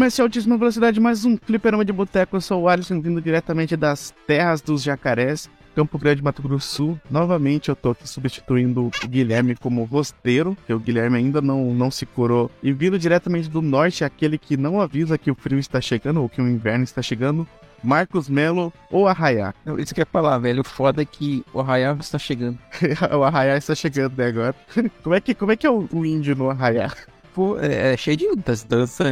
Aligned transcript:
Comece 0.00 0.22
a 0.22 0.24
altíssima 0.24 0.56
velocidade, 0.56 0.98
mais 0.98 1.26
um 1.26 1.36
fliperama 1.36 1.84
de 1.84 1.92
boteco. 1.92 2.34
Eu 2.34 2.40
sou 2.40 2.62
o 2.62 2.68
Alisson, 2.70 3.02
vindo 3.02 3.20
diretamente 3.20 3.76
das 3.76 4.14
terras 4.26 4.62
dos 4.62 4.82
jacarés, 4.82 5.46
Campo 5.74 5.98
Grande, 5.98 6.22
Mato 6.22 6.40
Grosso 6.40 6.56
do 6.56 6.74
Sul. 6.74 7.00
Novamente 7.10 7.68
eu 7.68 7.76
tô 7.76 7.90
aqui 7.90 8.08
substituindo 8.08 8.86
o 8.86 8.90
Guilherme 9.06 9.54
como 9.54 9.84
rosteiro, 9.84 10.56
que 10.66 10.72
o 10.72 10.78
Guilherme 10.78 11.18
ainda 11.18 11.42
não, 11.42 11.74
não 11.74 11.90
se 11.90 12.06
curou. 12.06 12.50
E 12.62 12.72
vindo 12.72 12.98
diretamente 12.98 13.50
do 13.50 13.60
norte, 13.60 14.02
aquele 14.02 14.38
que 14.38 14.56
não 14.56 14.80
avisa 14.80 15.18
que 15.18 15.30
o 15.30 15.34
frio 15.34 15.58
está 15.58 15.82
chegando 15.82 16.22
ou 16.22 16.30
que 16.30 16.40
o 16.40 16.48
inverno 16.48 16.84
está 16.84 17.02
chegando, 17.02 17.46
Marcos 17.84 18.26
Melo 18.26 18.72
ou 18.90 19.06
Arraiá. 19.06 19.52
Isso 19.76 19.94
que 19.94 20.00
eu 20.00 20.04
ia 20.04 20.08
falar, 20.10 20.38
velho. 20.38 20.62
O 20.62 20.64
foda 20.64 21.02
é 21.02 21.04
que 21.04 21.44
o 21.52 21.60
Arraial 21.60 21.98
está 22.00 22.18
chegando. 22.18 22.58
o 23.14 23.22
Arraiá 23.22 23.54
está 23.58 23.74
chegando 23.74 24.16
né, 24.16 24.28
agora. 24.28 24.54
como, 25.04 25.14
é 25.14 25.20
que, 25.20 25.34
como 25.34 25.52
é 25.52 25.56
que 25.56 25.66
é 25.66 25.70
o, 25.70 25.86
o 25.92 26.06
índio 26.06 26.34
no 26.34 26.48
Arraiá? 26.48 26.90
Pô, 27.34 27.58
é, 27.58 27.92
é 27.92 27.96
cheio 27.98 28.16
de 28.16 28.34
das 28.36 28.64
danças, 28.64 29.06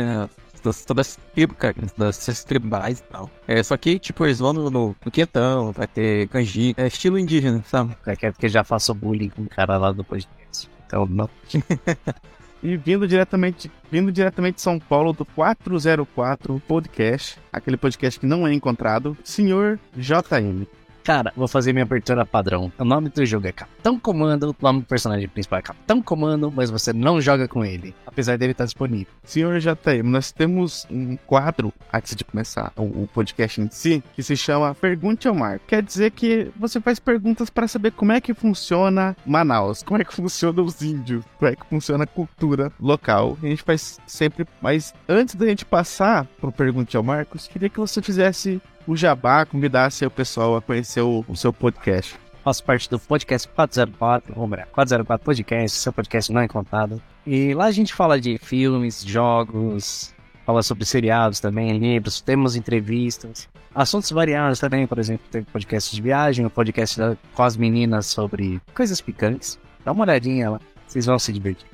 das, 0.60 0.84
todas 0.84 1.08
as 1.08 1.16
tribos, 1.34 1.56
cara, 1.56 1.74
das 1.96 2.44
tribais 2.44 3.00
e 3.00 3.02
tal. 3.04 3.30
É, 3.46 3.62
só 3.62 3.76
que, 3.76 3.98
tipo, 3.98 4.24
eles 4.24 4.38
vão 4.38 4.52
no, 4.52 4.70
no, 4.70 4.96
no 5.04 5.10
quentão, 5.10 5.72
vai 5.72 5.86
ter 5.86 6.28
canjica, 6.28 6.82
é 6.82 6.86
estilo 6.86 7.18
indígena, 7.18 7.62
sabe? 7.66 7.96
É 8.06 8.16
que 8.16 8.26
é 8.26 8.32
porque 8.32 8.48
já 8.48 8.64
faço 8.64 8.94
bullying 8.94 9.30
com 9.30 9.42
o 9.42 9.48
cara 9.48 9.76
lá 9.76 9.92
do 9.92 10.04
podcast. 10.04 10.68
Então, 10.86 11.06
não. 11.06 11.28
E 12.62 12.76
vindo 12.76 13.06
diretamente, 13.06 13.70
vindo 13.90 14.10
diretamente 14.10 14.56
de 14.56 14.62
São 14.62 14.80
Paulo 14.80 15.12
do 15.12 15.24
404 15.24 16.60
Podcast, 16.66 17.38
aquele 17.52 17.76
podcast 17.76 18.18
que 18.18 18.26
não 18.26 18.46
é 18.46 18.52
encontrado, 18.52 19.16
senhor 19.22 19.78
JM. 19.96 20.66
Cara, 21.08 21.32
vou 21.34 21.48
fazer 21.48 21.72
minha 21.72 21.86
abertura 21.86 22.26
padrão. 22.26 22.70
O 22.78 22.84
nome 22.84 23.08
do 23.08 23.24
jogo 23.24 23.46
é 23.46 23.52
Capitão 23.52 23.98
Comando, 23.98 24.50
o 24.50 24.62
nome 24.62 24.80
do 24.80 24.84
personagem 24.84 25.26
principal 25.26 25.60
é 25.60 25.62
Capitão 25.62 26.02
Comando, 26.02 26.52
mas 26.54 26.68
você 26.68 26.92
não 26.92 27.18
joga 27.18 27.48
com 27.48 27.64
ele, 27.64 27.94
apesar 28.04 28.36
dele 28.36 28.52
estar 28.52 28.66
disponível. 28.66 29.10
Senhor 29.24 29.58
JM, 29.58 30.02
nós 30.04 30.30
temos 30.32 30.86
um 30.90 31.16
quadro, 31.16 31.72
antes 31.90 32.14
de 32.14 32.26
começar 32.26 32.74
o, 32.76 32.82
o 32.82 33.08
podcast 33.10 33.58
em 33.58 33.70
si, 33.70 34.04
que 34.14 34.22
se 34.22 34.36
chama 34.36 34.74
Pergunte 34.74 35.26
ao 35.26 35.34
Mar. 35.34 35.58
Quer 35.66 35.82
dizer 35.82 36.10
que 36.10 36.50
você 36.54 36.78
faz 36.78 36.98
perguntas 36.98 37.48
para 37.48 37.66
saber 37.66 37.92
como 37.92 38.12
é 38.12 38.20
que 38.20 38.34
funciona 38.34 39.16
Manaus, 39.24 39.82
como 39.82 40.02
é 40.02 40.04
que 40.04 40.12
funciona 40.12 40.60
os 40.60 40.82
índios, 40.82 41.24
como 41.38 41.50
é 41.50 41.56
que 41.56 41.64
funciona 41.70 42.04
a 42.04 42.06
cultura 42.06 42.70
local. 42.78 43.38
A 43.42 43.46
gente 43.46 43.62
faz 43.62 43.98
sempre, 44.06 44.46
mas 44.60 44.92
antes 45.08 45.36
da 45.36 45.46
gente 45.46 45.64
passar 45.64 46.26
pro 46.38 46.52
Pergunte 46.52 46.98
ao 46.98 47.02
Marcos, 47.02 47.48
queria 47.48 47.70
que 47.70 47.80
você 47.80 48.02
fizesse 48.02 48.60
o 48.88 48.96
jabá, 48.96 49.44
convidasse 49.44 50.04
o 50.06 50.10
pessoal 50.10 50.56
a 50.56 50.62
conhecer 50.62 51.02
o, 51.02 51.22
o 51.28 51.36
seu 51.36 51.52
podcast. 51.52 52.18
Faço 52.42 52.64
parte 52.64 52.88
do 52.88 52.98
podcast 52.98 53.46
404, 53.46 54.32
ou 54.34 54.46
melhor, 54.46 54.66
404 54.72 55.22
Podcast, 55.22 55.78
seu 55.78 55.92
podcast 55.92 56.32
não 56.32 56.40
é 56.40 56.48
contado. 56.48 57.00
E 57.26 57.52
lá 57.52 57.66
a 57.66 57.70
gente 57.70 57.92
fala 57.92 58.18
de 58.18 58.38
filmes, 58.38 59.04
jogos, 59.04 60.14
fala 60.46 60.62
sobre 60.62 60.86
seriados 60.86 61.38
também, 61.38 61.76
livros, 61.76 62.22
temos 62.22 62.56
entrevistas, 62.56 63.46
assuntos 63.74 64.10
variados 64.10 64.58
também, 64.58 64.86
por 64.86 64.98
exemplo, 64.98 65.26
tem 65.30 65.42
podcast 65.42 65.94
de 65.94 66.00
viagem, 66.00 66.46
o 66.46 66.50
podcast 66.50 66.98
da, 66.98 67.14
com 67.34 67.42
as 67.42 67.58
meninas 67.58 68.06
sobre 68.06 68.58
coisas 68.74 69.02
picantes. 69.02 69.58
Dá 69.84 69.92
uma 69.92 70.04
olhadinha 70.04 70.52
lá, 70.52 70.60
vocês 70.86 71.04
vão 71.04 71.18
se 71.18 71.30
divertir. 71.30 71.68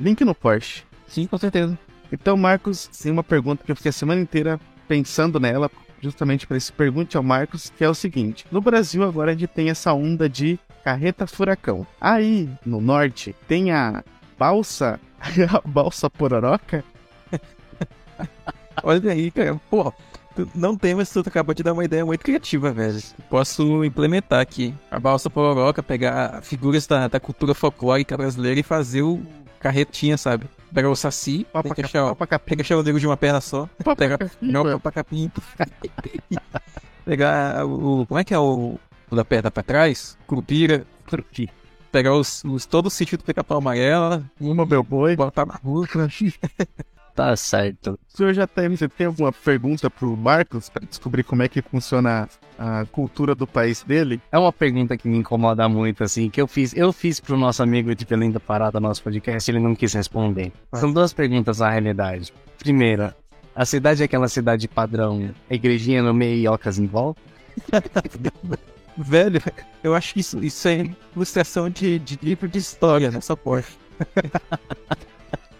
Link 0.00 0.24
no 0.24 0.34
Porsche. 0.34 0.84
Sim, 1.08 1.26
com 1.26 1.38
certeza. 1.38 1.76
Então, 2.12 2.36
Marcos, 2.36 2.86
tem 2.86 3.10
uma 3.10 3.24
pergunta 3.24 3.64
que 3.64 3.72
eu 3.72 3.76
fiquei 3.76 3.90
a 3.90 3.92
semana 3.92 4.20
inteira 4.20 4.60
pensando 4.86 5.40
nela, 5.40 5.68
justamente 6.00 6.46
para 6.46 6.56
esse 6.56 6.72
pergunte 6.72 7.16
ao 7.16 7.22
Marcos, 7.22 7.70
que 7.76 7.84
é 7.84 7.88
o 7.88 7.94
seguinte: 7.94 8.46
no 8.50 8.60
Brasil 8.60 9.02
agora 9.02 9.32
a 9.32 9.34
gente 9.34 9.48
tem 9.48 9.70
essa 9.70 9.92
onda 9.92 10.28
de 10.28 10.58
carreta 10.84 11.26
furacão. 11.26 11.86
Aí, 12.00 12.48
no 12.64 12.80
norte, 12.80 13.34
tem 13.48 13.72
a 13.72 14.04
balsa, 14.38 15.00
a 15.52 15.68
balsa 15.68 16.08
pororoca. 16.08 16.84
Olha 18.82 19.12
aí, 19.12 19.30
cara. 19.30 19.60
Pô, 19.70 19.92
não 20.54 20.76
tem, 20.76 20.94
mas 20.94 21.10
tu 21.10 21.20
acabou 21.20 21.54
de 21.54 21.62
dar 21.62 21.72
uma 21.72 21.84
ideia 21.84 22.04
muito 22.04 22.22
criativa, 22.22 22.72
velho. 22.72 23.00
Posso 23.30 23.84
implementar 23.84 24.40
aqui 24.40 24.74
a 24.90 25.00
balsa 25.00 25.30
pororoca, 25.30 25.82
pegar 25.82 26.42
figuras 26.42 26.86
da, 26.86 27.08
da 27.08 27.18
cultura 27.18 27.54
folclórica 27.54 28.16
brasileira 28.16 28.60
e 28.60 28.62
fazer 28.62 29.02
o 29.02 29.20
carretinha, 29.58 30.16
sabe? 30.16 30.46
Pegar 30.74 30.90
o 30.90 30.96
saci, 30.96 31.46
Papa 31.52 31.62
tem 31.68 31.74
que 31.74 31.82
achar, 31.82 32.08
papa 32.08 32.26
cap- 32.26 32.44
pegar 32.44 32.62
achar 32.62 32.76
o 32.76 32.82
nego 32.82 32.98
de 33.00 33.06
uma 33.06 33.16
perna 33.16 33.40
só. 33.40 33.68
Pegar, 33.96 34.18
não, 34.40 34.62
Capinha. 34.64 34.78
papa 34.78 34.92
capim. 34.92 35.30
Pegar 37.04 37.64
o. 37.64 38.04
Como 38.06 38.18
é 38.20 38.24
que 38.24 38.34
é 38.34 38.38
o, 38.38 38.78
o 39.10 39.16
da 39.16 39.24
perna 39.24 39.50
pra 39.50 39.62
trás? 39.62 40.18
Curupira. 40.26 40.84
Pegar 41.92 42.14
os, 42.14 42.42
os, 42.44 42.66
todo 42.66 42.86
o 42.86 42.90
sítio 42.90 43.16
do 43.16 43.24
pica-pau 43.24 43.58
amarela, 43.58 44.22
Uma 44.40 44.66
meu 44.66 44.82
boi. 44.82 45.14
botar 45.16 45.46
na 45.46 45.54
rua. 45.54 45.86
Tá 47.16 47.34
certo. 47.34 47.98
Senhor 48.08 48.34
JM, 48.34 48.76
você 48.76 48.86
tem 48.90 49.06
alguma 49.06 49.32
pergunta 49.32 49.88
pro 49.88 50.14
Marcos 50.14 50.68
para 50.68 50.84
descobrir 50.84 51.24
como 51.24 51.42
é 51.42 51.48
que 51.48 51.62
funciona 51.62 52.28
a 52.58 52.84
cultura 52.92 53.34
do 53.34 53.46
país 53.46 53.82
dele? 53.82 54.20
É 54.30 54.38
uma 54.38 54.52
pergunta 54.52 54.98
que 54.98 55.08
me 55.08 55.16
incomoda 55.16 55.66
muito, 55.66 56.04
assim, 56.04 56.28
que 56.28 56.38
eu 56.38 56.46
fiz, 56.46 56.76
eu 56.76 56.92
fiz 56.92 57.18
pro 57.18 57.38
nosso 57.38 57.62
amigo 57.62 57.94
de 57.94 58.04
Belém 58.04 58.30
da 58.30 58.38
Parada, 58.38 58.78
nosso 58.78 59.02
podcast, 59.02 59.50
ele 59.50 59.58
não 59.58 59.74
quis 59.74 59.94
responder. 59.94 60.52
São 60.74 60.92
duas 60.92 61.14
perguntas 61.14 61.60
na 61.60 61.70
realidade. 61.70 62.34
Primeira, 62.58 63.16
a 63.54 63.64
cidade 63.64 64.02
é 64.02 64.04
aquela 64.04 64.28
cidade 64.28 64.68
padrão, 64.68 65.30
a 65.48 65.54
igrejinha 65.54 66.02
no 66.02 66.12
meio 66.12 66.36
e 66.36 66.46
ocas 66.46 66.78
em 66.78 66.86
volta? 66.86 67.18
Velho, 68.94 69.40
eu 69.82 69.94
acho 69.94 70.12
que 70.12 70.20
isso, 70.20 70.44
isso 70.44 70.68
é 70.68 70.84
ilustração 71.14 71.70
de, 71.70 71.98
de 71.98 72.18
livro 72.22 72.46
de 72.46 72.58
história 72.58 73.10
nessa 73.10 73.34
porra. 73.34 73.64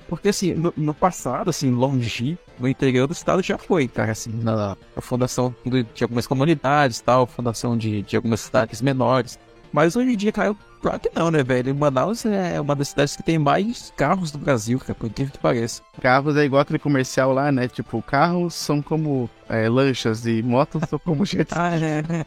Porque 0.08 0.28
assim, 0.28 0.54
no, 0.54 0.72
no 0.76 0.94
passado, 0.94 1.50
assim, 1.50 1.70
longe, 1.70 2.38
no 2.58 2.68
interior 2.68 3.06
do 3.06 3.12
estado 3.12 3.42
já 3.42 3.58
foi, 3.58 3.88
cara, 3.88 4.12
assim, 4.12 4.30
na, 4.30 4.76
na 4.94 5.02
fundação 5.02 5.54
do- 5.64 5.82
de 5.82 6.04
algumas 6.04 6.26
comunidades 6.26 7.00
tal, 7.00 7.26
fundação 7.26 7.76
de, 7.76 8.02
de 8.02 8.16
algumas 8.16 8.40
cidades 8.40 8.80
menores. 8.80 9.38
Mas 9.72 9.96
hoje 9.96 10.12
em 10.12 10.16
dia, 10.16 10.30
cara, 10.32 10.54
claro 10.80 11.00
que 11.00 11.10
não, 11.14 11.30
né, 11.30 11.42
velho? 11.42 11.74
Manaus 11.74 12.24
é 12.24 12.60
uma 12.60 12.74
das 12.76 12.88
cidades 12.88 13.16
que 13.16 13.22
tem 13.22 13.36
mais 13.38 13.92
carros 13.96 14.30
do 14.30 14.38
Brasil, 14.38 14.78
cara, 14.78 14.94
por 14.94 15.06
incrível 15.06 15.32
que 15.32 15.38
pareça. 15.38 15.82
Carros 16.00 16.36
é 16.36 16.44
igual 16.44 16.62
aquele 16.62 16.78
comercial 16.78 17.32
lá, 17.32 17.50
né? 17.50 17.66
Tipo, 17.68 18.00
carros 18.00 18.54
são 18.54 18.80
como 18.80 19.28
é, 19.48 19.68
lanchas 19.68 20.24
e 20.24 20.40
motos 20.42 20.82
são 20.88 20.98
como 21.00 21.24
jet 21.26 21.48
ski. 21.50 21.58
Ah, 21.60 21.76
é. 21.76 22.24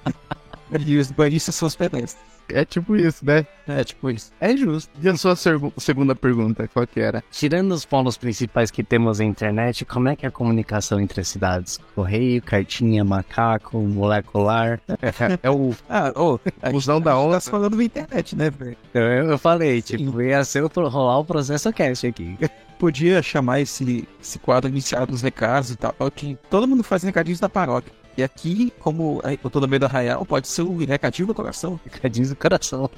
e 0.86 0.96
os 0.96 1.10
banhistas 1.10 1.54
são 1.54 1.68
os 1.68 1.76
pedestres. 1.76 2.29
É 2.54 2.64
tipo 2.64 2.96
isso, 2.96 3.24
né? 3.24 3.46
É, 3.66 3.84
tipo 3.84 4.10
isso. 4.10 4.32
É 4.40 4.56
justo. 4.56 4.90
E 5.00 5.08
a 5.08 5.16
sua 5.16 5.34
segunda 5.76 6.14
pergunta, 6.14 6.68
qual 6.68 6.86
que 6.86 7.00
era? 7.00 7.22
Tirando 7.30 7.72
os 7.72 7.84
polos 7.84 8.16
principais 8.16 8.70
que 8.70 8.82
temos 8.82 9.18
na 9.18 9.24
internet, 9.24 9.84
como 9.84 10.08
é 10.08 10.16
que 10.16 10.26
é 10.26 10.28
a 10.28 10.32
comunicação 10.32 11.00
entre 11.00 11.20
as 11.20 11.28
cidades? 11.28 11.78
Correio, 11.94 12.42
cartinha, 12.42 13.04
macaco, 13.04 13.78
molecular? 13.78 14.80
É, 14.88 15.38
é 15.48 15.50
o 15.50 15.74
Ah, 15.88 16.12
ô, 16.16 16.38
a 16.62 16.70
busão 16.70 17.00
da 17.00 17.16
onda. 17.16 17.40
tá 17.40 17.50
falando 17.50 17.76
da 17.76 17.84
internet, 17.84 18.34
né, 18.36 18.50
velho? 18.50 18.76
Eu, 18.92 19.02
eu 19.02 19.38
falei, 19.38 19.80
Sim. 19.80 19.98
tipo, 19.98 20.20
ia 20.20 20.42
ser 20.44 20.64
o, 20.64 20.68
rolar 20.88 21.18
o 21.18 21.24
processo 21.24 21.72
cast 21.72 22.06
aqui. 22.06 22.36
Podia 22.78 23.22
chamar 23.22 23.60
esse, 23.60 24.08
esse 24.20 24.38
quadro 24.38 24.70
inicial 24.70 25.06
dos 25.06 25.20
recados 25.20 25.70
e 25.70 25.76
tal, 25.76 25.94
que 26.14 26.38
todo 26.48 26.66
mundo 26.66 26.82
faz 26.82 27.02
recadinhos 27.02 27.38
da 27.38 27.46
paróquia. 27.48 27.92
E 28.16 28.22
aqui, 28.22 28.72
como 28.78 29.22
eu 29.24 29.50
tô 29.50 29.60
no 29.60 29.68
meio 29.68 29.80
do 29.80 29.86
arraial, 29.86 30.24
pode 30.24 30.48
ser 30.48 30.62
um 30.62 30.76
recadinho 30.76 31.28
do 31.28 31.34
coração. 31.34 31.78
Recadinhos 31.90 32.30
do 32.30 32.36
coração. 32.36 32.90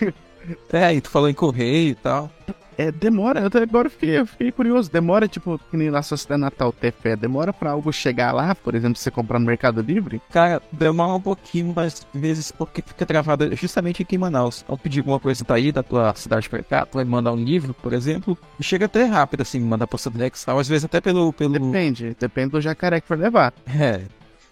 É, 0.72 0.84
aí 0.84 1.00
tu 1.00 1.10
falou 1.10 1.28
em 1.28 1.34
correio 1.34 1.90
e 1.90 1.94
tal. 1.96 2.30
É, 2.78 2.92
demora, 2.92 3.40
eu 3.40 3.46
até 3.46 3.62
agora 3.62 3.88
fiquei, 3.88 4.18
eu 4.18 4.26
fiquei 4.26 4.52
curioso. 4.52 4.90
Demora, 4.90 5.26
tipo, 5.26 5.58
que 5.70 5.76
nem 5.76 5.90
na 5.90 6.02
sua 6.02 6.16
cidade 6.16 6.42
natal 6.42 6.72
ter 6.72 6.92
fé, 6.92 7.16
demora 7.16 7.52
pra 7.52 7.70
algo 7.70 7.90
chegar 7.90 8.32
lá, 8.32 8.54
por 8.54 8.74
exemplo, 8.74 8.98
você 8.98 9.10
comprar 9.10 9.38
no 9.38 9.46
Mercado 9.46 9.80
Livre? 9.80 10.20
Cara, 10.30 10.60
demora 10.70 11.14
um 11.14 11.20
pouquinho, 11.20 11.72
mas 11.74 12.06
às 12.14 12.20
vezes 12.20 12.52
porque 12.52 12.82
fica 12.82 13.06
travado 13.06 13.54
justamente 13.56 14.02
aqui 14.02 14.16
em 14.16 14.18
Manaus. 14.18 14.64
Ao 14.68 14.76
pedir 14.76 15.00
alguma 15.00 15.18
coisa 15.18 15.44
tá 15.44 15.54
aí 15.54 15.72
da 15.72 15.82
tua 15.82 16.14
cidade 16.14 16.48
pra 16.50 16.62
cá, 16.62 16.84
tu 16.84 16.96
vai 16.96 17.04
mandar 17.04 17.32
um 17.32 17.42
livro, 17.42 17.72
por 17.72 17.94
exemplo, 17.94 18.36
e 18.60 18.62
chega 18.62 18.84
até 18.84 19.04
rápido, 19.04 19.40
assim, 19.40 19.58
mandar 19.60 19.86
por 19.86 19.98
Sedex 19.98 20.42
e 20.42 20.46
tal. 20.46 20.58
Às 20.58 20.68
vezes 20.68 20.84
até 20.84 21.00
pelo. 21.00 21.32
pelo... 21.32 21.54
Depende, 21.54 22.14
depende 22.18 22.50
do 22.50 22.60
jacaré 22.60 23.00
que 23.00 23.08
for 23.08 23.18
levar. 23.18 23.54
É. 23.66 24.02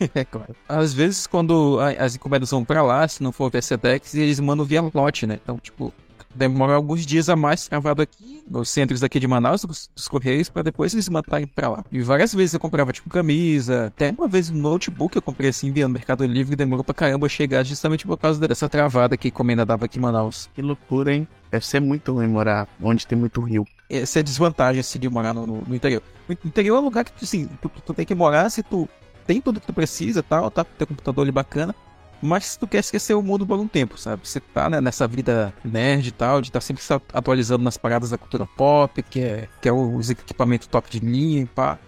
É 0.15 0.25
claro. 0.25 0.55
Às 0.69 0.93
vezes, 0.93 1.27
quando 1.27 1.79
as 1.99 2.17
encomendas 2.17 2.51
vão 2.51 2.65
pra 2.65 2.83
lá, 2.83 3.07
se 3.07 3.23
não 3.23 3.33
for 3.33 3.51
via 3.51 3.63
Sedex, 3.63 4.15
eles 4.15 4.41
mandam 4.41 4.65
via 4.65 4.83
lote, 4.93 5.27
né? 5.27 5.39
Então, 5.43 5.59
tipo, 5.59 5.93
demora 6.35 6.75
alguns 6.75 7.07
dias 7.07 7.29
a 7.29 7.37
mais 7.37 7.69
travado 7.69 8.03
aqui, 8.03 8.43
nos 8.51 8.69
centros 8.69 9.03
aqui 9.05 9.21
de 9.21 9.27
Manaus, 9.29 9.63
dos, 9.65 9.89
dos 9.95 10.09
Correios, 10.09 10.49
pra 10.49 10.63
depois 10.63 10.93
eles 10.93 11.09
mandarem 11.09 11.47
pra 11.47 11.69
lá. 11.69 11.85
E 11.93 12.01
várias 12.03 12.35
vezes 12.35 12.55
eu 12.55 12.61
comprava, 12.61 12.93
tipo, 12.93 13.09
camisa, 13.09 13.87
até 13.87 14.11
uma 14.11 14.27
vez 14.27 14.51
um 14.51 14.55
notebook 14.57 15.15
eu 15.15 15.23
comprei 15.23 15.51
assim, 15.51 15.71
via 15.71 15.87
no 15.87 15.95
Mercado 15.95 16.25
Livre, 16.27 16.57
demorou 16.57 16.83
pra 16.85 16.95
caramba 16.95 17.29
chegar 17.29 17.63
justamente 17.65 18.05
por 18.07 18.17
causa 18.19 18.41
dessa 18.49 18.69
travada 18.69 19.17
que 19.17 19.29
a 19.29 19.31
encomenda 19.31 19.65
dava 19.65 19.85
aqui 19.85 19.99
em 19.99 20.03
Manaus. 20.03 20.51
Que 20.55 20.61
loucura, 20.63 21.15
hein? 21.15 21.29
Deve 21.51 21.65
ser 21.65 21.81
muito 21.81 22.13
ruim 22.13 22.27
morar 22.27 22.67
onde 22.83 23.07
tem 23.07 23.17
muito 23.17 23.41
rio. 23.41 23.65
Essa 23.89 24.19
é 24.19 24.21
a 24.21 24.25
desvantagem, 24.25 24.81
assim, 24.81 24.99
de 24.99 25.09
morar 25.09 25.33
no, 25.33 25.47
no- 25.47 25.63
no 25.65 25.75
interior. 25.75 26.03
O 26.29 26.33
interior 26.33 26.77
é 26.77 26.81
um 26.81 26.85
lugar 26.85 27.05
que, 27.05 27.25
assim, 27.25 27.49
tu, 27.63 27.69
tu 27.69 27.95
tem 27.95 28.05
que 28.05 28.15
morar 28.15 28.51
se 28.51 28.61
tu 28.63 28.89
tem 29.27 29.41
tudo 29.41 29.61
que 29.61 29.67
tu 29.67 29.73
precisa 29.73 30.21
e 30.21 30.23
tal, 30.23 30.51
tá? 30.51 30.65
Tem 30.65 30.87
computador 30.87 31.23
ali 31.23 31.33
bacana. 31.33 31.75
Mas 32.23 32.47
se 32.47 32.59
tu 32.59 32.67
quer 32.67 32.79
esquecer 32.79 33.13
o 33.13 33.23
mundo 33.23 33.47
por 33.47 33.59
um 33.59 33.69
tempo, 33.69 33.99
sabe? 33.99 34.27
Você 34.27 34.41
tá 34.41 34.71
né, 34.71 34.81
nessa 34.81 35.07
vida 35.07 35.53
nerd 35.63 36.09
e 36.09 36.11
tal, 36.11 36.41
de 36.41 36.49
estar 36.49 36.61
tá 36.61 36.65
sempre 36.65 36.83
se 36.83 36.93
atualizando 37.13 37.63
nas 37.63 37.77
paradas 37.77 38.11
da 38.11 38.19
cultura 38.19 38.47
pop, 38.47 39.03
que 39.03 39.21
é, 39.21 39.49
que 39.61 39.69
é 39.69 39.73
os 39.73 40.09
equipamentos 40.09 40.67
top 40.67 40.89
de 40.91 41.01
linha 41.01 41.43
e 41.43 41.47
pá. 41.47 41.79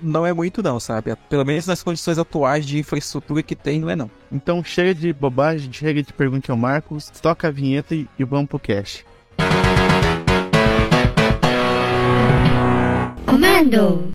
Não 0.00 0.26
é 0.26 0.32
muito 0.32 0.62
não, 0.62 0.80
sabe? 0.80 1.14
Pelo 1.28 1.44
menos 1.44 1.66
nas 1.66 1.82
condições 1.82 2.18
atuais 2.18 2.66
de 2.66 2.78
infraestrutura 2.78 3.42
que 3.42 3.54
tem, 3.54 3.80
não 3.80 3.90
é 3.90 3.96
não. 3.96 4.10
Então 4.32 4.64
chega 4.64 4.94
de 4.94 5.12
bobagem, 5.12 5.72
chega 5.72 6.02
de 6.02 6.12
pergunte 6.12 6.50
ao 6.50 6.56
Marcos, 6.56 7.08
toca 7.22 7.48
a 7.48 7.50
vinheta 7.50 7.94
e, 7.94 8.08
e 8.18 8.24
vamos 8.24 8.48
pro 8.48 8.58
cast. 8.58 9.04
Comando! 13.26 14.10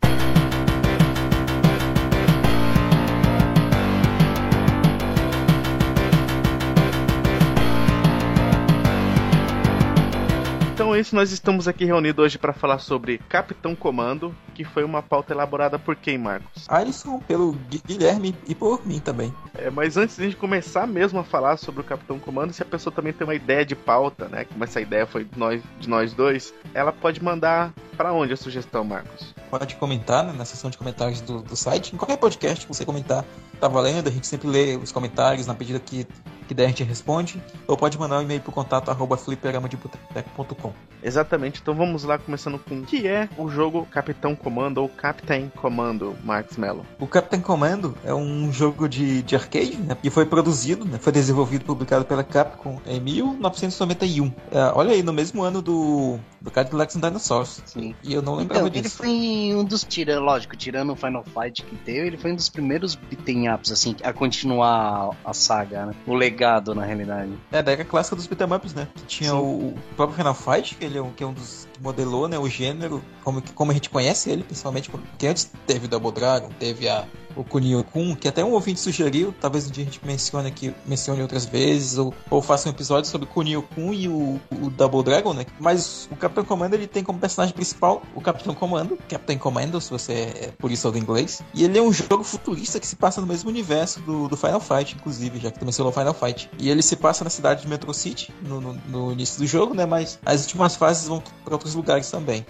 Então 10.73 10.95
é 10.95 10.99
isso, 10.99 11.15
nós 11.15 11.31
estamos 11.31 11.67
aqui 11.67 11.85
reunidos 11.85 12.25
hoje 12.25 12.39
para 12.39 12.51
falar 12.51 12.79
sobre 12.79 13.19
Capitão 13.29 13.75
Comando, 13.75 14.35
que 14.55 14.63
foi 14.63 14.83
uma 14.83 15.03
pauta 15.03 15.31
elaborada 15.31 15.77
por 15.77 15.95
quem, 15.95 16.17
Marcos? 16.17 16.67
Alisson, 16.67 17.19
pelo 17.19 17.55
Guilherme 17.85 18.35
e 18.47 18.55
por 18.55 18.83
mim 18.83 18.99
também. 18.99 19.31
É, 19.53 19.69
mas 19.69 19.97
antes 19.97 20.15
de 20.15 20.23
a 20.23 20.25
gente 20.25 20.35
começar 20.35 20.87
mesmo 20.87 21.19
a 21.19 21.23
falar 21.23 21.57
sobre 21.57 21.81
o 21.81 21.83
Capitão 21.83 22.17
Comando, 22.17 22.53
se 22.53 22.63
a 22.63 22.65
pessoa 22.65 22.91
também 22.91 23.13
tem 23.13 23.23
uma 23.23 23.35
ideia 23.35 23.63
de 23.63 23.75
pauta, 23.75 24.27
né, 24.27 24.45
como 24.45 24.63
essa 24.63 24.81
ideia 24.81 25.05
foi 25.05 25.25
de 25.25 25.37
nós, 25.37 25.61
de 25.79 25.87
nós 25.87 26.11
dois, 26.11 26.51
ela 26.73 26.91
pode 26.91 27.23
mandar 27.23 27.71
para 27.95 28.11
onde 28.11 28.33
a 28.33 28.37
sugestão, 28.37 28.83
Marcos? 28.83 29.31
Pode 29.59 29.75
comentar 29.75 30.23
né, 30.23 30.33
na 30.35 30.45
seção 30.45 30.71
de 30.71 30.79
comentários 30.79 31.21
do, 31.21 31.43
do 31.43 31.55
site, 31.55 31.93
em 31.93 31.97
qualquer 31.97 32.17
podcast 32.17 32.65
que 32.65 32.73
você 32.73 32.83
comentar, 32.83 33.23
tá 33.59 33.67
valendo, 33.67 34.07
a 34.07 34.11
gente 34.11 34.25
sempre 34.25 34.47
lê 34.47 34.75
os 34.75 34.91
comentários 34.91 35.45
na 35.45 35.53
medida 35.53 35.79
que 35.79 36.07
que 36.47 36.53
daí 36.53 36.65
a 36.65 36.69
gente 36.69 36.83
responde, 36.83 37.41
ou 37.67 37.75
pode 37.75 37.97
mandar 37.97 38.19
um 38.19 38.21
e-mail 38.21 38.41
pro 38.41 38.51
contato 38.51 38.89
arroba 38.89 39.17
fliperamadeboteco.com. 39.17 40.73
Exatamente, 41.01 41.59
então 41.61 41.73
vamos 41.73 42.03
lá 42.03 42.17
começando 42.17 42.59
com 42.59 42.79
o 42.79 42.85
que 42.85 43.07
é 43.07 43.27
o 43.37 43.49
jogo 43.49 43.85
Capitão 43.85 44.35
Comando 44.35 44.81
ou 44.81 44.87
Captain 44.87 45.49
Commando, 45.49 46.15
Marcos 46.23 46.57
Mello. 46.57 46.85
O 46.99 47.07
Captain 47.07 47.41
Commando 47.41 47.97
é 48.05 48.13
um 48.13 48.51
jogo 48.51 48.87
de, 48.87 49.21
de 49.23 49.35
arcade, 49.35 49.75
né, 49.77 49.97
que 50.01 50.09
foi 50.09 50.25
produzido, 50.25 50.85
né, 50.85 50.97
foi 50.99 51.11
desenvolvido 51.11 51.63
e 51.63 51.65
publicado 51.65 52.05
pela 52.05 52.23
Capcom 52.23 52.79
em 52.85 52.99
1991. 52.99 54.31
É, 54.51 54.71
olha 54.75 54.91
aí, 54.91 55.03
no 55.03 55.11
mesmo 55.11 55.43
ano 55.43 55.61
do, 55.61 56.17
do 56.39 56.51
Cadillacs 56.51 56.95
and 56.95 57.01
Dinosaurs. 57.01 57.61
Sim. 57.65 57.95
E 58.03 58.13
eu 58.13 58.21
não 58.21 58.35
lembrava 58.35 58.67
então, 58.67 58.81
disso. 58.81 59.03
Ele 59.03 59.09
foi 59.09 59.42
um 59.51 59.63
dos, 59.63 59.83
tira, 59.83 60.19
lógico, 60.19 60.55
tirando 60.55 60.93
o 60.93 60.95
Final 60.95 61.23
Fight 61.23 61.63
que 61.63 61.75
teve, 61.77 62.07
ele 62.07 62.17
foi 62.17 62.31
um 62.31 62.35
dos 62.35 62.49
primeiros 62.49 62.93
beat'em 62.93 63.51
ups, 63.51 63.71
assim, 63.71 63.95
a 64.03 64.13
continuar 64.13 65.15
a 65.25 65.33
saga, 65.33 65.87
né? 65.87 65.95
O 66.05 66.13
legado, 66.13 66.75
na 66.75 66.85
realidade. 66.85 67.31
É, 67.51 67.63
da 67.63 67.71
era 67.71 67.83
clássica 67.83 68.15
dos 68.15 68.27
beat'em 68.27 68.53
ups, 68.55 68.73
né? 68.75 68.87
Que 68.95 69.05
tinha 69.05 69.35
o, 69.35 69.69
o, 69.69 69.75
próprio 69.95 70.17
Final 70.17 70.35
Fight, 70.35 70.75
que 70.75 70.85
ele 70.85 70.99
é 70.99 71.01
um, 71.01 71.11
que 71.11 71.23
é 71.23 71.27
um 71.27 71.33
dos 71.33 71.67
modelou, 71.83 72.27
né, 72.27 72.39
o 72.39 72.47
gênero, 72.47 73.03
como, 73.23 73.43
como 73.53 73.71
a 73.71 73.73
gente 73.73 73.89
conhece 73.89 74.29
ele, 74.29 74.43
principalmente, 74.43 74.89
porque 74.89 75.27
antes 75.27 75.51
teve 75.67 75.85
o 75.85 75.89
Double 75.89 76.11
Dragon, 76.11 76.49
teve 76.57 76.87
a 76.87 77.05
o 77.35 77.43
Kunio 77.43 77.83
Kun, 77.83 78.15
que 78.15 78.27
até 78.27 78.43
um 78.43 78.51
ouvinte 78.51 78.79
sugeriu, 78.79 79.33
talvez 79.39 79.67
um 79.67 79.71
dia 79.71 79.83
a 79.83 79.85
gente 79.85 79.99
mencione 80.05 80.47
aqui, 80.47 80.73
mencione 80.85 81.21
outras 81.21 81.45
vezes, 81.45 81.97
ou, 81.97 82.13
ou 82.29 82.41
faça 82.41 82.69
um 82.69 82.71
episódio 82.71 83.09
sobre 83.09 83.27
Kunio 83.27 83.63
Kun 83.63 83.93
e 83.93 84.07
o, 84.07 84.39
o 84.51 84.69
Double 84.69 85.03
Dragon, 85.03 85.33
né? 85.33 85.45
Mas 85.59 86.07
o 86.11 86.15
Capitão 86.15 86.43
Comando 86.43 86.73
ele 86.73 86.87
tem 86.87 87.03
como 87.03 87.19
personagem 87.19 87.53
principal 87.53 88.03
o 88.15 88.21
Capitão 88.21 88.53
Comando, 88.53 88.97
Captain 89.09 89.37
Commando, 89.37 89.79
se 89.81 89.89
você 89.89 90.13
é 90.13 90.53
por 90.57 90.71
isso 90.71 90.89
do 90.91 90.97
inglês. 90.97 91.41
E 91.53 91.63
ele 91.63 91.77
é 91.77 91.81
um 91.81 91.91
jogo 91.91 92.23
futurista 92.23 92.79
que 92.79 92.87
se 92.87 92.95
passa 92.95 93.21
no 93.21 93.27
mesmo 93.27 93.49
universo 93.49 94.01
do, 94.01 94.27
do 94.27 94.37
Final 94.37 94.59
Fight, 94.59 94.95
inclusive, 94.95 95.39
já 95.39 95.51
que 95.51 95.59
tu 95.59 95.65
mencionou 95.65 95.91
Final 95.91 96.13
Fight. 96.13 96.49
E 96.59 96.69
ele 96.69 96.81
se 96.81 96.95
passa 96.95 97.23
na 97.23 97.29
cidade 97.29 97.61
de 97.61 97.67
Metro 97.67 97.93
City, 97.93 98.33
no, 98.41 98.59
no, 98.59 98.73
no 98.87 99.11
início 99.11 99.39
do 99.39 99.47
jogo, 99.47 99.73
né? 99.73 99.85
Mas 99.85 100.19
as 100.25 100.41
últimas 100.43 100.75
fases 100.75 101.07
vão 101.07 101.23
para 101.43 101.53
outros 101.53 101.72
lugares 101.73 102.09
também. 102.09 102.45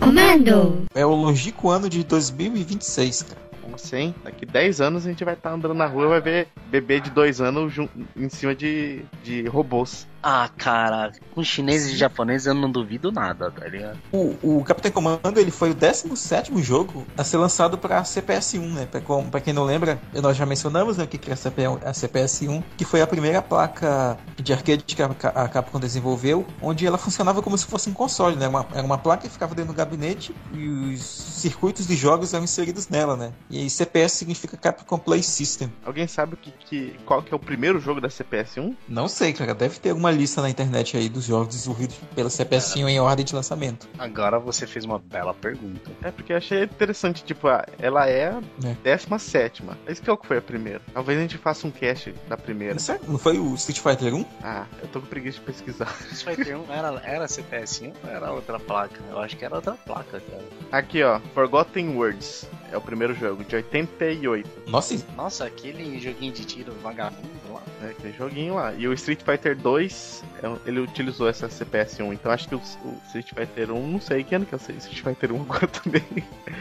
Comando! 0.00 0.86
É 0.94 1.04
o 1.04 1.14
longínquo 1.14 1.68
ano 1.68 1.88
de 1.88 2.04
2026, 2.04 3.22
cara. 3.22 3.40
Como 3.60 3.74
assim? 3.74 4.14
Daqui 4.22 4.46
10 4.46 4.80
anos 4.80 5.06
a 5.06 5.10
gente 5.10 5.24
vai 5.24 5.34
estar 5.34 5.50
tá 5.50 5.56
andando 5.56 5.74
na 5.74 5.86
rua 5.86 6.04
e 6.04 6.08
vai 6.08 6.20
ver 6.20 6.48
bebê 6.70 7.00
de 7.00 7.10
2 7.10 7.40
anos 7.40 7.74
em 8.16 8.28
cima 8.28 8.54
de, 8.54 9.02
de 9.22 9.46
robôs. 9.48 10.06
Ah, 10.22 10.50
cara, 10.56 11.12
com 11.34 11.42
chineses 11.44 11.92
e 11.92 11.96
japoneses 11.96 12.46
eu 12.46 12.54
não 12.54 12.70
duvido 12.70 13.12
nada, 13.12 13.50
tá 13.50 13.66
ligado? 13.66 13.98
O, 14.12 14.36
o 14.42 14.64
Capitão 14.64 14.90
Comando 14.90 15.38
ele 15.38 15.50
foi 15.50 15.70
o 15.70 15.74
17 15.74 16.50
jogo 16.62 17.06
a 17.16 17.22
ser 17.22 17.36
lançado 17.36 17.78
para 17.78 18.02
CPS-1, 18.02 18.72
né? 18.72 18.86
Pra, 18.86 19.00
pra, 19.00 19.40
quem 19.40 19.52
não 19.52 19.64
lembra, 19.64 20.00
nós 20.14 20.36
já 20.36 20.44
mencionamos 20.44 20.96
né, 20.96 21.04
o 21.04 21.06
que 21.06 21.20
era 21.30 21.34
a 21.34 21.92
CPS-1, 21.92 22.62
que 22.76 22.84
foi 22.84 23.00
a 23.00 23.06
primeira 23.06 23.40
placa 23.40 24.18
de 24.36 24.52
arcade 24.52 24.84
que 24.84 25.00
a, 25.02 25.06
a 25.06 25.48
Capcom 25.48 25.78
desenvolveu, 25.78 26.46
onde 26.60 26.86
ela 26.86 26.98
funcionava 26.98 27.42
como 27.42 27.56
se 27.56 27.66
fosse 27.66 27.88
um 27.88 27.92
console, 27.92 28.36
né? 28.36 28.48
Uma, 28.48 28.66
era 28.74 28.84
uma 28.84 28.98
placa 28.98 29.22
que 29.22 29.32
ficava 29.32 29.54
dentro 29.54 29.72
do 29.72 29.76
gabinete 29.76 30.34
e 30.52 30.68
os 30.94 31.02
circuitos 31.02 31.86
de 31.86 31.94
jogos 31.94 32.34
eram 32.34 32.44
inseridos 32.44 32.88
nela, 32.88 33.16
né? 33.16 33.32
E 33.50 33.68
CPS 33.70 34.14
significa 34.14 34.56
Capcom 34.56 34.98
Play 34.98 35.22
System. 35.22 35.72
Alguém 35.84 36.06
sabe 36.06 36.36
que, 36.36 36.50
que, 36.50 36.96
qual 37.04 37.22
que 37.22 37.32
é 37.32 37.36
o 37.36 37.40
primeiro 37.40 37.78
jogo 37.78 38.00
da 38.00 38.08
CPS-1? 38.08 38.74
Não 38.88 39.08
sei, 39.08 39.32
cara. 39.32 39.54
Deve 39.54 39.78
ter 39.78 39.90
alguma 39.90 40.05
lista 40.10 40.42
na 40.42 40.50
internet 40.50 40.96
aí 40.96 41.08
dos 41.08 41.24
jogos 41.24 41.48
desenvolvidos 41.48 41.96
pela 42.14 42.28
CPS1 42.28 42.88
em 42.88 43.00
ordem 43.00 43.24
de 43.24 43.34
lançamento. 43.34 43.88
Agora 43.98 44.38
você 44.38 44.66
fez 44.66 44.84
uma 44.84 44.98
bela 44.98 45.34
pergunta. 45.34 45.90
É, 46.02 46.10
porque 46.10 46.32
eu 46.32 46.36
achei 46.36 46.64
interessante, 46.64 47.24
tipo, 47.24 47.48
ela 47.78 48.08
é 48.08 48.30
a 48.30 48.40
é. 48.64 48.96
17. 48.96 49.62
Esse 49.86 50.02
que 50.02 50.10
é 50.10 50.12
o 50.12 50.16
que 50.16 50.26
foi 50.26 50.38
a 50.38 50.42
primeira. 50.42 50.80
Talvez 50.92 51.18
a 51.18 51.22
gente 51.22 51.38
faça 51.38 51.66
um 51.66 51.70
cast 51.70 52.12
da 52.28 52.36
primeira. 52.36 52.76
Não, 52.88 53.12
não 53.12 53.18
foi 53.18 53.38
o 53.38 53.54
Street 53.54 53.80
Fighter 53.80 54.14
1? 54.14 54.24
Ah, 54.42 54.66
eu 54.82 54.88
tô 54.88 55.00
com 55.00 55.06
preguiça 55.06 55.38
de 55.38 55.44
pesquisar. 55.44 55.94
Street 56.12 56.38
Fighter 56.38 56.58
1 56.58 56.72
era, 56.72 57.02
era 57.04 57.26
CPS1 57.26 57.94
ou 58.04 58.10
era 58.10 58.32
outra 58.32 58.58
placa? 58.58 59.00
Eu 59.10 59.18
acho 59.18 59.36
que 59.36 59.44
era 59.44 59.56
outra 59.56 59.74
placa, 59.74 60.20
cara. 60.20 60.44
Aqui, 60.72 61.02
ó, 61.02 61.20
Forgotten 61.34 61.96
Words. 61.96 62.48
É 62.70 62.76
o 62.76 62.80
primeiro 62.80 63.14
jogo, 63.14 63.44
de 63.44 63.54
88. 63.54 64.48
Nossa, 64.66 64.96
Nossa, 65.16 65.44
aquele 65.44 65.98
joguinho 66.00 66.32
de 66.32 66.44
tiro 66.44 66.72
vagabundo 66.82 67.45
lá. 67.56 67.62
É, 67.82 67.90
aquele 67.90 68.12
joguinho 68.12 68.54
lá. 68.54 68.72
E 68.74 68.86
o 68.86 68.92
Street 68.92 69.20
Fighter 69.22 69.56
2, 69.56 70.24
é 70.42 70.68
ele 70.68 70.80
utilizou 70.80 71.28
essa 71.28 71.48
CPS-1. 71.48 72.12
Então 72.12 72.30
acho 72.30 72.48
que 72.48 72.54
o, 72.54 72.58
o, 72.58 73.00
Street 73.06 73.32
Fighter 73.34 73.72
1, 73.72 73.86
não 73.86 74.00
sei 74.00 74.24
que 74.24 74.34
ano 74.34 74.46
que 74.46 74.54
é 74.54 74.58
o 74.58 74.60
Street 74.60 75.02
Fighter 75.02 75.32
1 75.32 75.42
agora 75.42 75.66
também. 75.82 76.04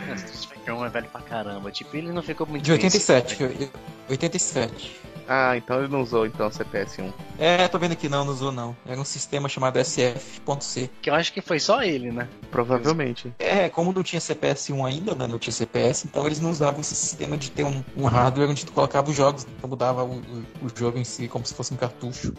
Não, 0.07 0.15
Street 0.15 0.47
Fighter 0.47 0.75
1 0.75 0.85
é 0.85 0.89
velho 0.89 1.07
pra 1.07 1.21
caramba. 1.21 1.71
Tipo, 1.71 1.95
ele 1.97 2.11
não 2.11 2.21
ficou 2.21 2.47
muito 2.47 2.63
De 2.63 2.71
87, 2.71 3.71
87. 4.09 5.01
Ah, 5.27 5.57
então 5.57 5.79
ele 5.79 5.87
não 5.87 6.01
usou 6.01 6.25
então 6.25 6.49
CPS-1. 6.49 7.11
É, 7.37 7.67
tô 7.67 7.79
vendo 7.79 7.93
aqui, 7.93 8.07
não, 8.07 8.23
não 8.23 8.33
usou 8.33 8.51
não. 8.51 8.75
Era 8.85 8.99
um 8.99 9.05
sistema 9.05 9.49
chamado 9.49 9.83
SF.C. 9.83 10.89
Que 11.01 11.09
eu 11.09 11.15
acho 11.15 11.33
que 11.33 11.41
foi 11.41 11.59
só 11.59 11.83
ele, 11.83 12.11
né? 12.11 12.27
Provavelmente. 12.51 13.33
É, 13.39 13.69
como 13.69 13.91
não 13.91 14.03
tinha 14.03 14.19
CPS-1 14.19 14.85
ainda, 14.85 15.15
né? 15.15 15.27
Não 15.27 15.39
tinha 15.39 15.53
CPS, 15.53 16.05
então 16.05 16.25
eles 16.25 16.39
não 16.39 16.51
usavam 16.51 16.81
esse 16.81 16.95
sistema 16.95 17.37
de 17.37 17.51
ter 17.51 17.63
um, 17.63 17.83
um 17.97 18.05
hardware 18.05 18.49
onde 18.49 18.65
tu 18.65 18.71
colocava 18.71 19.09
os 19.09 19.15
jogos, 19.15 19.45
então 19.57 19.69
mudava 19.69 20.03
o, 20.03 20.15
o, 20.15 20.65
o 20.65 20.69
jogo 20.75 20.97
em 20.97 21.03
si 21.03 21.27
como 21.27 21.45
se 21.45 21.53
fosse 21.53 21.73
um 21.73 21.77
cartucho. 21.77 22.33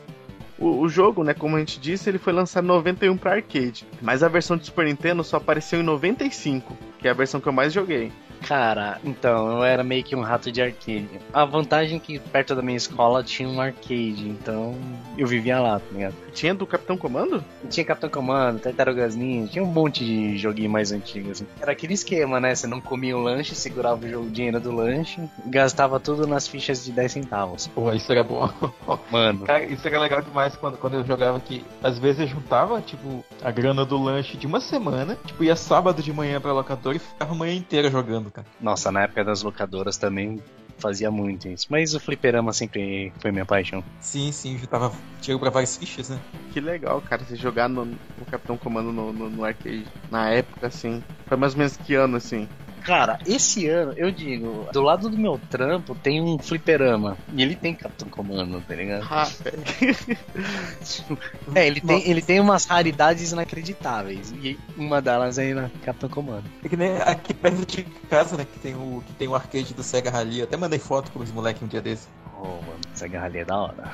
O, 0.59 0.81
o, 0.81 0.89
jogo, 0.89 1.23
né, 1.23 1.35
como 1.35 1.57
a 1.57 1.59
gente 1.59 1.79
disse, 1.79 2.09
ele 2.09 2.19
foi 2.19 2.33
lançado 2.33 2.65
em 2.65 2.69
91 2.69 3.17
para 3.19 3.35
arcade, 3.35 3.87
mas 4.01 4.23
a 4.23 4.29
versão 4.29 4.57
de 4.57 4.65
Super 4.65 4.87
Nintendo 4.87 5.23
só 5.23 5.37
apareceu 5.37 5.81
em 5.81 5.83
95, 5.83 6.77
que 6.99 7.07
é 7.07 7.11
a 7.11 7.15
versão 7.15 7.41
que 7.41 7.47
eu 7.47 7.53
mais 7.53 7.75
joguei. 7.75 8.11
Cara, 8.43 9.01
então, 9.05 9.59
eu 9.59 9.65
era 9.65 9.83
meio 9.83 10.05
que 10.05 10.15
um 10.15 10.21
rato 10.21 10.51
de 10.51 10.63
arcade. 10.63 11.09
A 11.33 11.45
vantagem 11.45 11.97
é 11.97 12.01
que 12.01 12.19
perto 12.19 12.55
da 12.55 12.63
minha 12.63 12.77
escola 12.77 13.23
tinha 13.23 13.49
um 13.49 13.61
arcade, 13.61 14.29
então 14.29 14.75
eu 15.17 15.27
vivia 15.27 15.61
lá, 15.61 15.79
tá 15.79 15.87
ligado? 15.93 16.15
Tinha 16.33 16.55
do 16.55 16.67
Capitão 16.67 16.97
Comando? 16.97 17.43
Tinha 17.71 17.85
Capitão 17.85 18.11
Comando, 18.11 18.61
Tartarugas 18.61 19.17
Ninja, 19.17 19.53
tinha 19.53 19.65
um 19.65 19.67
monte 19.67 20.05
de 20.05 20.37
joguinho 20.37 20.71
mais 20.71 20.93
antigo, 20.93 21.31
assim. 21.31 21.47
Era 21.61 21.73
aquele 21.73 21.95
esquema, 21.95 22.39
né? 22.39 22.55
Você 22.55 22.67
não 22.67 22.81
comia 22.81 23.17
o 23.17 23.21
lanche, 23.21 23.55
segurava 23.55 24.05
o 24.05 24.09
jogo, 24.09 24.31
dinheiro 24.31 24.61
do 24.61 24.75
lanche, 24.75 25.21
gastava 25.47 25.99
tudo 25.99 26.27
nas 26.27 26.47
fichas 26.47 26.85
de 26.85 26.93
10 26.93 27.13
centavos. 27.13 27.67
Pô, 27.69 27.91
isso 27.93 28.13
era 28.13 28.23
bom. 28.23 28.51
Mano. 29.11 29.45
Cara, 29.47 29.65
isso 29.65 29.87
era 29.89 29.99
legal 29.99 30.23
demais 30.23 30.55
quando, 30.57 30.77
quando 30.77 30.95
eu 30.95 31.05
jogava 31.05 31.39
aqui. 31.39 31.65
Às 31.83 31.99
vezes 31.99 32.21
eu 32.21 32.27
juntava, 32.27 32.81
tipo, 32.81 33.25
a 33.43 33.51
grana 33.51 33.85
do 33.85 34.01
lanche 34.03 34.37
de 34.37 34.47
uma 34.47 34.61
semana, 34.61 35.17
tipo, 35.25 35.43
ia 35.43 35.57
sábado 35.57 36.03
de 36.03 36.13
manhã 36.13 36.41
pra 36.41 36.53
locadora 36.53 36.97
e 36.97 37.01
ficava 37.01 37.33
a 37.33 37.37
manhã 37.37 37.55
inteira 37.55 37.91
jogando, 37.91 38.26
cara. 38.31 38.47
Nossa, 38.61 38.91
na 38.93 39.03
época 39.03 39.25
das 39.25 39.43
locadoras 39.43 39.97
também 39.97 40.43
fazia 40.79 41.11
muito 41.11 41.49
isso. 41.49 41.67
Mas 41.71 41.95
o 41.95 42.01
fliperama 42.01 42.53
sempre 42.53 43.13
foi 43.21 43.33
minha 43.33 43.47
paixão. 43.47 43.83
Sim, 44.01 44.31
sim, 44.33 44.59
eu 44.61 44.67
tava 44.67 44.93
tiro 45.21 45.39
pra 45.39 45.51
várias 45.51 45.77
fichas, 45.77 46.09
né? 46.09 46.21
Que 46.53 46.61
legal, 46.61 47.01
cara, 47.03 47.25
você 47.25 47.37
jogar 47.37 47.69
no, 47.69 47.85
no 47.85 48.27
Capitão 48.31 48.57
Comando 48.57 48.93
no, 48.93 49.13
no, 49.13 49.29
no, 49.31 49.45
arcade. 49.45 49.87
Na 50.11 50.31
época, 50.31 50.67
assim. 50.67 51.03
Foi 51.29 51.37
mais 51.37 51.53
ou 51.53 51.59
menos 51.59 51.77
que 51.77 51.95
ano, 51.95 52.17
assim? 52.17 52.49
Cara, 52.87 53.19
esse 53.27 53.67
ano, 53.69 53.95
eu 53.97 54.13
digo, 54.13 54.69
do 54.73 54.81
lado 54.81 55.11
do 55.11 55.19
meu 55.19 55.41
trampo 55.51 55.93
tem 55.97 56.23
um 56.23 56.39
fliperama. 56.39 57.19
E 57.35 57.43
ele 57.43 57.57
tem 57.57 57.75
Capitão 57.75 58.09
Comando, 58.09 58.61
tá 58.61 58.77
ligado? 58.77 59.05
Ah, 59.11 59.29
é, 61.53 61.67
ele 61.67 61.81
tem, 61.81 62.09
ele 62.09 62.23
tem 62.23 62.39
umas 62.39 62.65
raridades 62.65 63.33
inacreditáveis. 63.33 64.33
E 64.41 64.57
uma 64.77 65.03
delas 65.03 65.37
é 65.37 65.53
na 65.53 65.69
Capitão 65.85 66.09
Comando. 66.09 66.45
É 66.63 66.69
que 66.69 66.77
nem 66.77 66.97
aqui 66.99 67.35
perto 67.35 67.67
de 67.67 67.83
casa, 68.09 68.37
né? 68.37 68.47
Que 68.51 68.61
tem 68.61 68.75
o, 68.77 69.03
que 69.05 69.13
tem 69.15 69.27
o 69.27 69.35
arcade 69.35 69.75
do 69.75 69.83
Sega 69.83 70.09
Rally. 70.09 70.39
Eu 70.39 70.45
até 70.45 70.57
mandei 70.57 70.79
foto 70.79 71.11
pros 71.11 71.33
moleques 71.33 71.61
um 71.63 71.67
dia 71.67 71.81
desse. 71.81 72.07
Oh, 72.39 72.47
mano, 72.47 72.81
Sega 72.95 73.21
Rally 73.21 73.39
é 73.39 73.45
da 73.45 73.57
hora. 73.57 73.93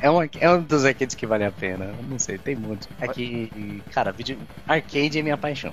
É 0.00 0.10
um, 0.10 0.18
é 0.22 0.50
um 0.50 0.60
dos 0.60 0.84
arcades 0.84 1.14
que 1.14 1.24
vale 1.26 1.44
a 1.44 1.52
pena. 1.52 1.94
Não 2.08 2.18
sei, 2.18 2.36
tem 2.36 2.56
muito. 2.56 2.88
É 3.00 3.06
que, 3.06 3.80
cara, 3.92 4.10
vídeo, 4.10 4.36
arcade 4.66 5.18
é 5.18 5.22
minha 5.22 5.36
paixão. 5.36 5.72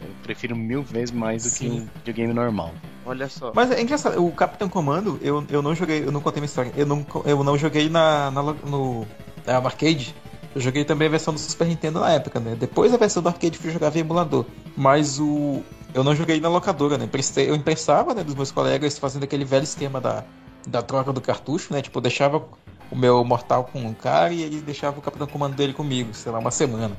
Eu 0.00 0.08
prefiro 0.24 0.56
mil 0.56 0.82
vezes 0.82 1.12
mais 1.12 1.44
do 1.44 1.50
Sim. 1.50 1.68
que 1.68 1.76
um 1.76 1.88
videogame 1.98 2.32
normal. 2.32 2.74
olha 3.06 3.28
só. 3.28 3.52
Mas 3.54 3.70
é 3.70 3.80
engraçado, 3.80 4.24
o 4.24 4.32
Capitão 4.32 4.68
Comando, 4.68 5.20
eu, 5.22 5.44
eu 5.48 5.62
não 5.62 5.74
joguei, 5.74 6.04
eu 6.04 6.10
não 6.10 6.20
contei 6.20 6.40
minha 6.40 6.48
história. 6.48 6.72
Eu 6.76 6.86
não, 6.86 7.06
eu 7.24 7.44
não 7.44 7.56
joguei 7.56 7.88
na, 7.88 8.30
na, 8.32 8.42
no 8.42 9.06
é, 9.46 9.52
arcade. 9.52 10.14
Eu 10.52 10.60
joguei 10.60 10.84
também 10.84 11.06
a 11.06 11.10
versão 11.12 11.32
do 11.32 11.38
Super 11.38 11.68
Nintendo 11.68 12.00
na 12.00 12.10
época, 12.10 12.40
né? 12.40 12.56
Depois 12.58 12.92
a 12.92 12.96
versão 12.96 13.22
do 13.22 13.28
arcade 13.28 13.56
fui 13.56 13.70
jogar 13.70 13.90
via 13.90 14.00
emulador. 14.00 14.44
Mas 14.76 15.20
o. 15.20 15.62
Eu 15.94 16.02
não 16.02 16.14
joguei 16.14 16.40
na 16.40 16.48
locadora, 16.48 16.98
né? 16.98 17.08
Eu 17.36 17.54
emprestava, 17.54 18.14
né, 18.14 18.24
dos 18.24 18.34
meus 18.34 18.50
colegas 18.50 18.98
fazendo 18.98 19.24
aquele 19.24 19.44
velho 19.44 19.64
esquema 19.64 20.00
da, 20.00 20.24
da 20.66 20.82
troca 20.82 21.12
do 21.12 21.20
cartucho, 21.20 21.72
né? 21.72 21.82
Tipo, 21.82 21.98
eu 21.98 22.02
deixava 22.02 22.42
o 22.90 22.96
meu 22.96 23.24
Mortal 23.24 23.64
com 23.64 23.80
um 23.80 23.94
cara 23.94 24.32
e 24.32 24.42
ele 24.42 24.60
deixava 24.60 24.98
o 24.98 25.02
Capitão 25.02 25.26
Comando 25.26 25.54
dele 25.54 25.72
comigo, 25.72 26.12
sei 26.14 26.32
lá, 26.32 26.38
uma 26.38 26.50
semana. 26.50 26.96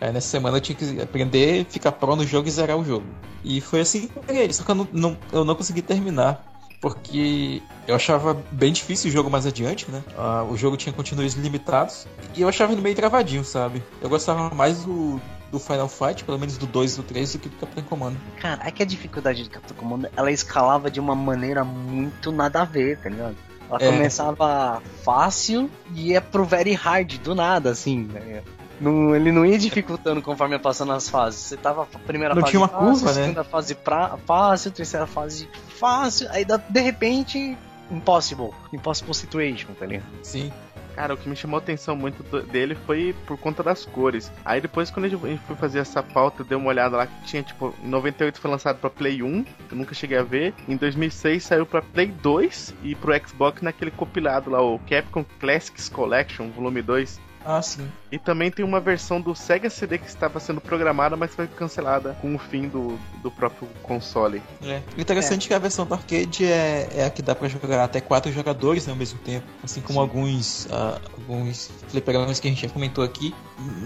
Aí 0.00 0.12
nessa 0.12 0.28
semana 0.28 0.56
eu 0.56 0.60
tinha 0.60 0.76
que 0.76 1.00
aprender, 1.00 1.66
ficar 1.68 1.92
pro 1.92 2.14
no 2.14 2.24
jogo 2.26 2.46
e 2.48 2.50
zerar 2.50 2.76
o 2.76 2.84
jogo. 2.84 3.06
E 3.44 3.60
foi 3.60 3.80
assim 3.80 4.06
que 4.06 4.16
eu 4.16 4.22
peguei 4.22 4.52
só 4.52 4.62
que 4.64 4.70
eu 4.70 4.74
não, 4.74 4.88
não- 4.92 5.16
eu 5.32 5.44
não 5.44 5.54
consegui 5.54 5.82
terminar. 5.82 6.44
Porque 6.80 7.60
eu 7.88 7.96
achava 7.96 8.40
bem 8.52 8.72
difícil 8.72 9.10
o 9.10 9.12
jogo 9.12 9.28
mais 9.28 9.44
adiante, 9.44 9.90
né? 9.90 10.00
Ah, 10.16 10.44
o 10.48 10.56
jogo 10.56 10.76
tinha 10.76 10.92
continuos 10.92 11.34
limitados. 11.34 12.06
E 12.36 12.42
eu 12.42 12.48
achava 12.48 12.72
ele 12.72 12.80
meio 12.80 12.94
travadinho, 12.94 13.44
sabe? 13.44 13.82
Eu 14.00 14.08
gostava 14.08 14.54
mais 14.54 14.84
do, 14.84 15.20
do 15.50 15.58
Final 15.58 15.88
Fight, 15.88 16.24
pelo 16.24 16.38
menos 16.38 16.56
do 16.58 16.66
2 16.66 16.94
e 16.94 16.96
do 16.98 17.02
3, 17.02 17.32
do 17.32 17.38
que 17.38 17.48
do 17.48 17.56
Capitão 17.56 17.84
Comando. 17.84 18.16
Cara, 18.40 18.60
é 18.66 18.70
que 18.70 18.82
a 18.82 18.86
dificuldade 18.86 19.42
do 19.44 19.50
Capitão 19.50 19.76
Comando, 19.76 20.08
ela 20.16 20.30
escalava 20.30 20.90
de 20.90 21.00
uma 21.00 21.14
maneira 21.14 21.64
muito 21.64 22.30
nada 22.32 22.62
a 22.62 22.64
ver, 22.64 22.98
tá 22.98 23.08
ligado? 23.08 23.36
Ela 23.70 23.82
É. 23.82 23.86
começava 23.90 24.82
fácil 25.04 25.70
e 25.94 26.08
ia 26.12 26.20
pro 26.20 26.44
very 26.44 26.72
hard, 26.72 27.18
do 27.18 27.34
nada, 27.34 27.70
assim, 27.70 28.04
ligado? 28.04 28.44
Não, 28.80 29.14
ele 29.16 29.32
não 29.32 29.44
ia 29.44 29.58
dificultando 29.58 30.22
conforme 30.22 30.54
ia 30.54 30.60
passando 30.60 30.92
as 30.92 31.08
fases. 31.08 31.40
Você 31.40 31.56
tava 31.56 31.82
a 31.82 31.98
primeira 31.98 32.32
Não 32.34 32.42
fase 32.42 32.50
tinha 32.52 32.60
uma 32.60 32.68
fácil, 32.68 32.86
curva, 32.86 33.06
né? 33.06 33.12
segunda 33.22 33.44
fase 33.44 33.74
pra, 33.74 34.16
fácil, 34.24 34.70
terceira 34.70 35.06
fase 35.06 35.48
fácil, 35.80 36.28
aí 36.30 36.44
da- 36.44 36.58
de 36.58 36.80
repente, 36.80 37.58
impossible. 37.90 38.50
Impossible 38.72 39.14
situation, 39.14 39.68
tá 39.78 39.84
ligado? 39.86 40.06
Sim. 40.22 40.52
Cara, 40.98 41.14
o 41.14 41.16
que 41.16 41.28
me 41.28 41.36
chamou 41.36 41.58
a 41.58 41.62
atenção 41.62 41.94
muito 41.94 42.24
dele 42.48 42.74
foi 42.74 43.14
por 43.24 43.38
conta 43.38 43.62
das 43.62 43.84
cores. 43.84 44.32
Aí 44.44 44.60
depois, 44.60 44.90
quando 44.90 45.04
a 45.04 45.08
gente 45.08 45.38
foi 45.46 45.54
fazer 45.54 45.78
essa 45.78 46.02
pauta, 46.02 46.42
eu 46.42 46.44
dei 46.44 46.58
uma 46.58 46.70
olhada 46.70 46.96
lá 46.96 47.06
que 47.06 47.24
tinha, 47.24 47.40
tipo, 47.40 47.72
em 47.84 47.88
98 47.88 48.40
foi 48.40 48.50
lançado 48.50 48.80
pra 48.80 48.90
Play 48.90 49.22
1, 49.22 49.44
que 49.44 49.52
eu 49.70 49.78
nunca 49.78 49.94
cheguei 49.94 50.18
a 50.18 50.24
ver. 50.24 50.52
Em 50.66 50.74
2006 50.76 51.44
saiu 51.44 51.64
pra 51.64 51.80
Play 51.80 52.08
2 52.08 52.74
e 52.82 52.96
pro 52.96 53.14
Xbox 53.24 53.62
naquele 53.62 53.92
compilado 53.92 54.50
lá, 54.50 54.60
o 54.60 54.80
Capcom 54.90 55.24
Classics 55.38 55.88
Collection, 55.88 56.50
volume 56.50 56.82
2. 56.82 57.20
Ah, 57.50 57.62
sim. 57.62 57.88
E 58.12 58.18
também 58.18 58.50
tem 58.50 58.62
uma 58.62 58.78
versão 58.78 59.22
do 59.22 59.34
Sega 59.34 59.70
CD 59.70 59.96
que 59.96 60.06
estava 60.06 60.38
sendo 60.38 60.60
programada, 60.60 61.16
mas 61.16 61.34
foi 61.34 61.46
cancelada 61.46 62.14
com 62.20 62.34
o 62.34 62.38
fim 62.38 62.68
do, 62.68 62.98
do 63.22 63.30
próprio 63.30 63.66
console. 63.82 64.42
É. 64.62 64.82
O 64.94 65.00
interessante 65.00 65.46
é 65.46 65.48
que 65.48 65.54
a 65.54 65.58
versão 65.58 65.86
do 65.86 65.94
arcade 65.94 66.44
é, 66.44 66.90
é 66.94 67.04
a 67.06 67.10
que 67.10 67.22
dá 67.22 67.34
pra 67.34 67.48
jogar 67.48 67.82
até 67.82 68.02
quatro 68.02 68.30
jogadores 68.30 68.86
né, 68.86 68.92
ao 68.92 68.98
mesmo 68.98 69.18
tempo. 69.20 69.46
Assim 69.64 69.80
como 69.80 69.94
Sim. 69.94 70.00
alguns, 70.00 70.68
ah, 70.70 71.00
alguns 71.16 71.70
fliperamas 71.88 72.38
que 72.38 72.48
a 72.48 72.50
gente 72.50 72.60
já 72.60 72.68
comentou 72.68 73.02
aqui. 73.02 73.34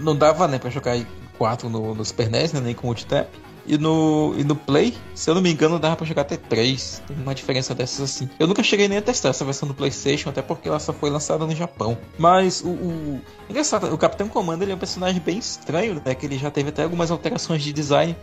Não 0.01 0.13
dava 0.13 0.45
né, 0.45 0.59
pra 0.59 0.69
jogar 0.69 0.97
quatro 1.37 1.69
no, 1.69 1.95
no 1.95 2.03
Super 2.03 2.29
NES, 2.29 2.51
né, 2.51 2.59
nem 2.59 2.75
com 2.75 2.87
multitap. 2.87 3.29
E 3.65 3.77
no, 3.77 4.35
e 4.37 4.43
no 4.43 4.55
Play, 4.55 4.93
se 5.15 5.29
eu 5.29 5.35
não 5.35 5.41
me 5.41 5.49
engano, 5.51 5.79
dava 5.79 5.95
pra 5.95 6.05
jogar 6.05 6.23
até 6.23 6.35
três. 6.35 7.01
Tem 7.07 7.15
uma 7.17 7.33
diferença 7.33 7.73
dessas 7.73 8.01
assim. 8.01 8.29
Eu 8.37 8.45
nunca 8.45 8.61
cheguei 8.61 8.87
nem 8.89 8.97
a 8.97 9.01
testar 9.01 9.29
essa 9.29 9.45
versão 9.45 9.67
do 9.67 9.73
PlayStation, 9.73 10.29
até 10.29 10.41
porque 10.41 10.67
ela 10.67 10.79
só 10.79 10.91
foi 10.91 11.09
lançada 11.09 11.45
no 11.45 11.55
Japão. 11.55 11.97
Mas 12.17 12.61
o. 12.61 12.67
o... 12.69 13.21
Engraçado, 13.49 13.93
o 13.93 13.97
Capitão 13.97 14.27
Comando 14.27 14.63
ele 14.63 14.71
é 14.73 14.75
um 14.75 14.79
personagem 14.79 15.21
bem 15.21 15.37
estranho, 15.37 16.01
né? 16.05 16.13
Que 16.13 16.25
ele 16.25 16.37
já 16.37 16.51
teve 16.51 16.69
até 16.69 16.83
algumas 16.83 17.09
alterações 17.09 17.63
de 17.63 17.71
design. 17.71 18.15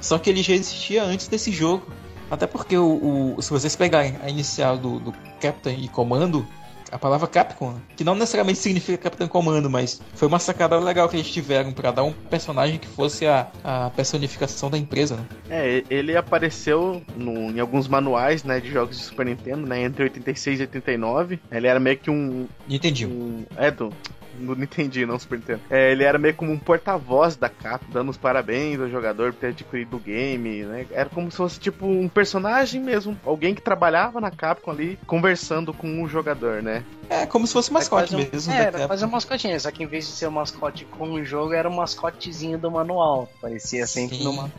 Só 0.00 0.18
que 0.18 0.30
ele 0.30 0.42
já 0.42 0.54
existia 0.54 1.02
antes 1.02 1.26
desse 1.26 1.50
jogo. 1.50 1.86
Até 2.30 2.46
porque 2.46 2.76
o, 2.78 3.34
o- 3.36 3.42
se 3.42 3.50
vocês 3.50 3.74
pegarem 3.76 4.16
a 4.22 4.28
inicial 4.30 4.78
do, 4.78 4.98
do 5.00 5.12
Captain 5.40 5.76
e 5.82 5.88
Comando, 5.88 6.46
a 6.94 6.98
palavra 6.98 7.26
Capcom, 7.26 7.74
que 7.96 8.04
não 8.04 8.14
necessariamente 8.14 8.60
significa 8.60 8.96
Capitão 8.96 9.26
Comando, 9.26 9.68
mas 9.68 10.00
foi 10.14 10.28
uma 10.28 10.38
sacada 10.38 10.78
legal 10.78 11.08
que 11.08 11.16
eles 11.16 11.28
tiveram 11.28 11.72
para 11.72 11.90
dar 11.90 12.04
um 12.04 12.12
personagem 12.12 12.78
que 12.78 12.86
fosse 12.86 13.26
a, 13.26 13.48
a 13.64 13.90
personificação 13.90 14.70
da 14.70 14.78
empresa, 14.78 15.16
né? 15.16 15.24
É, 15.50 15.82
ele 15.90 16.16
apareceu 16.16 17.02
no- 17.16 17.50
em 17.50 17.58
alguns 17.58 17.88
manuais, 17.88 18.44
né, 18.44 18.60
de 18.60 18.70
jogos 18.70 18.96
de 18.96 19.02
Super 19.02 19.26
Nintendo, 19.26 19.66
né, 19.66 19.82
entre 19.82 20.04
86 20.04 20.60
e 20.60 20.62
89. 20.62 21.40
Ele 21.50 21.66
era 21.66 21.80
meio 21.80 21.98
que 21.98 22.10
um, 22.10 22.46
Entendi. 22.70 23.06
um 23.06 23.44
é 23.56 23.72
do 23.72 23.90
no 24.38 24.54
Nintendo, 24.54 25.06
não 25.06 25.18
Super 25.18 25.38
Nintendo. 25.38 25.60
É, 25.70 25.92
ele 25.92 26.04
era 26.04 26.18
meio 26.18 26.34
como 26.34 26.52
um 26.52 26.58
porta-voz 26.58 27.36
da 27.36 27.48
Capcom, 27.48 27.90
dando 27.92 28.10
os 28.10 28.16
parabéns 28.16 28.80
ao 28.80 28.88
jogador 28.88 29.32
por 29.32 29.40
ter 29.40 29.46
adquirido 29.48 29.96
o 29.96 30.00
game, 30.00 30.62
né? 30.64 30.86
Era 30.92 31.08
como 31.08 31.30
se 31.30 31.36
fosse 31.36 31.58
tipo 31.58 31.86
um 31.86 32.08
personagem 32.08 32.80
mesmo, 32.80 33.16
alguém 33.24 33.54
que 33.54 33.62
trabalhava 33.62 34.20
na 34.20 34.30
Capcom 34.30 34.70
ali, 34.70 34.98
conversando 35.06 35.72
com 35.72 36.02
o 36.02 36.08
jogador, 36.08 36.62
né? 36.62 36.84
É 37.10 37.26
como 37.26 37.46
se 37.46 37.52
fosse 37.52 37.70
um 37.70 37.74
mascote 37.74 38.14
um- 38.14 38.18
mesmo. 38.18 38.52
É, 38.52 38.70
da 38.70 38.78
era 38.78 38.88
fazer 38.88 39.04
um 39.04 39.10
mascotinho, 39.10 39.58
só 39.60 39.70
que 39.70 39.82
em 39.82 39.86
vez 39.86 40.06
de 40.06 40.12
ser 40.12 40.26
um 40.26 40.30
mascote 40.32 40.84
com 40.86 41.10
o 41.12 41.24
jogo, 41.24 41.52
era 41.52 41.68
um 41.68 41.74
mascotezinho 41.74 42.58
do 42.58 42.70
manual. 42.70 43.28
Parecia 43.40 43.86
sempre 43.86 44.16
Sim. 44.16 44.24
no 44.24 44.32
manual. 44.32 44.54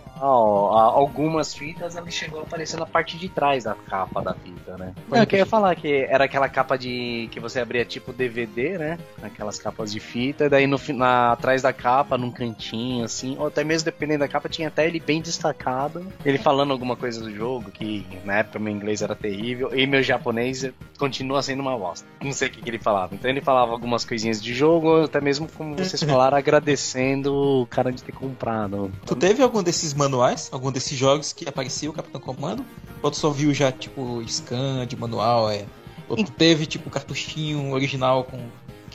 Algumas 0.96 1.54
fitas 1.54 1.96
ele 1.96 2.12
chegou 2.12 2.40
a 2.40 2.44
aparecer 2.44 2.80
na 2.80 2.86
parte 2.86 3.18
de 3.18 3.28
trás 3.30 3.64
da 3.64 3.74
capa 3.76 4.22
da 4.22 4.34
fita, 4.34 4.78
né? 4.78 4.94
Não, 5.10 5.18
eu 5.18 5.26
queria 5.26 5.42
entendi. 5.42 5.50
falar 5.50 5.76
que 5.76 6.06
era 6.10 6.26
aquela 6.26 6.48
capa 6.48 6.78
de. 6.78 7.28
que 7.32 7.40
você 7.40 7.60
abria 7.60 7.84
tipo 7.84 8.14
DVD, 8.14 8.78
né? 8.78 9.00
Aquelas 9.22 9.58
capas 9.66 9.92
de 9.92 10.00
fita, 10.00 10.48
daí 10.48 10.68
no, 10.68 10.80
na, 10.90 11.32
atrás 11.32 11.64
da 11.64 11.74
capa, 11.74 12.20
num 12.20 12.30
cantinho, 12.30 13.04
assim, 13.04 13.36
ou 13.40 13.48
até 13.48 13.64
mesmo 13.64 13.86
dependendo 13.86 14.20
da 14.20 14.28
capa, 14.28 14.48
tinha 14.48 14.68
até 14.68 14.86
ele 14.86 15.00
bem 15.00 15.20
destacado. 15.20 16.06
Ele 16.24 16.38
falando 16.38 16.70
alguma 16.70 16.96
coisa 16.96 17.20
do 17.20 17.34
jogo, 17.34 17.72
que 17.72 18.06
na 18.24 18.38
época 18.38 18.60
meu 18.60 18.72
inglês 18.72 19.02
era 19.02 19.16
terrível, 19.16 19.76
e 19.76 19.88
meu 19.88 20.04
japonês 20.04 20.70
continua 21.00 21.42
sendo 21.42 21.62
uma 21.62 21.76
bosta. 21.76 22.08
Não 22.22 22.32
sei 22.32 22.48
o 22.48 22.52
que, 22.52 22.62
que 22.62 22.70
ele 22.70 22.78
falava. 22.78 23.16
Então 23.16 23.30
ele 23.30 23.42
falava 23.42 23.72
algumas 23.72 24.06
coisinhas 24.06 24.40
de 24.42 24.54
jogo, 24.54 24.88
ou 24.88 25.04
até 25.06 25.20
mesmo 25.20 25.48
como 25.48 25.76
vocês 25.76 26.02
falaram, 26.04 26.38
agradecendo 26.38 27.34
o 27.34 27.66
cara 27.66 27.92
de 27.92 28.04
ter 28.04 28.12
comprado. 28.12 28.92
Tu 29.04 29.16
teve 29.16 29.42
algum 29.42 29.64
desses 29.64 29.96
manuais, 29.96 30.48
algum 30.52 30.72
desses 30.72 30.96
jogos 30.96 31.34
que 31.34 31.50
aparecia 31.50 31.90
o 31.90 31.94
Capitão 31.94 32.22
Comando? 32.22 32.64
Ou 33.02 33.10
tu 33.10 33.18
só 33.18 33.32
viu 33.32 33.52
já, 33.52 33.72
tipo, 33.72 34.24
scan 34.28 34.86
de 34.86 34.96
manual, 34.96 35.50
é? 35.50 35.66
Ou 36.08 36.16
tu 36.18 36.32
teve, 36.32 36.68
tipo, 36.68 36.88
cartuchinho 36.92 37.72
original 37.72 38.24
com 38.26 38.38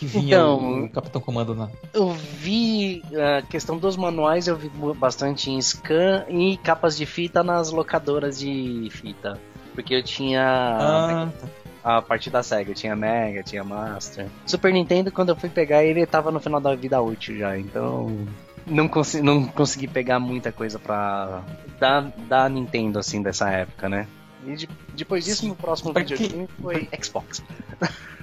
que 0.00 0.06
vinha 0.06 0.36
Então- 0.38 0.84
o 0.84 0.88
Capitão 0.88 1.20
Comando 1.20 1.54
na... 1.54 1.68
Eu 1.92 2.10
vi 2.10 3.02
a 3.38 3.42
questão 3.42 3.76
dos 3.76 3.96
manuais, 3.98 4.48
eu 4.48 4.56
vi 4.56 4.70
bastante 4.96 5.50
em 5.50 5.60
scan 5.60 6.24
e 6.28 6.56
capas 6.56 6.96
de 6.96 7.04
fita 7.04 7.44
nas 7.44 7.70
locadoras 7.70 8.38
de 8.38 8.88
fita. 8.90 9.38
Porque 9.74 9.94
eu 9.94 10.02
tinha 10.02 10.42
Ah, 10.42 11.28
tá. 11.82 11.96
a 11.98 12.02
parte 12.02 12.30
da 12.30 12.42
SEGA, 12.42 12.70
eu 12.70 12.74
tinha 12.74 12.96
Mega, 12.96 13.42
tinha 13.42 13.62
Master. 13.62 14.26
Super 14.46 14.72
Nintendo, 14.72 15.12
quando 15.12 15.28
eu 15.28 15.36
fui 15.36 15.50
pegar 15.50 15.84
ele, 15.84 16.04
tava 16.06 16.30
no 16.30 16.40
final 16.40 16.60
da 16.60 16.74
vida 16.74 17.00
útil 17.00 17.36
já, 17.38 17.58
então 17.58 18.26
não, 18.66 18.88
consi 18.88 19.20
não 19.22 19.44
consegui 19.46 19.86
pegar 19.86 20.18
muita 20.18 20.50
coisa 20.50 20.78
pra 20.78 21.42
da, 21.78 22.00
da 22.26 22.48
Nintendo 22.48 22.98
assim 22.98 23.22
dessa 23.22 23.50
época, 23.50 23.88
né? 23.88 24.06
E 24.46 24.54
de- 24.56 24.68
depois 24.94 25.24
disso, 25.26 25.46
no 25.46 25.54
próximo 25.54 25.92
Pra 25.92 26.02
videogame 26.02 26.48
foi 26.60 26.88
Xbox. 27.02 27.42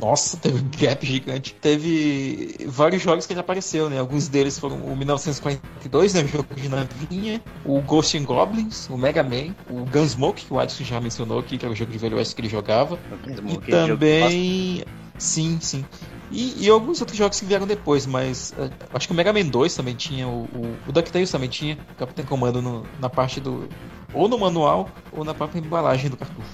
Nossa, 0.00 0.36
teve 0.36 0.58
um 0.58 0.68
gap 0.78 1.06
gigante. 1.06 1.54
Teve 1.54 2.56
vários 2.66 3.02
jogos 3.02 3.26
que 3.26 3.32
ele 3.32 3.40
apareceu, 3.40 3.88
né? 3.88 3.98
Alguns 3.98 4.28
deles 4.28 4.58
foram 4.58 4.76
o 4.76 4.96
1942, 4.96 6.14
né? 6.14 6.22
O 6.22 6.28
jogo 6.28 6.54
de 6.54 6.68
navinha, 6.68 7.40
o 7.64 7.80
Ghost 7.80 8.16
and 8.18 8.24
Goblins, 8.24 8.88
o 8.90 8.96
Mega 8.98 9.22
Man, 9.22 9.54
o 9.70 9.84
Gunsmoke, 9.86 10.44
que 10.44 10.52
o 10.52 10.58
Adson 10.58 10.84
já 10.84 11.00
mencionou 11.00 11.38
aqui, 11.38 11.56
que 11.56 11.64
era 11.64 11.72
o 11.72 11.76
jogo 11.76 11.90
de 11.92 11.98
Velho 11.98 12.16
Oeste 12.16 12.34
que 12.34 12.42
ele 12.42 12.48
jogava. 12.48 12.98
E 13.26 13.34
jogo 13.36 13.48
bastante- 13.60 13.70
também. 13.70 14.84
Sim, 15.18 15.58
sim. 15.62 15.84
E, 16.30 16.64
e 16.66 16.68
alguns 16.68 17.00
outros 17.00 17.16
jogos 17.16 17.38
que 17.40 17.46
vieram 17.46 17.66
depois, 17.66 18.04
mas 18.04 18.52
eh, 18.58 18.68
acho 18.92 19.06
que 19.06 19.12
o 19.14 19.16
Mega 19.16 19.32
Man 19.32 19.44
2 19.46 19.74
também 19.74 19.94
tinha, 19.94 20.26
o, 20.28 20.42
o, 20.52 20.76
o 20.88 20.92
DuckTales 20.92 21.30
também 21.30 21.48
tinha, 21.48 21.78
o 21.92 21.94
Capitão 21.94 22.24
Comando 22.26 22.60
no- 22.60 22.84
na 23.00 23.08
parte 23.08 23.40
do. 23.40 23.66
ou 24.12 24.28
no 24.28 24.36
manual 24.36 24.90
ou 25.12 25.24
na 25.24 25.32
própria 25.32 25.58
embalagem 25.60 26.10
do 26.10 26.16
cartucho. 26.16 26.48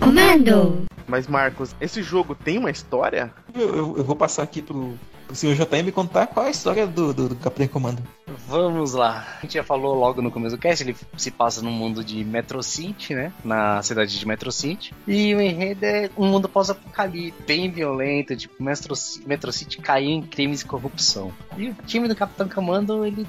Comando. 0.00 0.82
Mas 1.06 1.26
Marcos, 1.26 1.74
esse 1.80 2.02
jogo 2.02 2.34
tem 2.34 2.58
uma 2.58 2.70
história? 2.70 3.32
Eu, 3.54 3.74
eu- 3.76 3.94
eu 3.98 4.04
vou 4.04 4.14
passar 4.14 4.42
aqui 4.42 4.60
pro, 4.60 4.92
pro 5.26 5.34
senhor 5.34 5.54
JM 5.56 5.90
contar 5.90 6.26
qual 6.26 6.44
é 6.44 6.48
a 6.48 6.52
história 6.52 6.86
do, 6.86 7.14
do, 7.14 7.28
do 7.30 7.36
Capitão 7.36 7.66
Comando. 7.68 8.02
Vamos 8.46 8.92
lá. 8.92 9.26
A 9.38 9.40
gente 9.42 9.54
já 9.54 9.64
falou 9.64 9.94
logo 9.94 10.20
no 10.20 10.30
começo 10.30 10.54
do 10.56 10.60
cast, 10.60 10.84
ele 10.84 10.94
se 11.16 11.30
passa 11.30 11.62
num 11.62 11.70
mundo 11.70 12.04
de 12.04 12.22
Metro 12.24 12.62
City, 12.62 13.14
né? 13.14 13.32
Na 13.42 13.82
cidade 13.82 14.18
de 14.18 14.26
Metro 14.26 14.52
City. 14.52 14.94
E 15.06 15.34
o 15.34 15.40
enredo 15.40 15.84
é 15.84 16.10
um 16.16 16.26
mundo 16.26 16.46
pós-apocalipse, 16.48 17.42
bem 17.46 17.70
violento, 17.70 18.36
tipo, 18.36 18.62
Metro, 18.62 18.94
Metro 19.26 19.50
City 19.50 19.78
caiu 19.78 20.10
em 20.10 20.22
crimes 20.22 20.60
e 20.60 20.66
corrupção. 20.66 21.32
E 21.56 21.70
o 21.70 21.76
time 21.86 22.06
do 22.06 22.14
Capitão 22.14 22.48
Comando, 22.48 23.04
ele 23.04 23.26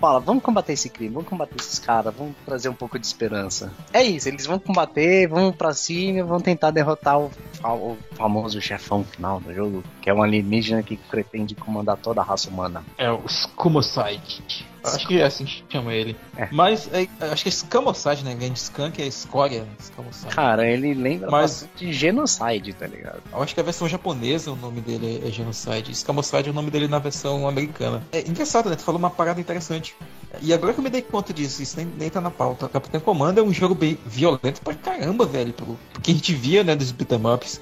fala, 0.00 0.18
vamos 0.18 0.42
combater 0.42 0.72
esse 0.72 0.88
crime, 0.88 1.12
vamos 1.12 1.28
combater 1.28 1.56
esses 1.56 1.78
caras, 1.78 2.14
vamos 2.14 2.34
trazer 2.44 2.68
um 2.68 2.74
pouco 2.74 2.98
de 2.98 3.06
esperança. 3.06 3.72
É 3.92 4.02
isso, 4.02 4.28
eles 4.28 4.46
vão 4.46 4.58
combater, 4.58 5.28
vão 5.28 5.52
pra 5.52 5.72
cima, 5.74 6.24
vão 6.24 6.40
tentar 6.40 6.70
derrotar 6.70 7.20
o, 7.20 7.30
o 7.62 7.98
famoso 8.12 8.60
chefão 8.60 9.04
final 9.04 9.40
do 9.40 9.52
jogo, 9.52 9.84
que 10.00 10.08
é 10.08 10.14
um 10.14 10.22
alienígena 10.22 10.82
que 10.82 10.96
pretende 10.96 11.54
comandar 11.54 11.98
toda 11.98 12.22
a 12.22 12.24
raça 12.24 12.48
humana. 12.48 12.82
É 12.96 13.10
o 13.10 13.28
Scumosite. 13.28 14.69
Acho 14.82 15.06
que 15.06 15.20
é 15.20 15.24
assim 15.24 15.44
que 15.44 15.64
chama 15.68 15.92
ele. 15.92 16.16
É. 16.36 16.48
Mas 16.50 16.88
é, 16.92 17.06
acho 17.32 17.42
que 17.42 17.48
é 17.48 17.52
Scamocide, 17.52 18.24
né? 18.24 18.34
De 18.34 18.50
Skunk 18.52 19.00
é 19.00 19.06
escória. 19.06 19.66
Scamocide. 19.80 20.34
Cara, 20.34 20.66
ele 20.66 20.94
lembra 20.94 21.30
Mas, 21.30 21.68
de 21.76 21.92
Genocide, 21.92 22.72
tá 22.72 22.86
ligado? 22.86 23.22
Eu 23.32 23.42
acho 23.42 23.54
que 23.54 23.60
a 23.60 23.64
versão 23.64 23.88
japonesa 23.88 24.50
o 24.50 24.56
nome 24.56 24.80
dele 24.80 25.22
é 25.26 25.30
Genocide. 25.30 25.94
Scamocide 25.94 26.48
é 26.48 26.50
o 26.50 26.54
nome 26.54 26.70
dele 26.70 26.88
na 26.88 26.98
versão 26.98 27.46
americana. 27.46 28.02
É 28.12 28.20
engraçado, 28.20 28.70
né? 28.70 28.76
Tu 28.76 28.82
falou 28.82 28.98
uma 28.98 29.10
parada 29.10 29.40
interessante. 29.40 29.94
E 30.40 30.54
agora 30.54 30.72
que 30.72 30.78
eu 30.78 30.84
me 30.84 30.90
dei 30.90 31.02
conta 31.02 31.32
disso, 31.32 31.62
isso 31.62 31.76
nem, 31.76 31.86
nem 31.98 32.08
tá 32.08 32.20
na 32.20 32.30
pauta. 32.30 32.68
Capitão 32.68 33.00
Comando 33.00 33.40
é 33.40 33.42
um 33.42 33.52
jogo 33.52 33.74
bem 33.74 33.98
violento 34.06 34.60
pra 34.62 34.74
caramba, 34.74 35.26
velho. 35.26 35.52
Porque 35.52 36.10
a 36.10 36.14
gente 36.14 36.32
via, 36.34 36.62
né, 36.62 36.76
dos 36.76 36.92
beat'em 36.92 37.20
ups. 37.26 37.60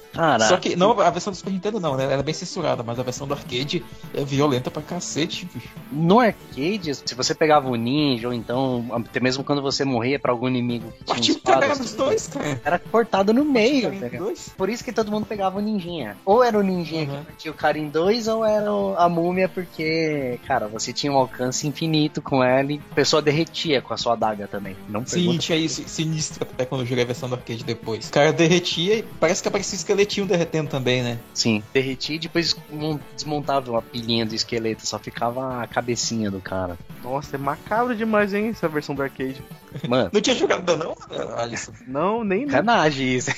Só 0.48 0.56
que, 0.58 0.76
não, 0.76 1.00
a 1.00 1.10
versão 1.10 1.32
do 1.32 1.36
Super 1.36 1.52
Nintendo 1.52 1.80
não, 1.80 1.96
né? 1.96 2.04
Ela 2.04 2.20
é 2.20 2.22
bem 2.22 2.34
censurada, 2.34 2.82
mas 2.82 2.98
a 2.98 3.02
versão 3.02 3.26
do 3.26 3.34
arcade 3.34 3.84
é 4.14 4.22
violenta 4.22 4.70
pra 4.70 4.82
cacete, 4.82 5.48
bicho. 5.52 5.68
No 5.90 6.20
arcade, 6.20 6.94
se 6.94 7.14
você 7.14 7.34
pegava 7.34 7.68
o 7.68 7.74
ninja, 7.74 8.28
ou 8.28 8.34
então, 8.34 8.84
até 8.92 9.20
mesmo 9.20 9.42
quando 9.42 9.62
você 9.62 9.84
morria 9.84 10.18
pra 10.18 10.32
algum 10.32 10.48
inimigo 10.48 10.92
que 11.06 11.20
tinha 11.20 11.36
espada, 11.36 11.74
dos 11.74 11.94
dois, 11.94 12.28
cara. 12.28 12.60
Era 12.64 12.78
cortado 12.78 13.32
no 13.32 13.44
meio, 13.44 13.90
Por 14.56 14.68
isso 14.68 14.84
que 14.84 14.92
todo 14.92 15.10
mundo 15.10 15.26
pegava 15.26 15.58
o 15.58 15.60
ninjinha. 15.60 16.16
Ou 16.24 16.44
era 16.44 16.58
o 16.58 16.62
ninjinha 16.62 17.08
uhum. 17.08 17.18
que 17.20 17.24
partia 17.26 17.50
o 17.50 17.54
cara 17.54 17.78
em 17.78 17.88
dois, 17.88 18.28
ou 18.28 18.44
era 18.44 18.68
a 18.96 19.08
múmia, 19.08 19.48
porque, 19.48 20.38
cara, 20.46 20.68
você 20.68 20.92
tinha 20.92 21.12
um 21.12 21.16
alcance 21.16 21.66
infinito 21.66 22.20
com 22.20 22.42
ela 22.44 22.57
e 22.62 22.80
a 22.90 22.94
pessoa 22.94 23.22
derretia 23.22 23.80
com 23.80 23.94
a 23.94 23.96
sua 23.96 24.14
adaga 24.14 24.46
também. 24.46 24.76
Não 24.88 25.04
Sim, 25.06 25.36
tinha 25.38 25.58
isso 25.58 25.82
sinistro 25.88 26.42
até 26.42 26.64
quando 26.64 26.82
eu 26.82 26.86
joguei 26.86 27.04
a 27.04 27.06
versão 27.06 27.28
do 27.28 27.34
arcade 27.34 27.64
depois. 27.64 28.08
O 28.08 28.12
cara 28.12 28.32
derretia 28.32 28.98
e 28.98 29.02
parece 29.02 29.42
que 29.42 29.48
aparecia 29.48 29.76
esqueletinho 29.76 30.26
derretendo 30.26 30.70
também, 30.70 31.02
né? 31.02 31.18
Sim, 31.34 31.62
derretia 31.72 32.16
e 32.16 32.18
depois 32.18 32.56
desmontava 33.14 33.70
uma 33.70 33.82
pilhinha 33.82 34.26
do 34.26 34.34
esqueleto, 34.34 34.86
só 34.86 34.98
ficava 34.98 35.62
a 35.62 35.66
cabecinha 35.66 36.30
do 36.30 36.40
cara. 36.40 36.78
Nossa, 37.02 37.36
é 37.36 37.38
macabro 37.38 37.94
demais, 37.94 38.34
hein, 38.34 38.48
essa 38.48 38.68
versão 38.68 38.94
do 38.94 39.02
arcade. 39.02 39.42
Mano. 39.88 40.10
Não 40.12 40.20
tinha 40.20 40.36
jogado 40.36 40.76
não, 40.76 40.94
Alisson? 41.36 41.72
Não, 41.86 42.24
nem 42.24 42.46
Canagem 42.46 43.14
isso. 43.14 43.30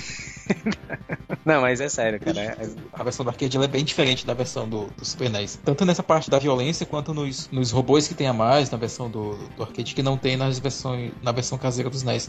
Não, 1.44 1.60
mas 1.60 1.80
é 1.80 1.88
sério, 1.88 2.20
cara. 2.20 2.40
É... 2.40 2.56
A 2.92 3.02
versão 3.02 3.24
do 3.24 3.30
arcade 3.30 3.56
é 3.56 3.66
bem 3.66 3.84
diferente 3.84 4.26
da 4.26 4.34
versão 4.34 4.68
do, 4.68 4.86
do, 4.86 5.04
Super 5.04 5.30
NES. 5.30 5.58
Tanto 5.64 5.84
nessa 5.84 6.02
parte 6.02 6.30
da 6.30 6.38
violência 6.38 6.84
quanto 6.86 7.14
nos, 7.14 7.48
nos 7.50 7.70
robôs 7.70 8.06
que 8.06 8.14
tem 8.14 8.26
a 8.26 8.32
mais 8.32 8.70
na 8.70 8.78
versão 8.78 9.10
do, 9.10 9.36
do 9.56 9.62
arcade 9.62 9.94
que 9.94 10.02
não 10.02 10.16
tem 10.16 10.36
nas 10.36 10.58
versões, 10.58 11.12
na 11.22 11.32
versão 11.32 11.56
caseira 11.58 11.90
dos 11.90 12.02
NES. 12.02 12.26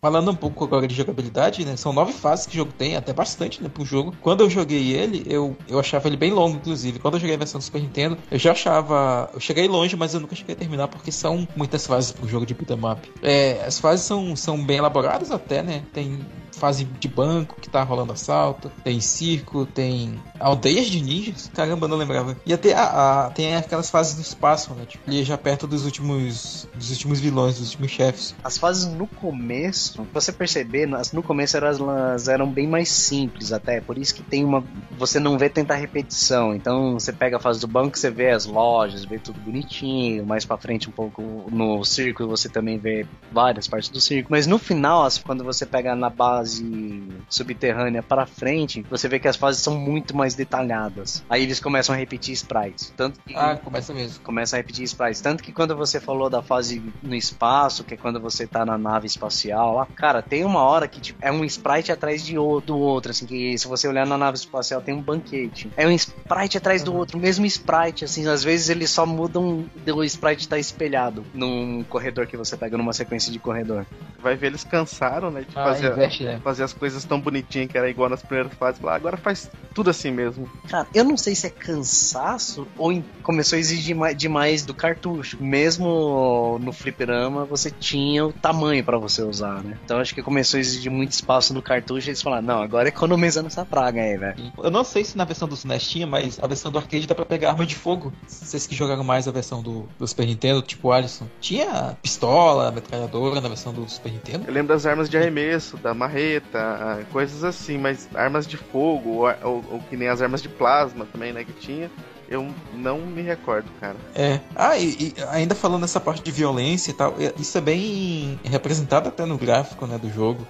Falando 0.00 0.30
um 0.30 0.34
pouco 0.34 0.64
agora 0.64 0.86
de 0.86 0.94
jogabilidade, 0.94 1.64
né? 1.64 1.76
São 1.76 1.92
nove 1.92 2.12
fases 2.12 2.46
que 2.46 2.54
o 2.54 2.56
jogo 2.56 2.72
tem, 2.72 2.96
até 2.96 3.12
bastante, 3.12 3.62
né, 3.62 3.68
pro 3.68 3.84
jogo. 3.84 4.14
Quando 4.20 4.42
eu 4.42 4.50
joguei 4.50 4.92
ele, 4.92 5.22
eu, 5.26 5.56
eu 5.68 5.78
achava 5.78 6.08
ele 6.08 6.16
bem 6.16 6.32
longo, 6.32 6.56
inclusive. 6.56 6.98
Quando 6.98 7.14
eu 7.14 7.20
joguei 7.20 7.34
a 7.34 7.38
versão 7.38 7.58
do 7.58 7.64
Super 7.64 7.80
Nintendo, 7.80 8.16
eu 8.30 8.38
já 8.38 8.52
achava. 8.52 9.30
Eu 9.32 9.40
cheguei 9.40 9.68
longe, 9.68 9.96
mas 9.96 10.14
eu 10.14 10.20
nunca 10.20 10.34
cheguei 10.34 10.54
a 10.54 10.58
terminar 10.58 10.88
porque 10.88 11.12
são 11.12 11.46
muitas 11.56 11.86
fases 11.86 12.12
pro 12.12 12.28
jogo 12.28 12.46
de 12.46 12.54
beat'em 12.54 12.78
up. 12.90 13.12
É, 13.22 13.62
as 13.66 13.78
fases 13.78 14.06
são, 14.06 14.34
são 14.36 14.62
bem 14.62 14.78
elaboradas 14.78 15.30
até, 15.30 15.62
né? 15.62 15.82
Tem 15.92 16.18
fase 16.58 16.84
de 16.84 17.08
banco 17.08 17.56
que 17.60 17.68
tá 17.68 17.82
rolando 17.82 18.12
assalto, 18.12 18.70
tem 18.82 19.00
circo, 19.00 19.66
tem 19.66 20.20
aldeias 20.38 20.86
de 20.86 21.00
ninjas. 21.02 21.50
Caramba, 21.54 21.88
não 21.88 21.96
lembrava. 21.96 22.36
E 22.44 22.52
até 22.52 22.74
a, 22.74 23.26
a, 23.26 23.30
tem 23.30 23.54
aquelas 23.56 23.90
fases 23.90 24.14
do 24.16 24.22
espaço, 24.22 24.74
né? 24.74 24.84
Tipo, 24.86 25.08
ali 25.08 25.24
já 25.24 25.36
perto 25.38 25.66
dos 25.66 25.84
últimos 25.84 26.68
dos 26.74 26.90
últimos 26.90 27.20
vilões, 27.20 27.58
dos 27.58 27.70
últimos 27.70 27.90
chefes. 27.90 28.34
As 28.42 28.58
fases 28.58 28.86
no 28.86 29.06
começo, 29.06 30.06
você 30.12 30.32
perceber, 30.32 30.88
no 31.12 31.22
começo 31.22 31.56
elas 31.56 32.28
eram 32.28 32.50
bem 32.50 32.66
mais 32.66 32.88
simples 32.88 33.52
até, 33.52 33.80
por 33.80 33.98
isso 33.98 34.14
que 34.14 34.22
tem 34.22 34.44
uma 34.44 34.64
você 34.98 35.18
não 35.18 35.38
vê 35.38 35.48
tanta 35.48 35.74
repetição. 35.74 36.54
Então 36.54 36.94
você 36.94 37.12
pega 37.12 37.36
a 37.36 37.40
fase 37.40 37.60
do 37.60 37.66
banco, 37.66 37.98
você 37.98 38.10
vê 38.10 38.30
as 38.30 38.46
lojas, 38.46 39.04
vê 39.04 39.18
tudo 39.18 39.40
bonitinho, 39.40 40.24
mais 40.26 40.44
para 40.44 40.56
frente 40.56 40.88
um 40.88 40.92
pouco 40.92 41.22
no 41.50 41.84
circo 41.84 42.26
você 42.26 42.48
também 42.48 42.78
vê 42.78 43.06
várias 43.32 43.68
partes 43.68 43.88
do 43.90 44.00
circo, 44.00 44.30
mas 44.30 44.46
no 44.46 44.58
final, 44.58 45.06
quando 45.24 45.44
você 45.44 45.66
pega 45.66 45.94
na 45.94 46.10
base 46.10 46.43
fase 46.44 47.02
subterrânea 47.28 48.02
para 48.02 48.26
frente, 48.26 48.84
você 48.90 49.08
vê 49.08 49.18
que 49.18 49.26
as 49.26 49.36
fases 49.36 49.62
são 49.62 49.74
muito 49.74 50.14
mais 50.14 50.34
detalhadas. 50.34 51.24
Aí 51.28 51.42
eles 51.42 51.58
começam 51.58 51.94
a 51.94 51.98
repetir 51.98 52.34
sprites. 52.34 52.92
Tanto 52.96 53.18
que 53.20 53.34
ah, 53.34 53.56
começa 53.56 53.94
mesmo. 53.94 54.22
Começa 54.22 54.56
a 54.56 54.58
repetir 54.58 54.84
sprites. 54.84 55.20
Tanto 55.20 55.42
que 55.42 55.52
quando 55.52 55.74
você 55.74 55.98
falou 55.98 56.28
da 56.28 56.42
fase 56.42 56.82
no 57.02 57.14
espaço, 57.14 57.82
que 57.82 57.94
é 57.94 57.96
quando 57.96 58.20
você 58.20 58.46
tá 58.46 58.64
na 58.64 58.76
nave 58.76 59.06
espacial, 59.06 59.74
lá, 59.74 59.86
cara, 59.86 60.20
tem 60.20 60.44
uma 60.44 60.62
hora 60.62 60.86
que 60.86 61.00
tipo, 61.00 61.18
é 61.22 61.32
um 61.32 61.44
sprite 61.44 61.90
atrás 61.90 62.22
de, 62.22 62.34
do 62.34 62.78
outro, 62.78 63.10
assim, 63.10 63.24
que 63.26 63.56
se 63.56 63.66
você 63.66 63.88
olhar 63.88 64.06
na 64.06 64.18
nave 64.18 64.36
espacial 64.36 64.82
tem 64.82 64.94
um 64.94 65.00
banquete. 65.00 65.70
É 65.76 65.86
um 65.86 65.92
sprite 65.92 66.58
atrás 66.58 66.82
do 66.82 66.94
outro, 66.94 67.18
mesmo 67.18 67.46
sprite, 67.46 68.04
assim, 68.04 68.28
às 68.28 68.44
vezes 68.44 68.68
eles 68.68 68.90
só 68.90 69.06
mudam 69.06 69.64
o 69.86 70.04
sprite 70.04 70.48
tá 70.48 70.58
espelhado 70.58 71.24
num 71.32 71.82
corredor 71.84 72.26
que 72.26 72.36
você 72.36 72.56
pega 72.56 72.76
numa 72.76 72.92
sequência 72.92 73.32
de 73.32 73.38
corredor. 73.38 73.86
Vai 74.18 74.36
ver, 74.36 74.48
eles 74.48 74.64
cansaram, 74.64 75.30
né, 75.30 75.42
de 75.42 75.56
ah, 75.56 75.64
fazer 75.64 75.94
investe, 75.94 76.24
né? 76.24 76.33
Fazer 76.40 76.62
as 76.64 76.72
coisas 76.72 77.04
tão 77.04 77.20
bonitinhas 77.20 77.70
que 77.70 77.78
era 77.78 77.88
igual 77.88 78.08
nas 78.08 78.22
primeiras 78.22 78.54
fases. 78.54 78.84
Agora 78.84 79.16
faz 79.16 79.50
tudo 79.74 79.90
assim 79.90 80.10
mesmo. 80.10 80.48
Cara, 80.68 80.86
eu 80.94 81.04
não 81.04 81.16
sei 81.16 81.34
se 81.34 81.46
é 81.46 81.50
cansaço 81.50 82.66
ou 82.76 83.02
começou 83.22 83.56
a 83.56 83.60
exigir 83.60 83.96
demais 84.16 84.64
do 84.64 84.74
cartucho. 84.74 85.36
Mesmo 85.40 86.58
no 86.60 86.72
fliperama, 86.72 87.44
você 87.44 87.70
tinha 87.70 88.24
o 88.24 88.32
tamanho 88.32 88.84
para 88.84 88.98
você 88.98 89.22
usar, 89.22 89.62
né? 89.62 89.78
Então 89.84 89.98
acho 89.98 90.14
que 90.14 90.22
começou 90.22 90.58
a 90.58 90.60
exigir 90.60 90.90
muito 90.90 91.12
espaço 91.12 91.52
no 91.52 91.62
cartucho 91.62 92.08
e 92.08 92.10
eles 92.10 92.22
falaram, 92.22 92.46
não, 92.46 92.62
agora 92.62 92.88
economizando 92.88 93.48
essa 93.48 93.64
praga 93.64 94.00
aí, 94.00 94.16
velho. 94.16 94.52
Eu 94.58 94.70
não 94.70 94.84
sei 94.84 95.04
se 95.04 95.16
na 95.16 95.24
versão 95.24 95.48
do 95.48 95.54
SNES 95.54 95.88
tinha, 95.88 96.06
mas 96.06 96.38
a 96.42 96.46
versão 96.46 96.70
do 96.70 96.78
arcade 96.78 97.06
dá 97.06 97.14
pra 97.14 97.24
pegar 97.24 97.50
arma 97.50 97.66
de 97.66 97.74
fogo. 97.74 98.12
Vocês 98.26 98.66
que 98.66 98.74
jogaram 98.74 99.04
mais 99.04 99.26
a 99.28 99.32
versão 99.32 99.62
do, 99.62 99.88
do 99.98 100.06
Super 100.06 100.26
Nintendo, 100.26 100.62
tipo 100.62 100.92
Alisson, 100.92 101.26
tinha 101.40 101.96
pistola, 102.00 102.70
metralhadora 102.70 103.40
na 103.40 103.48
versão 103.48 103.72
do 103.72 103.88
Super 103.88 104.12
Nintendo? 104.12 104.44
Eu 104.46 104.52
lembro 104.52 104.68
das 104.68 104.86
armas 104.86 105.08
de 105.08 105.16
arremesso, 105.16 105.76
da 105.76 105.92
marreta 105.94 106.14
marreta, 106.14 107.06
coisas 107.10 107.42
assim, 107.44 107.78
mas 107.78 108.08
armas 108.14 108.46
de 108.46 108.56
fogo, 108.56 109.10
ou, 109.10 109.34
ou, 109.42 109.63
ou, 109.70 109.80
que 109.80 109.96
nem 109.96 110.08
as 110.08 110.22
armas 110.22 110.42
de 110.42 110.48
plasma 110.48 111.06
também, 111.12 111.32
né, 111.32 111.44
que 111.44 111.52
tinha, 111.52 111.90
eu 112.28 112.48
não 112.72 112.98
me 113.00 113.22
recordo, 113.22 113.68
cara. 113.80 113.96
É. 114.14 114.40
Ah, 114.54 114.76
e, 114.78 115.14
e, 115.16 115.22
ainda 115.30 115.54
falando 115.54 115.82
nessa 115.82 116.00
parte 116.00 116.22
de 116.22 116.30
violência 116.30 116.90
e 116.90 116.94
tal, 116.94 117.14
isso 117.38 117.56
é 117.56 117.60
bem 117.60 118.38
representado 118.44 119.08
até 119.08 119.24
no 119.24 119.36
gráfico, 119.36 119.86
né, 119.86 119.98
do 119.98 120.10
jogo. 120.10 120.46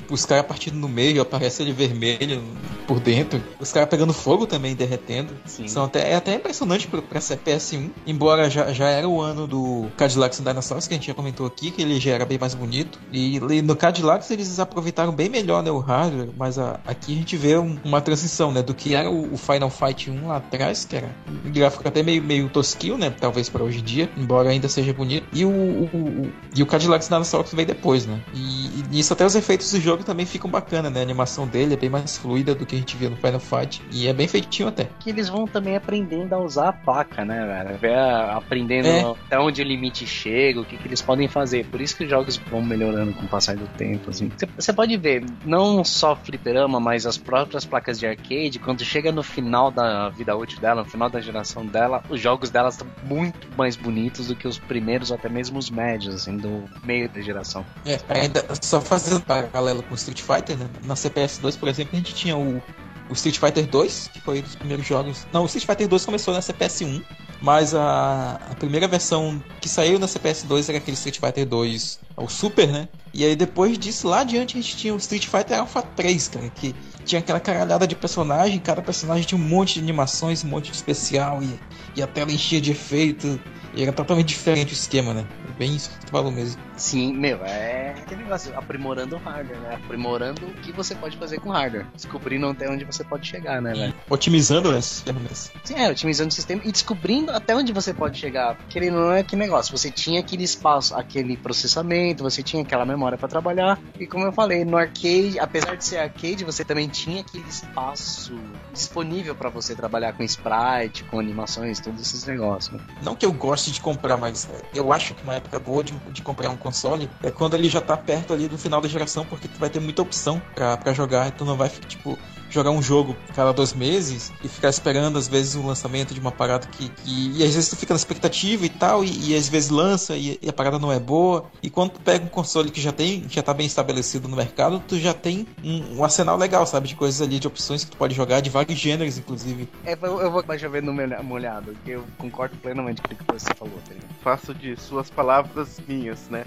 Tipo, 0.00 0.14
os 0.14 0.24
caras 0.24 0.46
partindo 0.46 0.76
no 0.76 0.88
meio, 0.88 1.20
aparece 1.20 1.62
ele 1.62 1.72
vermelho 1.72 2.42
por 2.86 2.98
dentro. 2.98 3.42
Os 3.60 3.70
caras 3.70 3.86
pegando 3.86 4.14
fogo 4.14 4.46
também, 4.46 4.74
derretendo. 4.74 5.34
Sim. 5.44 5.68
São 5.68 5.84
até, 5.84 6.10
é 6.10 6.14
até 6.16 6.34
impressionante 6.34 6.88
pra, 6.88 7.02
pra 7.02 7.20
ser 7.20 7.36
PS1. 7.36 7.90
Embora 8.06 8.48
já, 8.48 8.72
já 8.72 8.88
era 8.88 9.06
o 9.06 9.20
ano 9.20 9.46
do 9.46 9.88
Cadillacs 9.98 10.40
and 10.40 10.44
Dinosaurs, 10.44 10.88
que 10.88 10.94
a 10.94 10.96
gente 10.96 11.06
já 11.06 11.14
comentou 11.14 11.46
aqui, 11.46 11.70
que 11.70 11.82
ele 11.82 12.00
já 12.00 12.12
era 12.12 12.24
bem 12.24 12.38
mais 12.38 12.54
bonito. 12.54 12.98
E, 13.12 13.36
e 13.36 13.60
no 13.60 13.76
Cadillacs 13.76 14.30
eles 14.30 14.58
aproveitaram 14.58 15.12
bem 15.12 15.28
melhor 15.28 15.62
né, 15.62 15.70
o 15.70 15.78
hardware, 15.78 16.30
mas 16.36 16.58
a, 16.58 16.80
aqui 16.86 17.12
a 17.12 17.16
gente 17.16 17.36
vê 17.36 17.58
um, 17.58 17.78
uma 17.84 18.00
transição, 18.00 18.50
né? 18.50 18.62
Do 18.62 18.72
que 18.72 18.94
era 18.94 19.10
o, 19.10 19.34
o, 19.34 19.36
Final 19.36 19.68
Fight 19.68 20.10
1 20.10 20.28
lá 20.28 20.38
atrás, 20.38 20.86
que 20.86 20.96
era 20.96 21.14
um 21.44 21.52
gráfico 21.52 21.86
até 21.86 22.02
meio, 22.02 22.22
meio 22.22 22.48
tosquinho, 22.48 22.96
né? 22.96 23.10
Talvez 23.10 23.50
para 23.50 23.62
hoje 23.62 23.80
em 23.80 23.84
dia, 23.84 24.10
embora 24.16 24.48
ainda 24.48 24.68
seja 24.68 24.94
bonito. 24.94 25.26
E 25.34 25.44
o, 25.44 25.50
o, 25.50 25.84
o 25.92 26.32
e 26.56 26.62
o 26.62 26.66
Cadillacs 26.66 27.06
and 27.08 27.16
Dinosaurs 27.16 27.52
veio 27.52 27.68
depois, 27.68 28.06
né? 28.06 28.20
E, 28.34 28.66
e 28.66 28.84
nisso 28.90 29.12
até 29.12 29.26
os 29.26 29.34
efeitos 29.34 29.70
do 29.72 29.80
jogo 29.80 29.89
jogo 29.90 30.04
também 30.04 30.24
ficam 30.24 30.48
bacana, 30.48 30.88
né? 30.88 31.00
A 31.00 31.02
animação 31.02 31.46
dele 31.46 31.74
é 31.74 31.76
bem 31.76 31.90
mais 31.90 32.16
fluida 32.16 32.54
do 32.54 32.64
que 32.64 32.76
a 32.76 32.78
gente 32.78 32.96
vê 32.96 33.08
no 33.08 33.16
Final 33.16 33.40
Fight. 33.40 33.82
E 33.90 34.06
é 34.06 34.12
bem 34.12 34.28
feitinho 34.28 34.68
até. 34.68 34.88
Que 35.00 35.10
eles 35.10 35.28
vão 35.28 35.46
também 35.46 35.76
aprendendo 35.76 36.32
a 36.32 36.38
usar 36.38 36.68
a 36.68 36.72
placa, 36.72 37.24
né, 37.24 37.76
velho? 37.80 37.98
Aprendendo 38.36 38.86
é. 38.86 39.00
até 39.26 39.38
onde 39.38 39.62
o 39.62 39.64
limite 39.64 40.06
chega, 40.06 40.60
o 40.60 40.64
que, 40.64 40.76
que 40.76 40.86
eles 40.86 41.02
podem 41.02 41.28
fazer. 41.28 41.66
Por 41.66 41.80
isso 41.80 41.96
que 41.96 42.04
os 42.04 42.10
jogos 42.10 42.36
vão 42.36 42.62
melhorando 42.62 43.12
com 43.14 43.24
o 43.24 43.28
passar 43.28 43.56
do 43.56 43.66
tempo, 43.76 44.10
assim. 44.10 44.30
Você 44.56 44.72
pode 44.72 44.96
ver, 44.96 45.24
não 45.44 45.84
só 45.84 46.14
fliperama, 46.14 46.78
mas 46.78 47.06
as 47.06 47.18
próprias 47.18 47.64
placas 47.64 47.98
de 47.98 48.06
arcade, 48.06 48.58
quando 48.58 48.84
chega 48.84 49.10
no 49.10 49.22
final 49.22 49.70
da 49.70 50.08
vida 50.10 50.36
útil 50.36 50.60
dela, 50.60 50.82
no 50.82 50.88
final 50.88 51.10
da 51.10 51.20
geração 51.20 51.66
dela, 51.66 52.02
os 52.08 52.20
jogos 52.20 52.50
delas 52.50 52.74
estão 52.74 52.86
muito 53.04 53.48
mais 53.56 53.76
bonitos 53.76 54.28
do 54.28 54.36
que 54.36 54.46
os 54.46 54.58
primeiros, 54.58 55.10
até 55.10 55.28
mesmo 55.28 55.58
os 55.58 55.70
médios, 55.70 56.14
assim, 56.14 56.36
do 56.36 56.64
meio 56.84 57.08
da 57.08 57.20
geração. 57.20 57.64
É, 57.84 57.98
ainda 58.08 58.44
só 58.60 58.80
fazendo 58.80 59.20
paralelo 59.20 59.69
paralelo 59.70 59.82
com 59.82 59.94
Street 59.94 60.20
Fighter, 60.20 60.56
né? 60.56 60.68
Na 60.84 60.96
CPS 60.96 61.40
2, 61.40 61.56
por 61.56 61.68
exemplo, 61.68 61.90
a 61.94 61.96
gente 61.96 62.14
tinha 62.14 62.36
o, 62.36 62.62
o 63.08 63.12
Street 63.12 63.38
Fighter 63.38 63.66
2, 63.66 64.10
que 64.12 64.20
foi 64.20 64.40
um 64.40 64.42
dos 64.42 64.56
primeiros 64.56 64.86
jogos. 64.86 65.26
Não, 65.32 65.42
o 65.42 65.46
Street 65.46 65.66
Fighter 65.66 65.88
2 65.88 66.04
começou 66.04 66.34
na 66.34 66.42
CPS 66.42 66.84
1, 66.84 67.02
mas 67.40 67.74
a, 67.74 68.40
a 68.50 68.54
primeira 68.56 68.86
versão 68.88 69.42
que 69.60 69.68
saiu 69.68 69.98
na 69.98 70.06
CPS 70.06 70.44
2 70.46 70.68
era 70.68 70.78
aquele 70.78 70.96
Street 70.96 71.18
Fighter 71.18 71.46
2, 71.46 72.00
o 72.16 72.28
Super, 72.28 72.68
né? 72.68 72.88
E 73.14 73.24
aí 73.24 73.34
depois 73.34 73.78
disso, 73.78 74.08
lá 74.08 74.20
adiante, 74.20 74.56
a 74.56 74.60
gente 74.60 74.76
tinha 74.76 74.94
o 74.94 74.98
Street 74.98 75.26
Fighter 75.26 75.58
Alpha 75.58 75.82
3, 75.82 76.28
cara, 76.28 76.48
que 76.50 76.74
tinha 77.04 77.20
aquela 77.20 77.40
caralhada 77.40 77.86
de 77.86 77.96
personagem, 77.96 78.58
cada 78.58 78.82
personagem 78.82 79.24
tinha 79.24 79.40
um 79.40 79.44
monte 79.44 79.74
de 79.74 79.80
animações, 79.80 80.44
um 80.44 80.48
monte 80.48 80.70
de 80.70 80.76
especial 80.76 81.42
e, 81.42 81.58
e 81.96 82.02
a 82.02 82.06
tela 82.06 82.30
enchia 82.30 82.60
de 82.60 82.72
efeito. 82.72 83.40
E 83.72 83.82
era 83.84 83.92
totalmente 83.92 84.26
diferente 84.26 84.72
o 84.72 84.74
esquema, 84.74 85.14
né? 85.14 85.24
Bem 85.56 85.76
isso 85.76 85.90
que 85.90 86.06
tu 86.06 86.10
falou 86.10 86.32
mesmo. 86.32 86.60
Sim, 86.80 87.12
meu, 87.12 87.44
é 87.44 87.90
aquele 87.90 88.22
negócio, 88.22 88.56
aprimorando 88.56 89.14
o 89.14 89.18
hardware, 89.18 89.60
né? 89.60 89.74
Aprimorando 89.74 90.46
o 90.46 90.54
que 90.54 90.72
você 90.72 90.94
pode 90.94 91.14
fazer 91.18 91.38
com 91.38 91.50
o 91.50 91.52
hardware. 91.52 91.86
Descobrindo 91.94 92.48
até 92.48 92.70
onde 92.70 92.86
você 92.86 93.04
pode 93.04 93.28
chegar, 93.28 93.60
né, 93.60 93.74
velho? 93.74 93.94
Otimizando 94.08 94.70
as 94.70 95.02
ferramentas. 95.02 95.52
Sim, 95.62 95.74
é, 95.74 95.90
otimizando 95.90 96.30
o 96.30 96.32
sistema 96.32 96.62
e 96.64 96.72
descobrindo 96.72 97.32
até 97.32 97.54
onde 97.54 97.70
você 97.70 97.92
pode 97.92 98.18
chegar. 98.18 98.56
Porque 98.56 98.78
ele 98.78 98.90
não 98.90 99.12
é 99.12 99.22
que 99.22 99.36
negócio, 99.36 99.76
você 99.76 99.90
tinha 99.90 100.20
aquele 100.20 100.42
espaço, 100.42 100.94
aquele 100.94 101.36
processamento, 101.36 102.22
você 102.22 102.42
tinha 102.42 102.62
aquela 102.62 102.86
memória 102.86 103.18
para 103.18 103.28
trabalhar. 103.28 103.78
E 103.98 104.06
como 104.06 104.24
eu 104.24 104.32
falei, 104.32 104.64
no 104.64 104.78
arcade, 104.78 105.38
apesar 105.38 105.76
de 105.76 105.84
ser 105.84 105.98
arcade, 105.98 106.44
você 106.44 106.64
também 106.64 106.88
tinha 106.88 107.20
aquele 107.20 107.46
espaço 107.46 108.32
disponível 108.72 109.34
para 109.34 109.50
você 109.50 109.74
trabalhar 109.74 110.14
com 110.14 110.22
sprite, 110.22 111.04
com 111.04 111.20
animações, 111.20 111.78
todos 111.78 112.00
esses 112.00 112.24
negócios. 112.24 112.74
Né? 112.74 112.82
Não 113.02 113.14
que 113.14 113.26
eu 113.26 113.32
goste 113.32 113.70
de 113.70 113.82
comprar, 113.82 114.16
mas 114.16 114.48
eu 114.74 114.94
acho 114.94 115.14
que 115.14 115.22
uma 115.22 115.34
época 115.34 115.58
boa 115.58 115.84
de, 115.84 115.92
de 116.10 116.22
comprar 116.22 116.48
um 116.48 116.56
console 116.70 117.10
é 117.22 117.30
quando 117.30 117.54
ele 117.54 117.68
já 117.68 117.80
tá 117.80 117.96
perto 117.96 118.32
ali 118.32 118.46
do 118.46 118.56
final 118.56 118.80
da 118.80 118.88
geração, 118.88 119.26
porque 119.26 119.48
tu 119.48 119.58
vai 119.58 119.68
ter 119.68 119.80
muita 119.80 120.02
opção 120.02 120.40
para 120.54 120.92
jogar 120.92 121.28
e 121.28 121.32
tu 121.32 121.44
não 121.44 121.56
vai, 121.56 121.68
tipo, 121.68 122.16
jogar 122.50 122.70
um 122.70 122.82
jogo 122.82 123.16
cada 123.34 123.52
dois 123.52 123.72
meses 123.72 124.32
e 124.42 124.48
ficar 124.48 124.68
esperando, 124.68 125.16
às 125.16 125.28
vezes, 125.28 125.54
o 125.54 125.60
um 125.60 125.66
lançamento 125.66 126.12
de 126.12 126.20
uma 126.20 126.32
parada 126.32 126.66
que, 126.66 126.88
que. 126.88 127.32
E 127.36 127.44
às 127.44 127.54
vezes 127.54 127.70
tu 127.70 127.76
fica 127.76 127.94
na 127.94 127.98
expectativa 127.98 128.66
e 128.66 128.68
tal, 128.68 129.04
e, 129.04 129.30
e 129.30 129.36
às 129.36 129.48
vezes 129.48 129.70
lança 129.70 130.16
e, 130.16 130.38
e, 130.42 130.48
a 130.48 130.52
parada 130.52 130.78
não 130.78 130.92
é 130.92 130.98
boa. 130.98 131.50
E 131.62 131.70
quando 131.70 131.92
tu 131.92 132.00
pega 132.00 132.24
um 132.24 132.28
console 132.28 132.70
que 132.70 132.80
já 132.80 132.92
tem, 132.92 133.24
já 133.28 133.42
tá 133.42 133.54
bem 133.54 133.66
estabelecido 133.66 134.28
no 134.28 134.36
mercado, 134.36 134.82
tu 134.86 134.98
já 134.98 135.14
tem 135.14 135.46
um, 135.62 135.98
um 135.98 136.04
arsenal 136.04 136.36
legal, 136.36 136.66
sabe? 136.66 136.88
De 136.88 136.96
coisas 136.96 137.22
ali, 137.22 137.38
de 137.38 137.46
opções 137.46 137.84
que 137.84 137.92
tu 137.92 137.96
pode 137.96 138.14
jogar, 138.14 138.40
de 138.40 138.50
vários 138.50 138.78
gêneros, 138.78 139.16
inclusive. 139.16 139.68
É, 139.84 139.92
eu 139.92 140.30
vou 140.30 140.44
mais 140.46 140.60
chover 140.60 140.82
no 140.82 140.92
molhado, 141.22 141.76
que 141.84 141.92
eu 141.92 142.04
concordo 142.18 142.56
plenamente 142.56 143.00
com 143.02 143.14
o 143.14 143.16
que 143.16 143.24
você 143.32 143.54
falou, 143.54 143.78
tá 143.88 143.94
Faço 144.22 144.52
de 144.54 144.76
suas 144.76 145.08
palavras 145.08 145.80
minhas, 145.86 146.28
né? 146.28 146.44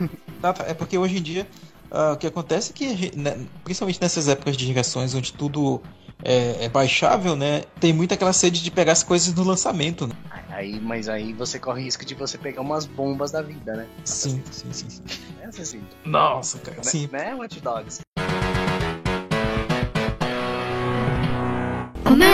é 0.66 0.74
porque 0.74 0.98
hoje 0.98 1.18
em 1.18 1.22
dia 1.22 1.46
Uh, 1.94 2.14
o 2.14 2.16
que 2.16 2.26
acontece 2.26 2.72
é 2.72 2.74
que, 2.74 3.16
né, 3.16 3.46
principalmente 3.62 4.00
nessas 4.02 4.26
épocas 4.26 4.56
de 4.56 4.66
gerações 4.66 5.14
onde 5.14 5.32
tudo 5.32 5.80
é, 6.24 6.64
é, 6.64 6.68
baixável, 6.68 7.36
né? 7.36 7.62
Tem 7.78 7.92
muita 7.92 8.14
aquela 8.14 8.32
sede 8.32 8.60
de 8.64 8.68
pegar 8.68 8.90
as 8.90 9.04
coisas 9.04 9.32
no 9.32 9.44
lançamento, 9.44 10.04
né? 10.04 10.14
Aí, 10.50 10.80
mas 10.80 11.08
aí 11.08 11.32
você 11.32 11.56
corre 11.56 11.82
risco 11.82 12.04
de 12.04 12.14
você 12.14 12.36
pegar 12.36 12.62
umas 12.62 12.84
bombas 12.84 13.30
da 13.30 13.42
vida, 13.42 13.76
né? 13.76 13.86
Sim, 14.04 14.42
sim, 14.50 14.72
sim, 14.72 14.90
sim. 14.90 15.02
É 15.40 15.46
assim. 15.46 15.84
Nossa, 16.04 16.58
cara. 16.58 16.78
Né, 16.78 16.82
sim. 16.82 17.08
né, 17.12 17.32
Watch 17.34 17.60
Dogs? 17.60 18.00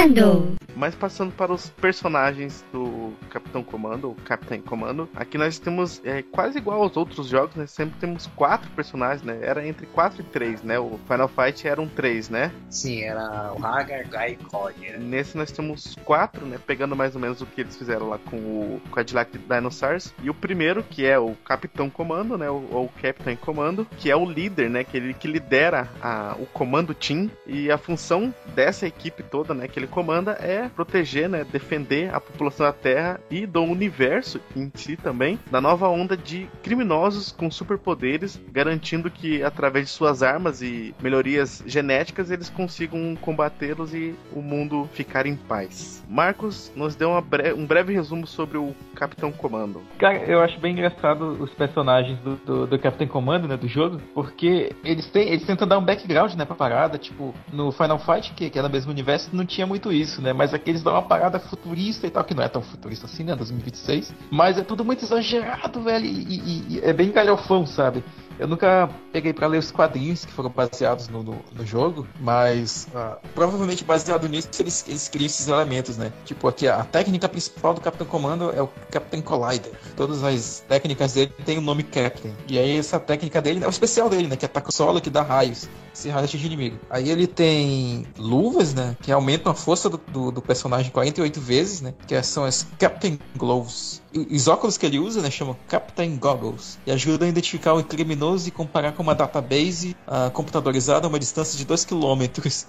Comando! 0.01 0.57
Mas 0.81 0.95
passando 0.95 1.31
para 1.33 1.53
os 1.53 1.69
personagens 1.69 2.65
do 2.73 3.13
Capitão 3.29 3.63
Comando, 3.63 4.09
ou 4.09 4.15
Capitão 4.25 4.59
Comando, 4.63 5.07
aqui 5.15 5.37
nós 5.37 5.59
temos 5.59 6.01
é, 6.05 6.23
quase 6.23 6.57
igual 6.57 6.83
aos 6.83 6.97
outros 6.97 7.29
jogos, 7.29 7.55
né? 7.55 7.67
Sempre 7.67 8.01
temos 8.01 8.27
quatro 8.29 8.71
personagens, 8.71 9.23
né? 9.23 9.39
Era 9.43 9.67
entre 9.67 9.85
quatro 9.87 10.23
e 10.23 10.25
três, 10.25 10.63
né? 10.63 10.79
O 10.79 10.99
Final 11.07 11.29
Fight 11.29 11.69
eram 11.69 11.87
três, 11.87 12.31
né? 12.31 12.51
Sim, 12.71 13.03
era 13.03 13.53
o 13.53 13.63
Hagar, 13.63 14.05
Guy 14.09 14.33
e 14.33 14.37
Cody. 14.37 14.91
Né? 14.91 14.99
Nesse 14.99 15.37
nós 15.37 15.53
temos 15.53 15.95
quatro, 16.03 16.47
né? 16.47 16.59
Pegando 16.67 16.97
mais 16.97 17.15
ou 17.15 17.21
menos 17.21 17.43
o 17.43 17.47
que 17.47 17.61
eles 17.61 17.77
fizeram 17.77 18.09
lá 18.09 18.19
com 18.19 18.37
o 18.37 18.81
Cadillac 18.95 19.37
Dinosaurs. 19.37 20.15
E 20.23 20.31
o 20.31 20.35
primeiro, 20.35 20.83
que 20.83 21.05
é 21.05 21.19
o 21.19 21.35
Capitão 21.45 21.91
Comando, 21.91 22.39
né? 22.39 22.49
Ou, 22.49 22.67
ou 22.73 22.89
Captain 23.03 23.37
Comando, 23.37 23.87
que 23.99 24.11
é 24.11 24.17
o 24.17 24.25
líder, 24.25 24.71
né? 24.71 24.83
Que 24.83 24.97
ele 24.97 25.13
que 25.13 25.29
lidera 25.29 25.91
a, 26.01 26.37
o 26.39 26.47
comando 26.47 26.95
team. 26.95 27.31
E 27.47 27.71
a 27.71 27.77
função 27.77 28.35
dessa 28.55 28.87
equipe 28.87 29.23
toda, 29.23 29.53
né? 29.53 29.69
Que 29.69 29.79
ele 29.79 29.90
comanda 29.91 30.33
é 30.41 30.69
proteger, 30.69 31.29
né, 31.29 31.45
defender 31.45 32.15
a 32.15 32.21
população 32.21 32.67
da 32.67 32.73
Terra 32.73 33.21
e 33.31 33.45
do 33.47 33.63
universo 33.63 34.41
em 34.57 34.71
si 34.75 34.97
também 34.97 35.39
da 35.51 35.61
nova 35.61 35.89
onda 35.89 36.17
de 36.17 36.49
criminosos 36.63 37.33
com 37.33 37.51
superpoderes, 37.51 38.41
garantindo 38.51 39.11
que 39.11 39.43
através 39.43 39.87
de 39.87 39.91
suas 39.91 40.23
armas 40.23 40.63
e 40.63 40.95
melhorias 41.03 41.63
genéticas 41.67 42.31
eles 42.31 42.49
consigam 42.49 43.17
combatê-los 43.21 43.93
e 43.95 44.15
o 44.33 44.41
mundo 44.41 44.89
ficar 44.93 45.27
em 45.27 45.37
paz. 45.37 46.05
Marcos 46.09 46.73
nos 46.75 46.95
deu 46.95 47.21
bre 47.21 47.53
um 47.53 47.67
breve 47.67 47.93
resumo 47.93 48.27
sobre 48.27 48.59
o 48.59 48.75
Capitão 48.95 49.33
Comando. 49.33 49.83
Cara, 49.99 50.19
eu 50.25 50.41
acho 50.41 50.59
bem 50.61 50.73
engraçado 50.73 51.33
os 51.41 51.51
personagens 51.55 52.19
do, 52.21 52.37
do, 52.37 52.67
do 52.67 52.79
Capitão 52.79 53.07
Comando, 53.07 53.49
né, 53.49 53.57
do 53.57 53.69
jogo, 53.69 54.01
porque 54.15 54.73
eles 54.85 55.07
têm, 55.07 55.29
eles 55.29 55.45
tentam 55.45 55.67
dar 55.67 55.79
um 55.79 55.85
background, 55.85 56.35
né, 56.35 56.45
pra 56.45 56.55
parada, 56.55 56.99
tipo, 56.99 57.35
no 57.53 57.73
Final 57.73 57.99
Fight, 57.99 58.33
que, 58.35 58.51
que 58.51 58.59
é 58.59 58.63
no 58.63 58.71
mesmo 58.71 58.91
universo, 58.91 59.31
não 59.33 59.45
tinha 59.45 59.67
muito 59.67 59.80
isso, 59.89 60.21
né, 60.21 60.33
mas 60.33 60.53
aqui 60.53 60.71
eles 60.71 60.83
dão 60.83 60.93
uma 60.93 61.03
parada 61.03 61.39
futurista 61.39 62.07
e 62.07 62.11
tal, 62.11 62.25
que 62.25 62.35
não 62.35 62.43
é 62.43 62.49
tão 62.49 62.63
futurista 62.63 63.07
assim, 63.07 63.25
né? 63.25 63.35
2026. 63.35 64.13
Mas 64.31 64.59
é 64.59 64.63
tudo 64.63 64.85
muito 64.85 65.05
exagerado, 65.05 65.83
velho. 65.83 66.05
E, 66.05 66.09
e, 66.09 66.65
e 66.69 66.81
é 66.81 66.93
bem 66.93 67.11
galhofão, 67.11 67.65
sabe? 67.67 68.03
Eu 68.41 68.49
nunca 68.49 68.89
peguei 69.13 69.35
para 69.35 69.47
ler 69.47 69.59
os 69.59 69.71
quadrinhos 69.71 70.25
que 70.25 70.33
foram 70.33 70.49
baseados 70.49 71.09
no, 71.09 71.23
no, 71.23 71.45
no 71.55 71.67
jogo, 71.67 72.09
mas 72.19 72.89
uh, 72.95 73.19
provavelmente 73.35 73.85
baseado 73.85 74.27
nisso 74.31 74.49
eles, 74.59 74.83
eles 74.89 75.09
criam 75.09 75.27
esses 75.27 75.47
elementos, 75.47 75.99
né? 75.99 76.11
Tipo, 76.25 76.49
aqui 76.49 76.67
a 76.67 76.83
técnica 76.83 77.29
principal 77.29 77.75
do 77.75 77.83
Capitão 77.83 78.07
Comando 78.07 78.51
é 78.51 78.63
o 78.63 78.69
Captain 78.91 79.21
Collider. 79.21 79.73
Todas 79.95 80.25
as 80.25 80.65
técnicas 80.67 81.13
dele 81.13 81.31
têm 81.45 81.59
o 81.59 81.61
nome 81.61 81.83
Captain. 81.83 82.33
E 82.49 82.59
aí 82.59 82.79
essa 82.79 82.99
técnica 82.99 83.43
dele 83.43 83.63
é 83.63 83.67
o 83.67 83.71
especial 83.71 84.09
dele, 84.09 84.27
né? 84.27 84.37
Que 84.37 84.47
ataca 84.47 84.71
o 84.71 84.73
solo, 84.73 85.03
que 85.03 85.11
dá 85.11 85.21
raios. 85.21 85.69
Se 86.01 86.09
raio 86.09 86.25
atinge 86.25 86.47
inimigo. 86.47 86.79
Aí 86.89 87.11
ele 87.11 87.27
tem 87.27 88.07
luvas, 88.17 88.73
né? 88.73 88.97
Que 89.03 89.13
aumentam 89.13 89.53
a 89.53 89.55
força 89.55 89.91
do, 89.91 89.99
do, 89.99 90.31
do 90.31 90.41
personagem 90.41 90.91
48 90.91 91.41
vezes, 91.41 91.83
né? 91.83 91.93
Que 92.07 92.23
são 92.23 92.45
as 92.45 92.67
Captain 92.79 93.19
Gloves 93.37 94.01
os 94.13 94.49
óculos 94.49 94.77
que 94.77 94.85
ele 94.85 94.99
usa, 94.99 95.23
né, 95.23 95.31
chamam 95.31 95.57
Captain 95.69 96.17
Goggles, 96.17 96.79
e 96.87 96.91
ajudam 96.91 97.27
a 97.27 97.31
identificar 97.31 97.75
o 97.75 97.85
criminoso 97.85 98.49
e 98.49 98.51
comparar 98.51 98.93
com 98.93 99.03
uma 99.03 99.15
database 99.15 99.97
uh, 100.07 100.31
computadorizada 100.31 101.07
a 101.07 101.09
uma 101.09 101.19
distância 101.19 101.57
de 101.57 101.65
2 101.65 101.85
km. 101.85 102.27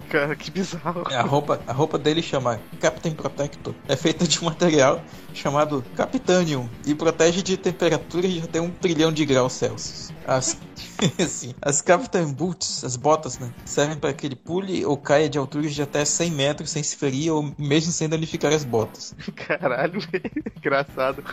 Cara, 0.10 0.36
que 0.36 0.52
bizarro. 0.52 1.04
É, 1.10 1.16
a, 1.16 1.24
roupa, 1.24 1.60
a 1.66 1.74
roupa 1.74 1.98
dele 1.98 2.22
chama 2.22 2.60
Captain 2.80 3.14
Protector. 3.14 3.74
É 3.88 3.96
feita 3.96 4.28
de 4.28 4.40
um 4.40 4.46
material 4.46 5.02
chamado 5.34 5.84
Capitanium 5.96 6.70
e 6.86 6.94
protege 6.96 7.42
de 7.42 7.58
temperaturas 7.58 8.32
de 8.32 8.40
até 8.42 8.60
um 8.62 8.70
trilhão 8.70 9.12
de 9.12 9.26
graus 9.26 9.54
Celsius. 9.54 10.12
As, 10.26 10.58
assim, 11.20 11.54
as 11.62 11.82
Captain 11.82 12.32
Boots, 12.32 12.84
as 12.84 12.96
botas, 12.96 13.40
né, 13.40 13.52
servem 13.66 13.98
para 13.98 14.14
que 14.14 14.26
ele 14.26 14.36
pule 14.36 14.86
ou 14.86 14.98
caia 14.98 15.30
de 15.30 15.38
alturas 15.38 15.74
de 15.74 15.82
até 15.82 16.06
100 16.06 16.32
metros 16.32 16.70
sem 16.70 16.84
se 16.84 16.96
ferir 16.96 17.32
ou 17.32 17.54
mesmo 17.58 17.92
sem 17.92 18.08
danificar 18.08 18.54
as 18.54 18.64
botas. 18.64 19.16
Caralho, 19.36 20.00
engraçado. 20.58 21.24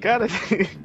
Cara, 0.00 0.26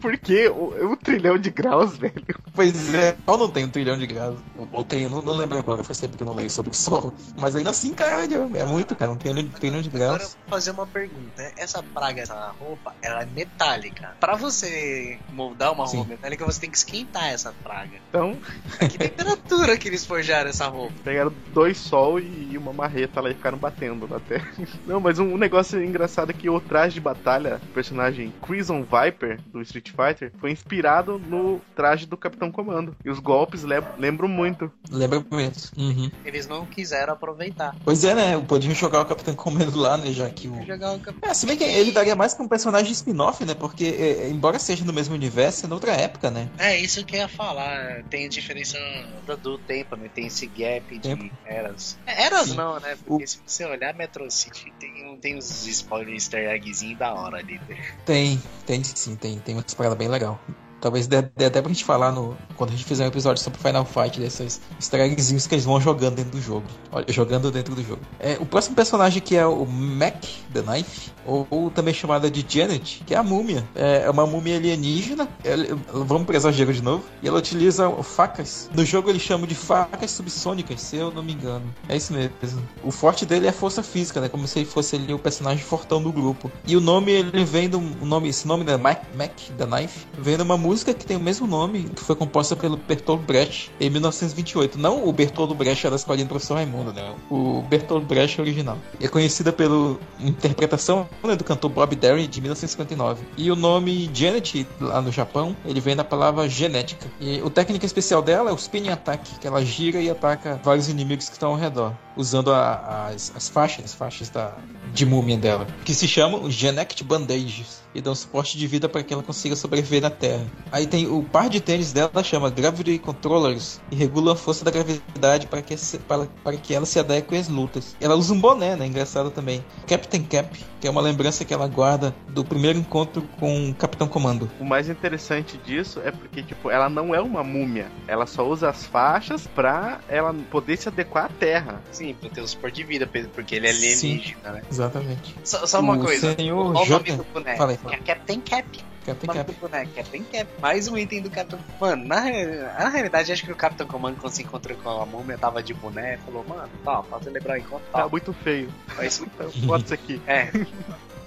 por 0.02 0.18
que 0.18 0.50
um 0.50 0.96
trilhão 0.96 1.38
de 1.38 1.50
graus, 1.50 1.98
velho? 1.98 2.14
Pois 2.54 2.94
é, 2.94 3.16
eu 3.28 3.38
não 3.38 3.50
tenho 3.50 3.68
um 3.68 3.72
trilhão 3.72 3.98
de 3.98 4.08
graus. 4.08 4.40
Ou 4.72 4.84
tenho, 4.84 5.10
não, 5.10 5.22
não 5.22 5.34
lembro 5.34 5.58
agora, 5.58 5.84
faz 5.84 6.00
tempo 6.00 6.18
que 6.18 6.24
eu 6.24 6.28
não 6.28 6.36
leio 6.36 6.50
sobre 6.50 6.72
o 6.72 6.76
sol. 6.76 7.14
Mas 7.38 7.56
ainda 7.56 7.70
assim, 7.70 7.94
caralho, 7.94 8.52
é 8.56 8.66
muito, 8.66 8.96
cara, 8.96 9.12
um 9.12 9.16
trilhão, 9.16 9.44
um 9.44 9.50
trilhão 9.50 9.82
de 9.82 9.90
graus. 9.90 10.10
Agora 10.10 10.24
eu 10.24 10.30
vou 10.30 10.50
fazer 10.50 10.72
uma 10.72 10.88
pergunta. 10.88 11.54
Essa 11.58 11.82
praga, 12.00 12.22
essa 12.22 12.56
roupa, 12.58 12.96
ela 13.02 13.24
é 13.24 13.26
metálica. 13.26 14.16
Pra 14.20 14.36
você 14.36 15.20
moldar 15.34 15.74
uma 15.74 15.86
Sim. 15.86 15.98
roupa 15.98 16.12
metálica, 16.12 16.46
você 16.46 16.62
tem 16.62 16.72
que 16.72 16.78
esquentar 16.78 17.30
essa 17.30 17.54
praga. 17.62 17.98
Então. 18.10 18.38
A 18.80 18.88
que 18.88 18.98
temperatura 18.98 19.78
que 19.78 19.90
eles 19.90 20.06
forjaram 20.06 20.50
essa 20.50 20.68
roupa? 20.68 20.94
Pegaram 21.04 21.34
dois 21.54 21.78
sol 21.78 22.20
e 22.20 22.58
uma 22.58 22.72
marreta 22.72 23.20
lá 23.20 23.30
e 23.30 23.34
ficaram 23.34 23.58
batendo 23.58 24.08
na 24.08 24.20
terra. 24.20 24.48
Não, 24.88 25.00
mas 25.02 25.20
um, 25.20 25.38
negócio 25.38 25.84
engraçado 25.84 26.30
é 26.30 26.34
que 26.34 26.50
o 26.50 26.60
traje 26.62 26.96
de 26.96 27.02
batalha, 27.02 27.60
o 27.64 27.74
personagem 27.74 28.34
Crimson 28.42 28.84
Viper 28.84 29.40
do 29.48 29.62
Street 29.62 29.90
Fighter, 29.90 30.32
foi 30.40 30.52
inspirado 30.52 31.20
no 31.20 31.60
traje 31.76 32.06
do 32.06 32.16
Capitão 32.16 32.52
Comando. 32.52 32.96
E 33.04 33.10
os 33.10 33.20
golpes 33.20 33.64
le 33.64 33.76
lembram 33.98 34.28
muito. 34.28 34.72
Lembra 34.90 35.24
muito. 35.30 35.72
Uhum. 35.78 36.10
Eles 36.24 36.48
não 36.48 36.66
quiseram 36.66 37.14
aproveitar. 37.14 37.76
Pois 37.84 38.04
é, 38.04 38.16
né? 38.16 38.46
Podiam 38.48 38.74
jogar 38.74 39.02
o 39.02 39.06
Capitão 39.06 39.36
Comando 39.36 39.78
lá, 39.78 39.98
né? 39.98 40.12
Já 40.12 40.30
que 40.30 40.48
o. 40.48 40.66
Jogar 40.66 40.94
o 40.94 41.00
Capitão... 41.00 41.30
É, 41.30 41.34
se 41.34 41.46
bem 41.46 41.58
que 41.58 41.64
ele 41.64 41.89
daria 41.92 42.16
mais 42.16 42.34
pra 42.34 42.46
um 42.46 42.48
personagem 42.48 42.92
spin-off, 42.92 43.44
né? 43.46 43.54
Porque, 43.54 43.86
é, 43.86 44.30
embora 44.30 44.60
seja 44.60 44.84
no 44.86 44.94
mesmo 44.94 45.14
universo, 45.16 45.66
é 45.66 45.70
noutra 45.70 45.94
época, 45.94 46.30
né? 46.30 46.50
É, 46.58 46.78
isso 46.78 47.06
que 47.06 47.16
eu 47.16 47.22
ia 47.22 47.28
falar. 47.28 48.04
Tem 48.10 48.28
diferença 48.30 48.78
do, 49.26 49.38
do 49.38 49.58
tempo, 49.58 49.96
né? 49.96 50.10
Tem 50.14 50.28
esse 50.28 50.48
gap 50.48 50.88
de 50.88 51.00
tempo. 51.00 51.36
eras. 51.46 51.98
É, 52.06 52.24
eras 52.24 52.50
Sim. 52.50 52.56
não, 52.56 52.80
né? 52.80 52.98
Porque 53.06 53.24
o... 53.24 53.28
se 53.28 53.40
você 53.46 53.66
olhar 53.66 53.94
Metro 53.94 54.30
City, 54.30 54.74
tem, 54.80 55.18
tem 55.18 55.38
uns 55.38 55.66
spoilers 55.66 56.24
easter 56.24 56.50
eggzinhos 56.50 56.98
da 56.98 57.14
hora 57.14 57.38
ali. 57.38 57.60
Tem, 58.06 58.42
tem 58.66 58.84
sim, 58.84 59.16
tem, 59.16 59.40
tem 59.40 59.56
uma 59.56 59.64
parada 59.76 59.96
bem 59.96 60.08
legal. 60.08 60.40
Talvez 60.82 61.08
dê, 61.08 61.22
dê 61.22 61.46
até 61.46 61.62
pra 61.62 61.70
gente 61.70 61.84
falar 61.84 62.12
no, 62.12 62.38
quando 62.56 62.70
a 62.70 62.74
gente 62.74 62.86
fizer 62.86 63.04
um 63.04 63.08
episódio 63.08 63.44
sobre 63.44 63.60
Final 63.60 63.84
Fight, 63.86 64.20
desses 64.20 64.62
easter 64.78 65.02
eggzinhos 65.02 65.46
que 65.46 65.56
eles 65.56 65.66
vão 65.66 65.80
jogando 65.80 66.16
dentro 66.16 66.32
do 66.32 66.42
jogo. 66.42 66.66
Olha, 66.92 67.06
jogando 67.10 67.52
dentro 67.52 67.76
do 67.76 67.84
jogo. 67.84 68.02
É, 68.20 68.38
o 68.40 68.46
próximo 68.46 68.76
personagem 68.76 69.22
que 69.22 69.36
é 69.36 69.46
o 69.46 69.66
Mac, 69.66 70.24
The 70.54 70.62
Knife, 70.62 71.12
ou, 71.30 71.48
ou 71.50 71.70
também 71.70 71.94
chamada 71.94 72.30
de 72.30 72.46
Janet, 72.48 73.04
que 73.06 73.14
é 73.14 73.18
a 73.18 73.24
múmia. 73.24 73.64
É, 73.76 74.04
é 74.06 74.10
uma 74.10 74.26
múmia 74.26 74.58
alienígena, 74.58 75.28
ela, 75.44 75.66
vamos 75.94 76.26
pro 76.26 76.36
exagero 76.36 76.74
de 76.74 76.82
novo, 76.82 77.04
e 77.22 77.28
ela 77.28 77.38
utiliza 77.38 77.90
facas. 78.04 78.70
No 78.74 78.84
jogo 78.86 79.10
eles 79.10 79.22
chamam 79.22 79.48
de 79.48 79.56
facas 79.56 80.12
subsônicas, 80.12 80.82
se 80.82 80.98
eu 80.98 81.12
não 81.12 81.24
me 81.24 81.34
engano. 81.34 81.64
É 81.88 81.96
isso 81.96 82.14
mesmo. 82.14 82.62
O 82.84 82.92
forte 82.92 83.26
dele 83.26 83.46
é 83.46 83.50
a 83.50 83.54
força 83.54 83.84
física, 83.84 84.20
né? 84.20 84.30
Como 84.30 84.48
se 84.48 84.60
ele 84.60 84.66
fosse 84.66 84.96
ali 84.96 85.14
o 85.14 85.20
personagem 85.20 85.64
fortão 85.64 86.02
do 86.02 86.12
grupo. 86.12 86.52
E 86.66 86.76
o 86.76 86.82
nome, 86.82 87.12
ele 87.12 87.46
vem 87.46 87.70
do 87.70 87.80
nome, 87.80 88.30
esse 88.30 88.48
nome, 88.48 88.64
né? 88.64 88.78
Mac, 88.78 89.04
Mac 89.16 89.32
The 89.58 89.66
Knife, 89.66 90.06
vem 90.18 90.38
de 90.38 90.44
uma 90.44 90.58
música 90.58 90.94
que 90.94 91.06
tem 91.06 91.18
o 91.18 91.20
mesmo 91.20 91.46
nome, 91.46 91.84
que 91.84 92.02
foi 92.02 92.16
composta 92.16 92.56
pelo 92.56 92.78
Bertolt 92.78 93.22
Brecht 93.22 93.72
em 93.80 93.90
1928. 93.90 94.80
Não 94.80 95.08
o 95.08 95.14
Bertolt 95.14 95.54
Brecht 95.54 95.86
era 95.86 95.96
escolhido 95.96 96.28
do 96.28 96.30
professor 96.30 96.56
Raimundo, 96.56 96.92
né? 96.92 97.14
O 97.30 97.62
Bertolt 97.70 98.06
Brecht 98.06 98.40
original. 98.42 98.78
É 99.00 99.08
conhecida 99.08 99.52
pela 99.52 99.98
interpretação 100.20 101.08
né, 101.28 101.36
do 101.36 101.44
cantor 101.44 101.70
Bob 101.70 101.96
Derry 101.96 102.28
de 102.28 102.42
1959. 102.42 103.26
E 103.38 103.52
o 103.52 103.56
nome 103.56 104.10
Janet, 104.14 104.68
lá 104.80 105.02
no 105.02 105.12
Japão, 105.12 105.56
ele 105.66 105.80
vem 105.80 105.96
da 105.96 106.04
palavra 106.04 106.48
genética. 106.48 107.08
E 107.20 107.42
o 107.42 107.50
técnica 107.50 107.86
especial 107.86 108.22
dela 108.22 108.50
é 108.50 108.54
o 108.54 108.58
spinning 108.58 108.90
attack, 108.90 109.40
que 109.40 109.48
ela 109.48 109.64
gira 109.64 110.00
e 110.02 110.10
ataca 110.10 110.60
vários 110.64 110.90
inimigos 110.90 111.28
que 111.28 111.34
estão 111.34 111.50
ao 111.50 111.56
redor, 111.56 111.94
usando 112.16 112.52
a, 112.52 113.08
as, 113.08 113.34
as 113.36 113.50
faixas, 113.50 113.86
as 113.86 113.94
faixas 113.94 114.30
da, 114.30 114.54
de 114.94 115.06
múmia 115.06 115.38
dela, 115.38 115.68
que 115.84 115.94
se 115.94 116.08
chamam 116.08 116.50
Genect 116.50 117.04
Bandages 117.04 117.79
e 117.94 118.02
dão 118.02 118.14
suporte 118.14 118.58
de 118.58 118.68
vida 118.68 118.88
para 118.88 119.04
que 119.04 119.14
ela 119.14 119.24
consiga 119.24 119.56
sobreviver 119.56 120.02
na 120.02 120.10
Terra. 120.10 120.46
Aí 120.72 120.86
tem 120.86 121.08
o 121.08 121.24
par 121.24 121.50
de 121.50 121.60
tênis 121.60 121.92
dela 121.92 122.24
chama 122.24 122.50
Gravity 122.50 123.00
Controllers 123.00 123.82
e 123.92 123.96
regula 123.96 124.34
a 124.34 124.36
força 124.36 124.64
da 124.64 124.72
gravidade 124.72 125.48
para 125.48 125.62
que, 125.62 125.76
para, 126.08 126.28
para 126.44 126.58
que 126.58 126.74
ela 126.74 126.86
se 126.86 127.00
adeque 127.00 127.36
às 127.36 127.48
lutas. 127.48 127.96
Ela 128.00 128.16
usa 128.16 128.34
um 128.34 128.40
boné, 128.40 128.76
né? 128.76 128.86
Engraçado 128.86 129.32
também. 129.32 129.64
Captain 129.88 130.24
Cap, 130.24 130.66
que 130.80 130.88
é 130.88 130.90
uma 130.90 131.02
lembrança 131.02 131.44
que 131.44 131.54
ela 131.54 131.68
guarda 131.68 132.16
do 132.30 132.44
primeiro 132.44 132.78
encontro 132.78 133.24
com 133.40 133.70
o 133.70 133.76
Capitão 133.76 134.08
Comando. 134.08 134.50
O 134.60 134.66
mais 134.66 134.90
interessante 134.90 135.58
disso 135.58 136.02
é 136.04 136.12
porque, 136.12 136.44
tipo, 136.44 136.70
ela 136.70 136.90
não 136.90 137.14
é 137.14 137.22
uma 137.22 137.44
múmia. 137.44 137.88
Ela 138.08 138.26
só 138.26 138.48
usa 138.48 138.70
as 138.70 138.86
faixas 138.86 139.48
pra 139.48 140.00
ela 140.08 140.34
poder 140.52 140.78
se 140.78 140.88
adequar 140.88 141.26
à 141.26 141.30
Terra. 141.30 141.82
Sim, 141.92 142.16
pra 142.20 142.30
ter 142.30 142.42
o 142.42 142.48
suporte 142.48 142.76
de 142.76 142.84
vida, 142.84 143.10
porque 143.34 143.56
ele 143.56 143.68
é 143.68 143.72
alienígena, 143.72 144.52
né? 144.52 144.62
Exatamente. 144.70 145.36
Só, 145.44 145.66
só 145.66 145.80
uma 145.80 145.96
o 145.96 146.02
coisa. 146.02 146.36
Senhor 146.36 146.72
Qual 146.72 146.86
o 146.86 146.90
nome 146.90 147.06
J... 147.06 147.18
do 147.18 147.26
boneco? 147.34 147.58
Falei, 147.58 147.79
É 147.80 147.84
falei. 147.84 147.98
Captain 148.00 148.42
Cap. 148.42 148.84
Captain 149.06 149.34
Cap. 149.34 149.52
boneco, 149.54 149.92
Captain 149.96 150.24
Cap. 150.24 150.48
Mais 150.62 150.88
um 150.88 150.98
item 150.98 151.22
do 151.22 151.30
Capitão. 151.32 151.60
Mano, 151.80 152.06
na, 152.06 152.22
na 152.22 152.90
realidade, 152.90 153.32
acho 153.32 153.44
que 153.46 153.52
o 153.52 153.56
Capitão 153.56 153.88
Comando, 153.88 154.18
quando 154.20 154.34
se 154.34 154.44
encontrou 154.44 154.78
com 154.78 154.90
a 154.90 155.06
múmia, 155.06 155.38
tava 155.38 155.64
de 155.64 155.74
boné, 155.74 156.18
falou, 156.18 156.46
mano, 156.48 156.70
tá, 156.84 157.02
pra 157.02 157.20
celebrar 157.20 157.58
o 157.58 157.60
encontro, 157.60 157.86
Tá 157.92 158.04
tá. 158.04 158.10
muito 158.10 158.34
feio. 158.34 158.70
Faz 158.88 159.20
Então, 159.20 159.50
bota 159.66 159.86
isso 159.86 159.94
aqui. 159.94 160.22
É, 160.28 160.52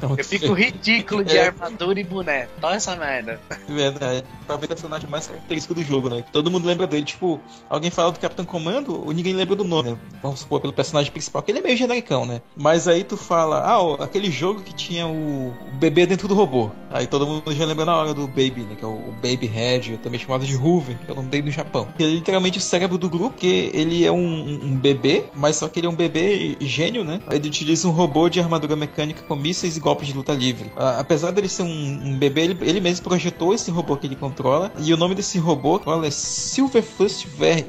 eu 0.02 0.24
fico 0.24 0.52
ridículo 0.52 1.24
de 1.24 1.36
É. 1.36 1.46
armadura 1.48 2.00
e 2.00 2.04
boné. 2.04 2.48
Toma 2.60 2.74
essa 2.74 2.96
merda. 2.96 3.40
Verdade. 3.68 4.24
Talvez 4.46 4.66
o 4.66 4.68
personagem 4.74 5.08
mais 5.08 5.26
característico 5.26 5.74
do 5.74 5.82
jogo, 5.82 6.08
né? 6.08 6.24
Todo 6.32 6.50
mundo 6.50 6.66
lembra 6.66 6.86
dele. 6.86 7.04
Tipo, 7.04 7.40
alguém 7.68 7.90
fala 7.90 8.12
do 8.12 8.18
Capitão 8.18 8.44
Comando, 8.44 9.04
ou 9.06 9.12
ninguém 9.12 9.34
lembra 9.34 9.56
do 9.56 9.64
nome, 9.64 9.92
né? 9.92 9.98
Vamos 10.22 10.40
supor, 10.40 10.60
pelo 10.60 10.72
personagem 10.72 11.10
principal, 11.12 11.42
que 11.42 11.50
ele 11.50 11.58
é 11.58 11.62
meio 11.62 11.76
genericão, 11.76 12.24
né? 12.26 12.40
Mas 12.56 12.86
aí 12.88 13.04
tu 13.04 13.16
fala, 13.16 13.60
ah, 13.60 13.80
ó, 13.80 13.94
aquele 14.02 14.30
jogo 14.30 14.62
que 14.62 14.74
tinha 14.74 15.06
o 15.06 15.52
bebê 15.74 16.06
dentro 16.06 16.28
do 16.28 16.34
robô. 16.34 16.70
Aí 16.90 17.06
todo 17.06 17.26
mundo 17.26 17.52
já 17.54 17.64
lembra 17.64 17.84
na 17.84 17.96
hora 17.96 18.12
do 18.14 18.26
Baby, 18.26 18.66
né? 18.68 18.76
Que 18.78 18.84
é 18.84 18.88
o 18.88 19.12
Baby 19.22 19.46
Head, 19.46 19.98
também 19.98 20.20
chamado 20.20 20.44
de 20.44 20.56
Hoover, 20.56 20.96
que 20.98 21.10
é 21.10 21.12
o 21.12 21.16
nome 21.16 21.28
dele 21.28 21.44
no 21.46 21.50
Japão. 21.50 21.88
Ele 21.98 22.10
é 22.10 22.14
literalmente 22.16 22.58
o 22.58 22.60
cérebro 22.60 22.98
do 22.98 23.08
grupo, 23.08 23.30
porque 23.30 23.70
ele 23.72 24.04
é 24.04 24.12
um, 24.12 24.60
um 24.64 24.76
bebê, 24.76 25.24
mas 25.34 25.56
só 25.56 25.68
que 25.68 25.80
ele 25.80 25.86
é 25.86 25.90
um 25.90 25.94
bebê 25.94 26.56
gênio, 26.60 27.02
né? 27.04 27.20
Ele 27.30 27.48
utiliza 27.48 27.88
um 27.88 27.90
robô 27.90 28.28
de 28.28 28.40
armadura 28.40 28.76
mecânica 28.76 29.22
com 29.22 29.34
mísseis 29.34 29.76
e 29.76 29.80
golpes 29.92 30.08
de 30.08 30.14
luta 30.14 30.32
livre. 30.32 30.72
Apesar 30.76 31.30
dele 31.32 31.48
ser 31.48 31.62
um, 31.62 32.00
um 32.04 32.18
bebê, 32.18 32.42
ele, 32.42 32.58
ele 32.62 32.80
mesmo 32.80 33.04
projetou 33.04 33.54
esse 33.54 33.70
robô 33.70 33.96
que 33.96 34.06
ele 34.06 34.16
controla. 34.16 34.72
E 34.78 34.92
o 34.92 34.96
nome 34.96 35.14
desse 35.14 35.38
robô 35.38 35.78
controla 35.78 36.06
é 36.06 36.10
Silverfist 36.10 37.26
Ver... 37.38 37.66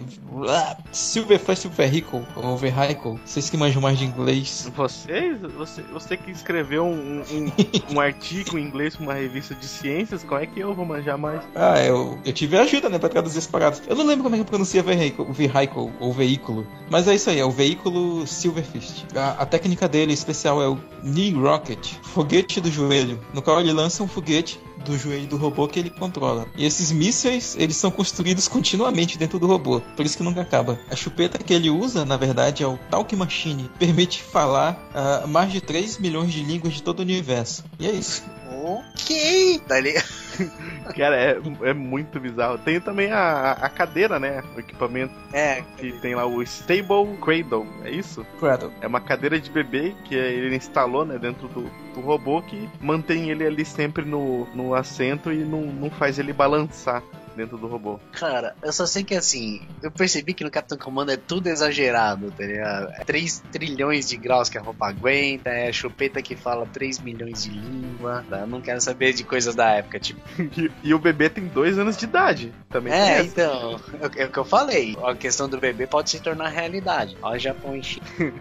Ah, 0.49 0.77
Silverfist 0.91 1.67
Vehicle, 1.67 2.25
ou 2.35 2.57
Vehicle. 2.57 3.19
Vocês 3.23 3.51
que 3.51 3.57
manjam 3.57 3.79
mais 3.79 3.99
de 3.99 4.05
inglês. 4.05 4.71
Vocês, 4.75 5.37
você, 5.55 5.83
você 5.83 6.17
que 6.17 6.31
escreveu 6.31 6.85
um, 6.85 7.21
um, 7.21 7.51
um 7.93 7.99
artigo 7.99 8.57
em 8.57 8.63
inglês 8.63 8.95
pra 8.95 9.03
uma 9.03 9.13
revista 9.13 9.53
de 9.53 9.67
ciências, 9.67 10.23
como 10.23 10.41
é 10.41 10.47
que 10.47 10.59
eu 10.59 10.73
vou 10.73 10.85
manjar 10.85 11.19
mais? 11.19 11.41
Ah, 11.53 11.79
eu, 11.83 12.17
eu 12.25 12.33
tive 12.33 12.57
ajuda, 12.57 12.89
né, 12.89 12.97
pra 12.97 13.09
traduzir 13.09 13.37
as 13.37 13.45
paradas. 13.45 13.83
Eu 13.87 13.95
não 13.95 14.07
lembro 14.07 14.23
como 14.23 14.35
é 14.35 14.39
que 14.39 14.45
pronuncia 14.45 14.81
vehicle, 14.81 15.25
vehicle 15.31 15.91
ou 15.99 16.11
veículo. 16.11 16.65
Mas 16.89 17.07
é 17.07 17.13
isso 17.13 17.29
aí, 17.29 17.39
é 17.39 17.45
o 17.45 17.51
veículo 17.51 18.25
Silverfist. 18.25 19.05
A, 19.15 19.43
a 19.43 19.45
técnica 19.45 19.87
dele 19.87 20.13
especial 20.13 20.59
é 20.63 20.67
o 20.67 20.79
Knee 21.03 21.31
Rocket, 21.31 21.93
foguete 22.13 22.61
do 22.61 22.71
joelho, 22.71 23.19
no 23.33 23.41
qual 23.41 23.59
ele 23.59 23.73
lança 23.73 24.03
um 24.03 24.07
foguete 24.07 24.59
do 24.85 24.97
joelho 24.97 25.25
do 25.25 25.35
robô 25.35 25.67
que 25.67 25.79
ele 25.79 25.89
controla. 25.89 26.45
E 26.55 26.63
esses 26.63 26.91
mísseis, 26.91 27.55
eles 27.57 27.75
são 27.75 27.89
construídos 27.89 28.47
continuamente 28.47 29.17
dentro 29.17 29.39
do 29.39 29.47
robô, 29.47 29.81
por 29.95 30.05
isso 30.05 30.17
que 30.17 30.23
nunca 30.23 30.41
acaba. 30.41 30.79
A 30.91 30.95
chupeta 30.95 31.39
que 31.39 31.53
ele 31.53 31.71
usa, 31.71 32.05
na 32.05 32.15
verdade, 32.15 32.61
é 32.61 32.67
o 32.67 32.77
Talk 32.91 33.15
Machine, 33.15 33.69
permite 33.79 34.21
falar 34.21 34.77
ah, 34.93 35.25
mais 35.27 35.51
de 35.51 35.59
3 35.59 35.97
milhões 35.97 36.31
de 36.31 36.43
línguas 36.43 36.73
de 36.73 36.83
todo 36.83 36.99
o 36.99 37.01
universo. 37.01 37.63
E 37.79 37.87
é 37.87 37.91
isso. 37.91 38.23
Ok, 38.53 39.59
tá 39.67 39.79
ligado? 39.79 40.05
Cara, 40.95 41.15
é, 41.15 41.37
é 41.63 41.73
muito 41.73 42.19
bizarro. 42.19 42.57
Tem 42.57 42.79
também 42.79 43.11
a, 43.11 43.51
a 43.53 43.69
cadeira, 43.69 44.19
né? 44.19 44.43
O 44.55 44.59
equipamento 44.59 45.13
É, 45.31 45.63
que 45.77 45.91
tem 45.99 46.15
lá 46.15 46.25
o 46.25 46.41
Stable 46.41 47.17
Cradle, 47.21 47.65
é 47.83 47.91
isso? 47.91 48.25
Cradle. 48.39 48.71
É 48.81 48.87
uma 48.87 49.01
cadeira 49.01 49.39
de 49.39 49.49
bebê 49.49 49.95
que 50.05 50.15
ele 50.15 50.55
instalou, 50.55 51.05
né, 51.05 51.17
dentro 51.17 51.47
do, 51.47 51.63
do 51.93 52.01
robô 52.01 52.41
que 52.41 52.69
mantém 52.81 53.29
ele 53.29 53.45
ali 53.45 53.65
sempre 53.65 54.05
no, 54.05 54.45
no 54.53 54.73
assento 54.73 55.31
e 55.31 55.37
não, 55.37 55.61
não 55.61 55.89
faz 55.89 56.19
ele 56.19 56.33
balançar 56.33 57.01
dentro 57.35 57.57
do 57.57 57.67
robô. 57.67 57.99
cara, 58.11 58.55
eu 58.63 58.71
só 58.71 58.85
sei 58.85 59.03
que 59.03 59.15
assim, 59.15 59.61
eu 59.81 59.91
percebi 59.91 60.33
que 60.33 60.43
no 60.43 60.51
Capitão 60.51 60.77
Comando 60.77 61.11
é 61.11 61.17
tudo 61.17 61.47
exagerado, 61.47 62.31
tá 62.31 62.43
ligado? 62.45 62.89
É 62.93 63.03
3 63.03 63.43
trilhões 63.51 64.07
de 64.07 64.17
graus 64.17 64.49
que 64.49 64.57
a 64.57 64.61
roupa 64.61 64.87
aguenta, 64.87 65.49
é 65.49 65.69
a 65.69 65.73
chupeta 65.73 66.21
que 66.21 66.35
fala 66.35 66.65
3 66.65 66.99
milhões 66.99 67.43
de 67.43 67.49
língua, 67.51 68.23
tá? 68.29 68.39
Eu 68.39 68.47
não 68.47 68.61
quero 68.61 68.81
saber 68.81 69.13
de 69.13 69.23
coisas 69.23 69.55
da 69.55 69.69
época, 69.71 69.99
tipo. 69.99 70.19
E, 70.55 70.69
e 70.83 70.93
o 70.93 70.99
bebê 70.99 71.29
tem 71.29 71.45
dois 71.47 71.79
anos 71.79 71.97
de 71.97 72.05
idade. 72.05 72.53
Também 72.69 72.91
tem 72.93 73.01
É, 73.01 73.21
então, 73.23 73.79
é, 74.17 74.23
é 74.23 74.25
o 74.25 74.29
que 74.29 74.37
eu 74.37 74.45
falei. 74.45 74.95
A 75.03 75.15
questão 75.15 75.49
do 75.49 75.57
bebê 75.57 75.87
pode 75.87 76.11
se 76.11 76.19
tornar 76.19 76.49
realidade. 76.49 77.17
Ó, 77.21 77.31
o 77.31 77.39
Japão 77.39 77.75
enche. 77.75 78.01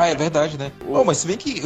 Ah, 0.00 0.08
é 0.08 0.14
verdade, 0.14 0.56
né? 0.58 0.70
Oh, 0.86 1.04
mas 1.04 1.18
se 1.18 1.26
bem 1.26 1.36
que 1.36 1.62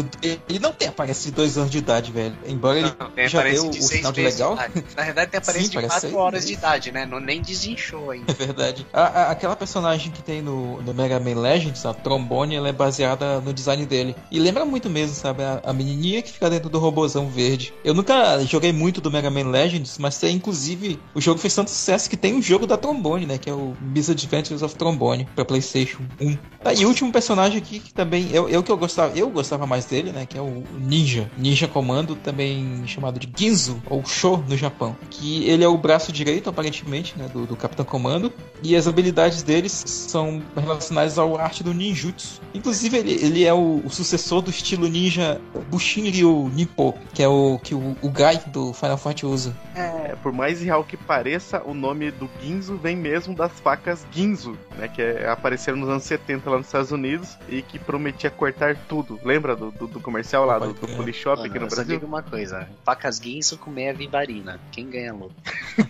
ele 0.48 0.58
não 0.58 0.72
tem 0.72 0.88
aparência 0.88 1.30
de 1.30 1.36
dois 1.36 1.58
anos 1.58 1.70
de 1.70 1.78
idade, 1.78 2.10
velho. 2.12 2.34
Embora 2.46 2.78
ele 2.78 2.90
Tem 3.14 3.28
já 3.28 3.38
aparência 3.40 3.70
deu 3.70 3.80
o 3.80 3.82
sinal 3.82 4.12
de 4.12 4.22
legal. 4.22 4.54
Na 4.56 4.66
verdade, 5.04 5.30
tem 5.30 5.38
aparência 5.38 5.62
Sim, 5.64 5.68
de 5.68 5.74
parece 5.74 5.90
4 5.90 6.00
seis 6.00 6.14
horas 6.14 6.46
de 6.46 6.52
idade, 6.54 6.71
né? 6.92 7.06
Não, 7.06 7.20
nem 7.20 7.40
desinchou 7.42 8.10
ainda. 8.10 8.30
É 8.32 8.34
verdade. 8.34 8.86
A- 8.92 9.02
a- 9.02 9.30
aquela 9.30 9.54
personagem 9.56 10.10
que 10.10 10.22
tem 10.22 10.40
no, 10.42 10.80
no 10.82 10.94
Mega 10.94 11.18
Man 11.20 11.40
Legends, 11.40 11.84
a 11.84 11.92
Trombone, 11.94 12.54
ela 12.56 12.68
é 12.68 12.72
baseada 12.72 13.40
no 13.40 13.52
design 13.52 13.84
dele. 13.86 14.14
E 14.30 14.38
lembra 14.38 14.64
muito 14.64 14.88
mesmo, 14.88 15.14
sabe? 15.14 15.42
A, 15.42 15.60
a 15.64 15.72
menininha 15.72 16.22
que 16.22 16.30
fica 16.32 16.48
dentro 16.50 16.68
do 16.68 16.78
robozão 16.78 17.28
verde. 17.28 17.72
Eu 17.84 17.94
nunca 17.94 18.42
joguei 18.44 18.72
muito 18.72 19.00
do 19.00 19.10
Mega 19.10 19.30
Man 19.30 19.48
Legends, 19.50 19.98
mas 19.98 20.18
tem, 20.18 20.36
inclusive, 20.36 20.98
o 21.14 21.20
jogo 21.20 21.38
fez 21.38 21.54
tanto 21.54 21.70
sucesso 21.70 22.08
que 22.08 22.16
tem 22.16 22.34
um 22.34 22.42
jogo 22.42 22.66
da 22.66 22.76
Trombone, 22.76 23.26
né? 23.26 23.38
Que 23.38 23.50
é 23.50 23.52
o 23.52 23.74
Misadventures 23.80 24.62
of 24.62 24.74
Trombone, 24.74 25.26
pra 25.34 25.44
PlayStation 25.44 26.02
1. 26.20 26.36
Ah, 26.64 26.72
e 26.72 26.84
o 26.84 26.88
último 26.88 27.12
personagem 27.12 27.58
aqui 27.58 27.80
que 27.80 27.92
também 27.92 28.28
eu, 28.32 28.48
eu 28.48 28.62
que 28.62 28.70
eu 28.70 28.76
gostava, 28.76 29.16
eu 29.18 29.28
gostava 29.30 29.66
mais 29.66 29.84
dele, 29.84 30.12
né? 30.12 30.26
Que 30.26 30.38
é 30.38 30.40
o 30.40 30.62
Ninja, 30.78 31.30
Ninja 31.36 31.66
Comando, 31.68 32.14
também 32.16 32.82
chamado 32.86 33.18
de 33.18 33.28
Ginzu 33.36 33.82
ou 33.88 34.04
Sho 34.04 34.36
no 34.48 34.56
Japão. 34.56 34.96
Que 35.10 35.44
ele 35.44 35.64
é 35.64 35.68
o 35.68 35.76
braço 35.76 36.12
direito, 36.12 36.48
aparentemente, 36.62 37.18
né? 37.18 37.28
Do, 37.32 37.44
do 37.44 37.56
Capitão 37.56 37.84
Comando. 37.84 38.32
E 38.62 38.76
as 38.76 38.86
habilidades 38.86 39.42
deles 39.42 39.82
são 39.86 40.40
relacionadas 40.56 41.18
ao 41.18 41.36
arte 41.36 41.64
do 41.64 41.74
ninjutsu. 41.74 42.40
Inclusive, 42.54 42.96
ele, 42.96 43.12
ele 43.12 43.44
é 43.44 43.52
o, 43.52 43.82
o 43.84 43.90
sucessor 43.90 44.40
do 44.40 44.50
estilo 44.50 44.88
ninja 44.88 45.40
Bushin 45.68 46.08
Ryu 46.08 46.50
Nippo, 46.54 46.94
que 47.12 47.22
é 47.22 47.28
o 47.28 47.58
que 47.58 47.74
o, 47.74 47.96
o 48.00 48.08
Gai 48.08 48.40
do 48.46 48.72
Final 48.72 48.96
Fight 48.96 49.26
usa. 49.26 49.54
É, 49.74 50.14
por 50.22 50.32
mais 50.32 50.62
real 50.62 50.84
que 50.84 50.96
pareça, 50.96 51.62
o 51.64 51.74
nome 51.74 52.10
do 52.10 52.30
Ginzo 52.40 52.76
vem 52.76 52.94
mesmo 52.94 53.34
das 53.34 53.52
facas 53.60 54.06
Ginzo, 54.12 54.56
né? 54.76 54.86
Que 54.86 55.02
é, 55.02 55.28
apareceram 55.28 55.78
nos 55.78 55.88
anos 55.88 56.04
70 56.04 56.48
lá 56.48 56.58
nos 56.58 56.66
Estados 56.66 56.92
Unidos 56.92 57.36
e 57.48 57.62
que 57.62 57.78
prometia 57.78 58.30
cortar 58.30 58.76
tudo. 58.88 59.18
Lembra 59.24 59.56
do, 59.56 59.72
do, 59.72 59.86
do 59.86 60.00
comercial 60.00 60.44
lá, 60.44 60.58
do, 60.58 60.72
do. 60.72 60.92
Polishop 60.92 61.40
aqui 61.40 61.58
no 61.58 61.66
eu 61.66 61.70
só 61.70 61.76
Brasil? 61.76 61.96
digo 61.96 62.06
uma 62.06 62.22
coisa: 62.22 62.68
facas 62.84 63.18
guinso 63.18 63.56
com 63.56 63.70
meia 63.70 63.92
vivarina. 63.94 64.60
Quem 64.70 64.88
ganha 64.88 65.12
luta? 65.12 65.34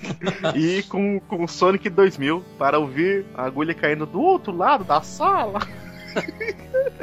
E 0.62 0.80
com, 0.84 1.18
com 1.18 1.48
Sonic 1.48 1.90
2000 1.90 2.44
para 2.56 2.78
ouvir 2.78 3.26
a 3.34 3.44
agulha 3.44 3.74
caindo 3.74 4.06
do 4.06 4.20
outro 4.20 4.56
lado 4.56 4.84
da 4.84 5.02
sala. 5.02 5.58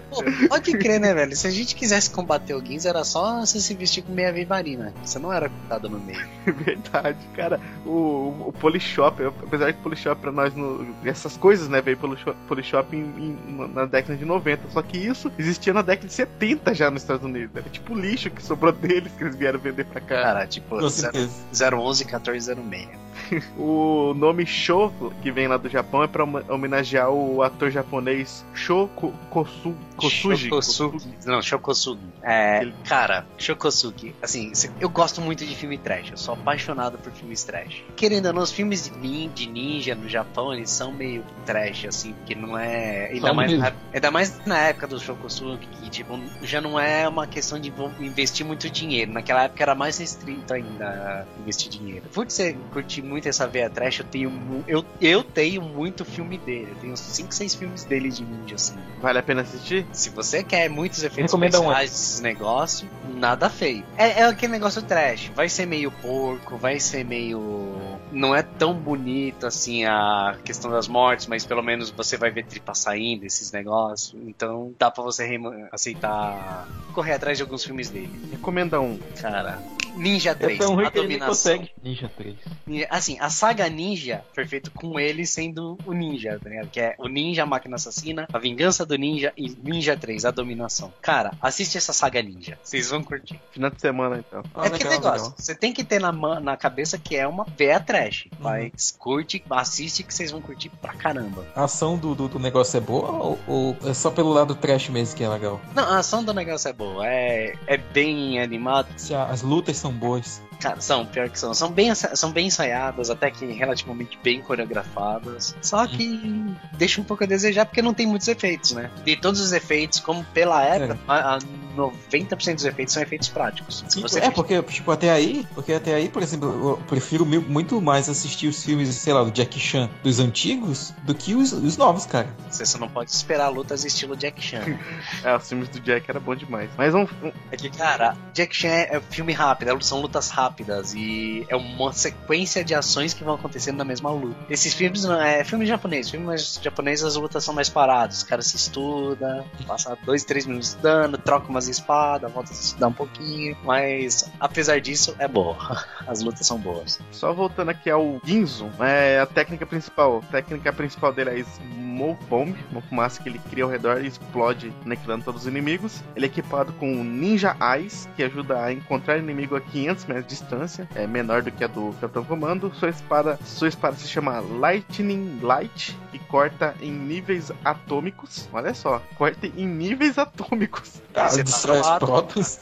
Pô, 0.09 0.23
pode 0.49 0.71
crer, 0.77 0.99
né, 0.99 1.13
velho? 1.13 1.35
Se 1.35 1.45
a 1.47 1.51
gente 1.51 1.75
quisesse 1.75 2.09
combater 2.09 2.53
o 2.55 2.65
Ginza, 2.65 2.89
era 2.89 3.03
só 3.03 3.39
você 3.45 3.59
se 3.59 3.73
vestir 3.75 4.03
com 4.03 4.11
meia 4.11 4.31
vivarina. 4.33 4.93
Você 5.03 5.19
não 5.19 5.31
era 5.31 5.49
cortado 5.49 5.89
no 5.89 5.99
meio. 5.99 6.27
Verdade, 6.45 7.17
cara. 7.35 7.59
O, 7.85 8.45
o 8.47 8.53
Polishop, 8.59 9.23
apesar 9.23 9.71
que 9.73 9.81
Polishop 9.81 10.19
pra 10.19 10.31
nós, 10.31 10.53
no, 10.55 10.95
essas 11.05 11.37
coisas, 11.37 11.69
né, 11.69 11.81
veio 11.81 11.97
pelo 11.97 12.17
shop- 12.17 12.37
Polishop 12.47 12.95
em, 12.95 13.01
em- 13.01 13.67
na 13.73 13.85
década 13.85 14.17
de 14.17 14.25
90. 14.25 14.69
Só 14.71 14.81
que 14.81 14.97
isso 14.97 15.31
existia 15.37 15.73
na 15.73 15.81
década 15.81 16.07
de 16.07 16.13
70 16.13 16.73
já 16.73 16.89
nos 16.89 17.03
Estados 17.03 17.23
Unidos. 17.25 17.55
Era 17.55 17.69
tipo 17.69 17.93
lixo 17.95 18.29
que 18.31 18.41
sobrou 18.43 18.71
deles 18.71 19.11
que 19.17 19.23
eles 19.23 19.35
vieram 19.35 19.59
vender 19.59 19.85
pra 19.85 20.01
cá. 20.01 20.21
Cara, 20.23 20.47
tipo, 20.47 20.77
Com 20.79 20.89
certeza. 20.89 21.29
011 21.75 22.05
1406. 22.05 22.89
O 23.57 24.13
nome 24.15 24.45
Sho, 24.45 24.91
que 25.21 25.29
vem 25.31 25.47
lá 25.47 25.57
do 25.57 25.69
Japão, 25.69 26.01
é 26.03 26.07
pra 26.07 26.23
homa- 26.23 26.43
homenagear 26.49 27.09
o 27.11 27.43
ator 27.43 27.69
japonês 27.69 28.43
Sho 28.55 28.89
Kosu, 29.29 29.73
Kosugi. 29.99 30.43
Shokosugi. 30.49 31.17
Não, 31.25 31.41
Shokosugi. 31.41 32.07
É, 32.23 32.61
Ele- 32.61 32.73
cara, 32.85 33.25
Shokosugi. 33.37 34.15
Assim, 34.21 34.51
eu 34.79 34.89
gosto 34.89 35.21
muito 35.21 35.45
de 35.45 35.55
filme 35.55 35.77
trash. 35.77 36.11
Eu 36.11 36.17
sou 36.17 36.33
apaixonado 36.33 36.97
por 36.97 37.11
filmes 37.11 37.43
trash. 37.43 37.83
Querendo 37.95 38.27
ou 38.27 38.33
não, 38.33 38.41
os 38.43 38.51
filmes 38.51 38.85
de 38.89 38.97
nin- 38.97 39.29
de 39.33 39.47
ninja 39.47 39.95
no 39.95 40.07
Japão, 40.07 40.53
eles 40.53 40.69
são 40.69 40.91
meio 40.91 41.23
trash, 41.45 41.85
assim, 41.85 42.13
porque 42.13 42.35
não 42.35 42.57
é. 42.57 43.07
Ainda 43.11 43.27
São 43.27 43.35
mais, 43.35 43.51
mesmo. 43.51 43.63
na, 43.65 43.73
ainda 43.93 44.11
mais 44.11 44.45
na 44.45 44.57
época 44.59 44.87
do 44.87 44.99
Shokosugi, 44.99 45.65
que, 45.67 45.89
tipo, 45.89 46.19
já 46.43 46.61
não 46.61 46.79
é 46.79 47.07
uma 47.07 47.27
questão 47.27 47.59
de 47.59 47.71
investir 47.99 48.45
muito 48.45 48.69
dinheiro. 48.69 49.11
Naquela 49.11 49.43
época 49.43 49.63
era 49.63 49.75
mais 49.75 49.97
restrito 49.97 50.53
ainda 50.53 51.27
investir 51.39 51.69
dinheiro. 51.71 52.03
Por 52.13 52.25
você 52.29 52.55
curtir 52.71 53.01
muito 53.01 53.27
essa 53.27 53.47
veia 53.47 53.69
trash, 53.69 53.99
eu 53.99 54.05
tenho, 54.05 54.63
eu, 54.67 54.85
eu 55.01 55.23
tenho 55.23 55.61
muito 55.61 56.03
filme 56.05 56.37
dele. 56.37 56.67
Eu 56.71 56.75
tenho 56.75 56.93
uns 56.93 56.99
5, 56.99 57.33
6 57.33 57.55
filmes 57.55 57.83
dele 57.85 58.09
de 58.09 58.23
ninja, 58.23 58.55
assim. 58.55 58.75
Vale 59.01 59.19
a 59.19 59.23
pena 59.23 59.41
assistir? 59.41 59.85
Se 59.91 60.09
você 60.09 60.43
quer 60.43 60.69
muitos 60.69 61.03
efeitos 61.03 61.31
Recomenda 61.31 61.57
especiais 61.57 61.89
desses 61.89 62.21
negócios, 62.21 62.89
nada 63.13 63.49
feio. 63.49 63.83
É, 63.97 64.21
é 64.21 64.23
aquele 64.23 64.51
negócio 64.51 64.81
trash. 64.81 65.31
Vai 65.35 65.49
ser 65.49 65.65
meio 65.65 65.91
porco, 65.91 66.57
vai 66.57 66.79
ser 66.79 67.03
meio. 67.03 67.99
Não 68.11 68.35
é 68.35 68.41
tão 68.41 68.73
bonito 68.73 69.45
assim 69.45 69.85
a 69.85 70.37
questão 70.43 70.71
das 70.71 70.87
mortes, 70.87 71.27
mas 71.27 71.45
pelo 71.45 71.61
menos 71.61 71.89
você 71.89 72.17
vai 72.17 72.31
ver 72.31 72.45
tripa 72.45 72.73
saindo, 72.73 73.25
esses 73.25 73.51
negócios. 73.51 74.19
Então 74.25 74.73
dá 74.77 74.89
pra 74.89 75.03
você 75.03 75.39
aceitar. 75.71 76.67
correr 76.93 77.13
atrás 77.13 77.37
de 77.37 77.43
alguns 77.43 77.63
filmes 77.63 77.89
dele. 77.89 78.29
Recomenda 78.31 78.79
um. 78.79 78.97
Cara. 79.21 79.59
Ninja 79.95 80.35
3, 80.35 80.53
Esse 80.59 80.63
é 80.63 80.67
um 80.67 80.79
a 80.79 80.91
que 80.91 80.99
dominação. 81.01 81.27
consegue. 81.29 81.71
Ninja 81.83 82.11
3. 82.15 82.35
E, 82.67 82.87
Assim, 82.89 83.17
a 83.19 83.29
saga 83.29 83.67
Ninja 83.69 84.23
foi 84.33 84.45
feito 84.47 84.71
com 84.71 84.99
ele 84.99 85.25
sendo 85.25 85.77
o 85.85 85.93
Ninja, 85.93 86.39
tá 86.41 86.49
ligado? 86.49 86.69
Que 86.69 86.79
é 86.79 86.95
o 86.97 87.07
Ninja, 87.07 87.43
a 87.43 87.45
Máquina 87.45 87.75
Assassina, 87.75 88.27
a 88.31 88.37
Vingança 88.39 88.85
do 88.85 88.95
Ninja 88.97 89.31
e 89.37 89.49
Ninja 89.63 89.95
3, 89.97 90.25
a 90.25 90.31
Dominação. 90.31 90.93
Cara, 91.01 91.31
assiste 91.41 91.77
essa 91.77 91.93
saga 91.93 92.21
Ninja. 92.21 92.57
Vocês 92.63 92.89
vão 92.89 93.03
curtir. 93.03 93.39
Final 93.51 93.69
de 93.69 93.79
semana, 93.81 94.17
então. 94.27 94.43
Ah, 94.55 94.65
é 94.65 94.69
legal, 94.69 94.91
negócio. 94.91 95.23
legal. 95.23 95.33
Você 95.37 95.55
tem 95.55 95.73
que 95.73 95.83
ter 95.83 95.99
na, 95.99 96.11
na 96.11 96.57
cabeça 96.57 96.97
que 96.97 97.15
é 97.15 97.27
uma 97.27 97.45
veia 97.57 97.79
trash. 97.79 98.25
Uhum. 98.31 98.37
Mas 98.39 98.91
curte, 98.97 99.43
assiste 99.49 100.03
que 100.03 100.13
vocês 100.13 100.31
vão 100.31 100.41
curtir 100.41 100.69
pra 100.81 100.93
caramba. 100.93 101.45
A 101.55 101.63
ação 101.65 101.97
do, 101.97 102.13
do, 102.15 102.27
do 102.27 102.39
negócio 102.39 102.77
é 102.77 102.81
boa 102.81 103.11
ou, 103.11 103.39
ou 103.47 103.77
é 103.85 103.93
só 103.93 104.09
pelo 104.11 104.29
lado 104.31 104.55
trash 104.55 104.89
mesmo 104.89 105.15
que 105.15 105.23
é 105.23 105.29
legal? 105.29 105.59
Não, 105.75 105.83
a 105.83 105.99
ação 105.99 106.23
do 106.23 106.33
negócio 106.33 106.67
é 106.69 106.73
boa. 106.73 107.05
É, 107.07 107.55
é 107.67 107.77
bem 107.77 108.39
animado. 108.41 108.87
Se 108.97 109.13
a- 109.13 109.25
as 109.25 109.41
lutas 109.41 109.78
são 109.79 109.91
boas. 109.91 110.41
Cara, 110.59 110.81
são, 110.81 111.05
pior 111.05 111.29
que 111.29 111.39
são. 111.39 111.53
São 111.53 111.71
bem, 111.71 111.93
são 111.95 112.31
bem 112.31 112.47
ensaiadas, 112.47 113.09
até 113.09 113.31
que 113.31 113.45
relativamente 113.45 114.19
bem 114.21 114.41
coreografadas. 114.41 115.55
Só 115.61 115.87
que 115.87 116.45
deixa 116.77 116.99
um 116.99 117.03
pouco 117.03 117.23
a 117.23 117.27
desejar 117.27 117.65
porque 117.65 117.81
não 117.81 117.93
tem 117.93 118.05
muitos 118.05 118.27
efeitos, 118.27 118.73
né? 118.73 118.91
De 119.05 119.15
todos 119.15 119.39
os 119.39 119.53
efeitos, 119.53 119.99
como 119.99 120.23
pela 120.25 120.61
época, 120.63 120.99
a, 121.07 121.35
a 121.35 121.39
90% 121.79 122.55
dos 122.55 122.65
efeitos 122.65 122.93
são 122.93 123.03
efeitos 123.03 123.29
práticos. 123.29 123.83
Se 123.87 124.01
você 124.01 124.19
é, 124.19 124.29
porque, 124.31 124.61
tipo, 124.63 124.91
até 124.91 125.09
aí, 125.11 125.47
porque 125.55 125.73
até 125.73 125.95
aí, 125.95 126.09
por 126.09 126.21
exemplo, 126.21 126.47
eu 126.49 126.77
prefiro 126.87 127.25
muito 127.25 127.81
mais 127.81 128.09
assistir 128.09 128.47
os 128.47 128.63
filmes, 128.63 128.89
sei 128.95 129.13
lá, 129.13 129.23
do 129.23 129.35
Jackie 129.35 129.59
Chan 129.59 129.89
dos 130.03 130.19
antigos 130.19 130.93
do 131.03 131.13
que 131.15 131.35
os, 131.35 131.51
os 131.51 131.77
novos, 131.77 132.05
cara. 132.05 132.35
Você 132.49 132.65
só 132.65 132.77
não 132.77 132.87
pode 132.89 133.11
esperar 133.11 133.49
lutas 133.49 133.83
estilo 133.85 134.15
Jack 134.15 134.41
Chan. 134.41 134.59
É, 135.23 135.35
os 135.35 135.47
filmes 135.47 135.67
do 135.69 135.79
Jack 135.79 136.09
era 136.09 136.19
bom 136.19 136.35
demais. 136.35 136.69
Mas 136.77 136.93
um, 136.93 137.01
um- 137.23 137.31
É 137.51 137.57
que, 137.57 137.69
cara, 137.69 138.15
Jack 138.33 138.55
Chan 138.55 138.67
é 138.69 138.89
é 138.97 139.01
filme 139.01 139.33
rápido, 139.33 139.69
é- 139.69 139.79
são 139.81 140.01
lutas 140.01 140.29
rápidas 140.29 140.93
e 140.93 141.45
é 141.49 141.55
uma 141.55 141.91
sequência 141.93 142.63
de 142.63 142.73
ações 142.73 143.13
que 143.13 143.23
vão 143.23 143.35
acontecendo 143.35 143.77
na 143.77 143.85
mesma 143.85 144.09
luta. 144.11 144.35
Esses 144.49 144.73
filmes 144.73 145.03
não 145.03 145.19
é 145.21 145.43
filme 145.43 145.65
japonês, 145.65 146.09
filme 146.09 146.25
mais 146.25 146.59
japonês 146.61 147.03
as 147.03 147.15
lutas 147.15 147.43
são 147.43 147.53
mais 147.53 147.69
paradas, 147.69 148.17
os 148.17 148.23
caras 148.23 148.47
se 148.47 148.55
estudam, 148.57 149.45
passa 149.67 149.97
dois, 150.05 150.23
três 150.23 150.45
minutos 150.45 150.69
estudando, 150.69 151.17
troca 151.17 151.47
umas 151.49 151.67
espadas, 151.69 152.31
volta 152.31 152.51
a 152.51 152.55
se 152.55 152.63
estudar 152.63 152.87
um 152.87 152.93
pouquinho, 152.93 153.57
mas 153.63 154.29
apesar 154.39 154.79
disso 154.81 155.15
é 155.19 155.27
boa. 155.27 155.57
As 156.07 156.21
lutas 156.21 156.45
são 156.45 156.57
boas. 156.57 156.99
só 157.11 157.31
voltando 157.33 157.69
aqui 157.69 157.89
ao 157.89 158.19
Ginzo, 158.23 158.69
é 158.79 159.19
a 159.19 159.25
técnica 159.25 159.65
principal. 159.65 160.23
A 160.29 160.31
técnica 160.31 160.73
principal 160.73 161.13
dele 161.13 161.39
é 161.39 161.43
Smoke 161.43 162.23
Bomb, 162.25 162.55
uma 162.71 162.81
fumaça 162.81 163.21
que 163.21 163.29
ele 163.29 163.39
cria 163.49 163.63
ao 163.63 163.69
redor 163.69 164.01
e 164.03 164.07
explode, 164.07 164.73
aniquilando 164.85 165.25
todos 165.25 165.41
os 165.41 165.47
inimigos. 165.47 166.01
Ele 166.15 166.25
é 166.25 166.29
equipado 166.29 166.73
com 166.73 166.85
Ninja 167.03 167.55
Eyes, 167.61 168.09
que 168.15 168.23
ajuda 168.23 168.63
a 168.63 168.71
encontrar 168.73 169.17
inimigo 169.17 169.55
a 169.55 169.61
500 169.61 170.05
metros 170.05 170.25
de 170.27 170.29
distância, 170.35 170.87
é 170.95 171.05
menor 171.05 171.41
do 171.43 171.51
que 171.51 171.63
a 171.63 171.67
do 171.67 171.93
Capitão 172.01 172.23
Comando. 172.23 172.71
Sua 172.75 172.89
espada, 172.89 173.37
sua 173.43 173.67
espada 173.67 173.95
se 173.95 174.07
chama 174.07 174.39
Lightning 174.39 175.39
Light, 175.41 175.97
que 176.11 176.19
corta 176.19 176.73
em 176.81 176.91
níveis 176.91 177.51
atômicos. 177.63 178.47
Olha 178.53 178.73
só, 178.73 179.01
corta 179.17 179.47
em 179.47 179.67
níveis 179.67 180.17
atômicos. 180.17 181.01
Ah, 181.13 181.27
Você 181.27 181.43
tá 181.43 181.51
destrói 181.59 181.79
as 181.79 181.85
zoado. 181.85 182.05
próprias. 182.05 182.59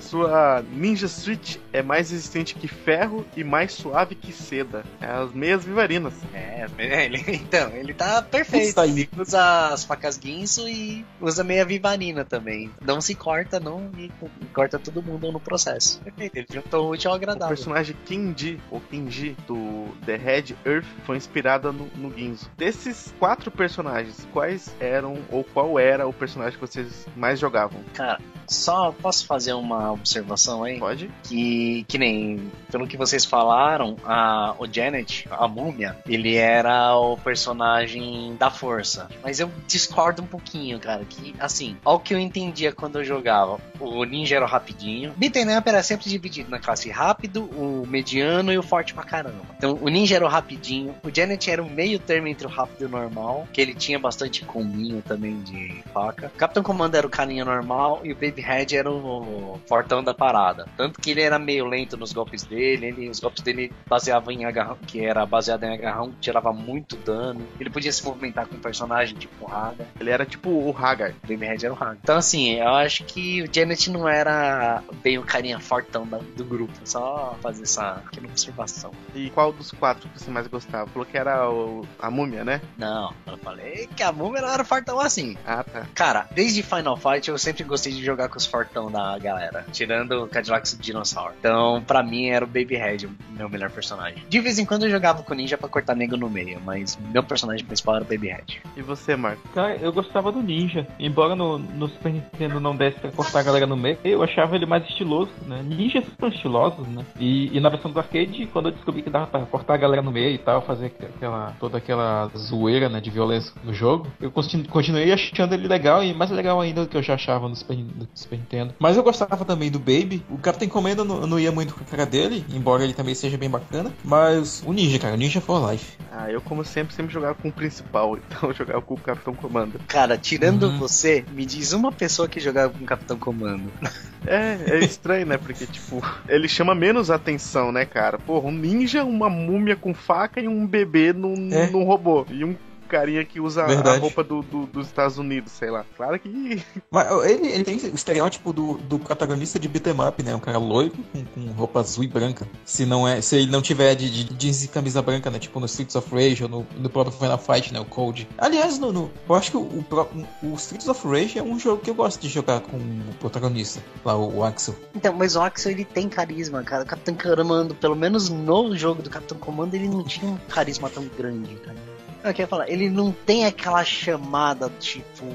Sua 0.00 0.62
Ninja 0.72 1.08
Switch 1.08 1.56
é 1.72 1.82
mais 1.82 2.10
resistente 2.10 2.54
que 2.54 2.68
ferro 2.68 3.24
e 3.36 3.44
mais 3.44 3.72
suave 3.72 4.14
que 4.14 4.32
seda. 4.32 4.84
É 5.00 5.06
as 5.06 5.32
meias 5.32 5.64
vivarinas. 5.64 6.14
É, 6.32 6.66
ele, 6.78 7.18
então, 7.28 7.70
ele 7.70 7.94
tá 7.94 8.22
perfeito. 8.22 8.68
Isso 8.68 8.80
aí. 8.80 8.90
Ele 8.90 9.08
usa 9.18 9.68
as 9.68 9.84
facas 9.84 10.16
guinso 10.16 10.68
e 10.68 11.04
usa 11.20 11.42
meia 11.42 11.64
vivarina 11.64 12.24
também. 12.24 12.70
Não 12.80 13.00
se 13.00 13.14
corta, 13.14 13.58
não, 13.58 13.90
e 13.98 14.10
corta 14.52 14.78
todo 14.78 15.02
mundo 15.02 15.30
no 15.32 15.40
processo. 15.40 16.00
Perfeito, 16.00 16.36
ele 16.36 16.46
juntou 16.52 16.86
o 16.86 16.90
útil 16.92 17.10
ao 17.10 17.14
O 17.14 17.18
agradável. 17.18 17.48
personagem 17.48 17.96
Kenji, 18.04 18.60
ou 18.70 18.80
Kenji, 18.80 19.36
do 19.46 19.88
The 20.04 20.16
Red 20.16 20.54
Earth, 20.64 20.86
foi 21.04 21.16
inspirada 21.16 21.72
no, 21.72 21.86
no 21.96 22.12
Ginzo. 22.16 22.50
Desses 22.56 23.14
quatro 23.18 23.50
personagens, 23.50 24.26
quais 24.32 24.74
eram, 24.80 25.18
ou 25.30 25.44
qual 25.44 25.78
era 25.78 26.06
o 26.06 26.12
personagem 26.12 26.58
que 26.58 26.60
vocês 26.66 27.06
mais 27.16 27.38
jogavam? 27.40 27.80
Cara, 27.94 28.20
só 28.46 28.92
posso 28.92 29.26
fazer 29.26 29.52
uma 29.54 29.81
observação 29.90 30.62
aí? 30.64 30.78
Pode? 30.78 31.10
Que, 31.24 31.84
que 31.88 31.98
nem, 31.98 32.50
pelo 32.70 32.86
que 32.86 32.96
vocês 32.96 33.24
falaram, 33.24 33.96
a, 34.04 34.54
o 34.58 34.66
Janet, 34.70 35.26
a 35.30 35.48
múmia, 35.48 35.96
ele 36.06 36.36
era 36.36 36.96
o 36.96 37.16
personagem 37.16 38.36
da 38.38 38.50
força. 38.50 39.08
Mas 39.22 39.40
eu 39.40 39.50
discordo 39.66 40.22
um 40.22 40.26
pouquinho, 40.26 40.78
cara. 40.78 41.04
Que, 41.04 41.34
assim, 41.38 41.76
ao 41.84 41.98
que 41.98 42.14
eu 42.14 42.18
entendia 42.18 42.72
quando 42.72 42.98
eu 42.98 43.04
jogava, 43.04 43.58
o 43.80 44.04
ninja 44.04 44.36
era 44.36 44.44
o 44.44 44.48
rapidinho. 44.48 45.12
Beaten 45.16 45.56
Up 45.56 45.68
era 45.68 45.82
sempre 45.82 46.08
dividido 46.08 46.50
na 46.50 46.58
classe 46.58 46.90
rápido, 46.90 47.44
o 47.44 47.86
mediano 47.86 48.52
e 48.52 48.58
o 48.58 48.62
forte 48.62 48.94
pra 48.94 49.04
caramba. 49.04 49.42
Então, 49.56 49.78
o 49.80 49.88
ninja 49.88 50.16
era 50.16 50.24
o 50.24 50.28
rapidinho, 50.28 50.94
o 51.02 51.14
Janet 51.14 51.50
era 51.50 51.62
o 51.62 51.70
meio 51.70 51.98
termo 51.98 52.28
entre 52.28 52.46
o 52.46 52.50
rápido 52.50 52.82
e 52.82 52.84
o 52.84 52.88
normal, 52.88 53.46
que 53.52 53.60
ele 53.60 53.74
tinha 53.74 53.98
bastante 53.98 54.44
combinho 54.44 55.02
também 55.02 55.40
de 55.42 55.82
faca. 55.92 56.30
O 56.34 56.38
Capitão 56.38 56.62
Comando 56.62 56.94
era 56.94 57.06
o 57.06 57.10
carinha 57.10 57.44
normal 57.44 58.00
e 58.04 58.12
o 58.12 58.14
Baby 58.14 58.40
Head 58.40 58.76
era 58.76 58.90
o 58.90 59.60
fortão 59.66 60.02
da 60.02 60.12
parada. 60.14 60.66
Tanto 60.76 61.00
que 61.00 61.10
ele 61.10 61.20
era 61.22 61.38
meio 61.38 61.66
lento 61.66 61.96
nos 61.96 62.12
golpes 62.12 62.42
dele, 62.44 62.86
ele, 62.86 63.08
os 63.08 63.20
golpes 63.20 63.42
dele 63.42 63.72
baseavam 63.88 64.32
em 64.32 64.44
agarrão, 64.44 64.76
que 64.86 65.04
era 65.04 65.24
baseado 65.26 65.64
em 65.64 65.72
agarrão, 65.74 66.10
que 66.10 66.20
tirava 66.20 66.52
muito 66.52 66.96
dano. 66.96 67.46
Ele 67.60 67.70
podia 67.70 67.92
se 67.92 68.04
movimentar 68.04 68.46
com 68.46 68.56
um 68.56 68.60
personagem 68.60 69.16
tipo 69.16 69.44
o 69.44 69.48
Haga. 69.52 69.86
Ele 70.00 70.10
era 70.10 70.24
tipo 70.26 70.50
o 70.50 70.76
Hagar. 70.76 71.10
O 71.24 71.26
Baby 71.26 71.46
Head 71.46 71.64
era 71.66 71.74
o 71.74 71.76
Haga. 71.82 71.98
Então, 72.02 72.16
assim, 72.16 72.52
eu 72.54 72.68
acho 72.68 73.04
que 73.04 73.42
o 73.42 73.48
Janet 73.52 73.90
não 73.90 74.08
era 74.08 74.82
bem 75.02 75.18
o 75.18 75.22
carinha 75.22 75.58
fortão 75.60 76.06
da- 76.06 76.18
do 76.36 76.44
grupo. 76.44 76.72
Só 76.84 77.36
fazer 77.40 77.62
essa 77.62 78.02
pequena 78.10 78.28
observação. 78.28 78.92
E 79.14 79.30
qual 79.30 79.52
dos 79.52 79.70
quatro 79.70 80.08
que 80.08 80.20
você 80.20 80.30
mais 80.30 80.46
gostava? 80.46 80.86
Falou 80.88 81.06
que 81.06 81.16
era 81.16 81.48
o- 81.50 81.86
a 81.98 82.10
múmia, 82.10 82.44
né? 82.44 82.60
Não, 82.76 83.12
eu 83.26 83.36
falei 83.38 83.88
que 83.96 84.02
a 84.02 84.12
Múmia 84.12 84.42
não 84.42 84.48
era 84.48 84.64
fortão 84.64 84.98
assim. 85.00 85.36
Ah, 85.46 85.62
tá. 85.64 85.86
Cara, 85.94 86.26
desde 86.32 86.62
Final 86.62 86.96
Fight 86.96 87.28
eu 87.28 87.38
sempre 87.38 87.64
gostei 87.64 87.92
de 87.92 88.04
jogar 88.04 88.28
com 88.28 88.36
os 88.38 88.46
fortão 88.46 88.90
da 88.90 89.18
galera, 89.18 89.51
tirando 89.72 90.24
o 90.24 90.28
Cadillac 90.28 90.76
Dinossauro. 90.76 91.34
Então, 91.38 91.82
pra 91.86 92.02
mim, 92.02 92.26
era 92.26 92.44
o 92.44 92.48
Baby 92.48 92.76
Red, 92.76 93.06
o 93.06 93.10
meu 93.36 93.48
melhor 93.48 93.70
personagem. 93.70 94.22
De 94.28 94.40
vez 94.40 94.58
em 94.58 94.64
quando 94.64 94.84
eu 94.84 94.90
jogava 94.90 95.22
com 95.22 95.32
o 95.32 95.36
Ninja 95.36 95.58
pra 95.58 95.68
cortar 95.68 95.94
nego 95.94 96.16
no 96.16 96.30
meio, 96.30 96.60
mas 96.64 96.98
meu 97.10 97.22
personagem 97.22 97.64
principal 97.64 97.96
era 97.96 98.04
o 98.04 98.06
Baby 98.06 98.28
Red. 98.28 98.60
E 98.76 98.82
você, 98.82 99.16
Marco? 99.16 99.46
Cara, 99.54 99.76
eu 99.76 99.92
gostava 99.92 100.32
do 100.32 100.42
Ninja. 100.42 100.86
Embora 100.98 101.34
no, 101.34 101.58
no 101.58 101.88
Super 101.88 102.12
Nintendo 102.12 102.60
não 102.60 102.76
desse 102.76 102.98
pra 103.00 103.10
cortar 103.10 103.40
a 103.40 103.42
galera 103.42 103.66
no 103.66 103.76
meio, 103.76 103.98
eu 104.04 104.22
achava 104.22 104.56
ele 104.56 104.66
mais 104.66 104.84
estiloso, 104.84 105.30
né? 105.46 105.62
Ninjas 105.62 106.04
são 106.18 106.28
estilosos, 106.28 106.86
né? 106.88 107.04
E, 107.18 107.56
e 107.56 107.60
na 107.60 107.68
versão 107.68 107.90
do 107.90 107.98
arcade, 107.98 108.46
quando 108.52 108.66
eu 108.66 108.72
descobri 108.72 109.02
que 109.02 109.10
dava 109.10 109.26
pra 109.26 109.46
cortar 109.46 109.74
a 109.74 109.78
galera 109.78 110.02
no 110.02 110.12
meio 110.12 110.34
e 110.34 110.38
tal, 110.38 110.62
fazer 110.62 110.86
aquela, 110.86 111.54
toda 111.58 111.78
aquela 111.78 112.30
zoeira, 112.36 112.88
né, 112.88 113.00
de 113.00 113.10
violência 113.10 113.52
no 113.64 113.74
jogo, 113.74 114.06
eu 114.20 114.30
continuei 114.30 115.12
achando 115.12 115.54
ele 115.54 115.66
legal 115.66 116.02
e 116.02 116.14
mais 116.14 116.30
legal 116.30 116.60
ainda 116.60 116.82
do 116.82 116.88
que 116.88 116.96
eu 116.96 117.02
já 117.02 117.14
achava 117.14 117.48
no 117.48 117.56
Super, 117.56 117.76
no 117.76 118.08
Super 118.14 118.38
Nintendo. 118.38 118.74
Mas 118.78 118.96
eu 118.96 119.02
gostava 119.02 119.41
também 119.44 119.70
do 119.70 119.78
Baby. 119.78 120.24
O 120.30 120.38
Captain 120.38 120.68
Commando 120.68 121.04
não, 121.04 121.26
não 121.26 121.38
ia 121.38 121.52
muito 121.52 121.74
com 121.74 121.82
a 121.82 121.86
cara 121.86 122.06
dele, 122.06 122.44
embora 122.52 122.84
ele 122.84 122.94
também 122.94 123.14
seja 123.14 123.36
bem 123.36 123.50
bacana. 123.50 123.92
Mas 124.04 124.62
o 124.66 124.72
Ninja, 124.72 124.98
cara, 124.98 125.14
o 125.14 125.16
Ninja 125.16 125.40
for 125.40 125.70
Life. 125.70 125.96
Ah, 126.10 126.30
eu 126.30 126.40
como 126.40 126.64
sempre, 126.64 126.94
sempre 126.94 127.12
jogava 127.12 127.34
com 127.34 127.48
o 127.48 127.52
principal, 127.52 128.16
então 128.28 128.50
eu 128.50 128.54
jogava 128.54 128.82
com 128.82 128.94
o 128.94 129.00
Capitão 129.00 129.34
Comando. 129.34 129.80
Cara, 129.88 130.16
tirando 130.18 130.64
uhum. 130.64 130.78
você, 130.78 131.24
me 131.32 131.46
diz 131.46 131.72
uma 131.72 131.92
pessoa 131.92 132.28
que 132.28 132.40
jogava 132.40 132.72
com 132.72 132.84
o 132.84 132.86
Capitão 132.86 133.18
Comando. 133.18 133.70
É, 134.24 134.76
é 134.76 134.78
estranho, 134.78 135.26
né? 135.26 135.36
Porque, 135.36 135.66
tipo, 135.66 136.00
ele 136.28 136.46
chama 136.46 136.76
menos 136.76 137.10
atenção, 137.10 137.72
né, 137.72 137.84
cara? 137.84 138.20
Porra, 138.20 138.46
um 138.46 138.52
ninja, 138.52 139.02
uma 139.02 139.28
múmia 139.28 139.74
com 139.74 139.92
faca 139.92 140.40
e 140.40 140.46
um 140.46 140.64
bebê 140.64 141.12
num, 141.12 141.48
é. 141.52 141.68
num 141.68 141.82
robô. 141.82 142.24
E 142.30 142.44
um 142.44 142.54
carinha 142.92 143.24
que 143.24 143.40
usa 143.40 143.64
Verdade. 143.66 143.96
a 143.96 144.00
roupa 144.00 144.22
do, 144.22 144.42
do, 144.42 144.66
dos 144.66 144.86
Estados 144.86 145.16
Unidos, 145.16 145.52
sei 145.52 145.70
lá. 145.70 145.84
Claro 145.96 146.18
que. 146.18 146.62
Mas 146.90 147.10
ele, 147.24 147.48
ele 147.48 147.64
tem 147.64 147.76
o 147.76 147.94
estereótipo 147.94 148.52
do, 148.52 148.74
do 148.74 148.98
protagonista 148.98 149.58
de 149.58 149.66
beat'em 149.66 149.94
up, 150.06 150.22
né? 150.22 150.34
Um 150.34 150.40
cara 150.40 150.58
loiro 150.58 150.92
com, 151.12 151.24
com, 151.24 151.52
roupa 151.52 151.80
azul 151.80 152.04
e 152.04 152.06
branca. 152.08 152.46
Se 152.64 152.84
não 152.84 153.08
é, 153.08 153.22
se 153.22 153.36
ele 153.36 153.50
não 153.50 153.62
tiver 153.62 153.94
de, 153.94 154.10
de 154.10 154.34
jeans 154.34 154.62
e 154.64 154.68
camisa 154.68 155.00
branca, 155.00 155.30
né? 155.30 155.38
Tipo 155.38 155.58
no 155.58 155.66
Streets 155.66 155.96
of 155.96 156.14
Rage 156.14 156.42
ou 156.42 156.48
no, 156.50 156.66
no 156.76 156.90
próprio 156.90 157.16
Final 157.16 157.38
Fight, 157.38 157.72
né? 157.72 157.80
O 157.80 157.84
Code. 157.86 158.28
Aliás, 158.36 158.78
no, 158.78 158.92
no 158.92 159.10
eu 159.26 159.34
acho 159.34 159.50
que 159.50 159.56
o, 159.56 159.62
o, 159.62 160.26
o, 160.42 160.54
Streets 160.54 160.88
of 160.88 161.08
Rage 161.08 161.38
é 161.38 161.42
um 161.42 161.58
jogo 161.58 161.80
que 161.80 161.88
eu 161.88 161.94
gosto 161.94 162.20
de 162.20 162.28
jogar 162.28 162.60
com 162.60 162.76
o 162.76 163.14
protagonista, 163.18 163.82
lá 164.04 164.16
o, 164.16 164.38
o 164.38 164.44
Axel. 164.44 164.74
Então, 164.94 165.14
mas 165.14 165.34
o 165.34 165.40
Axel 165.40 165.72
ele 165.72 165.84
tem 165.84 166.08
carisma, 166.08 166.62
cara. 166.62 166.82
O 166.82 166.86
Capitão 166.86 167.14
Comando, 167.14 167.74
pelo 167.74 167.96
menos 167.96 168.28
no 168.28 168.76
jogo 168.76 169.02
do 169.02 169.08
Capitão 169.08 169.38
Comando, 169.38 169.74
ele 169.74 169.88
não 169.88 170.04
tinha 170.04 170.30
um 170.30 170.36
carisma 170.36 170.90
tão 170.90 171.04
grande, 171.16 171.54
cara. 171.56 171.91
Eu 172.24 172.32
queria 172.32 172.46
falar, 172.46 172.68
ele 172.68 172.88
não 172.88 173.12
tem 173.12 173.46
aquela 173.46 173.84
chamada 173.84 174.70
tipo. 174.78 175.26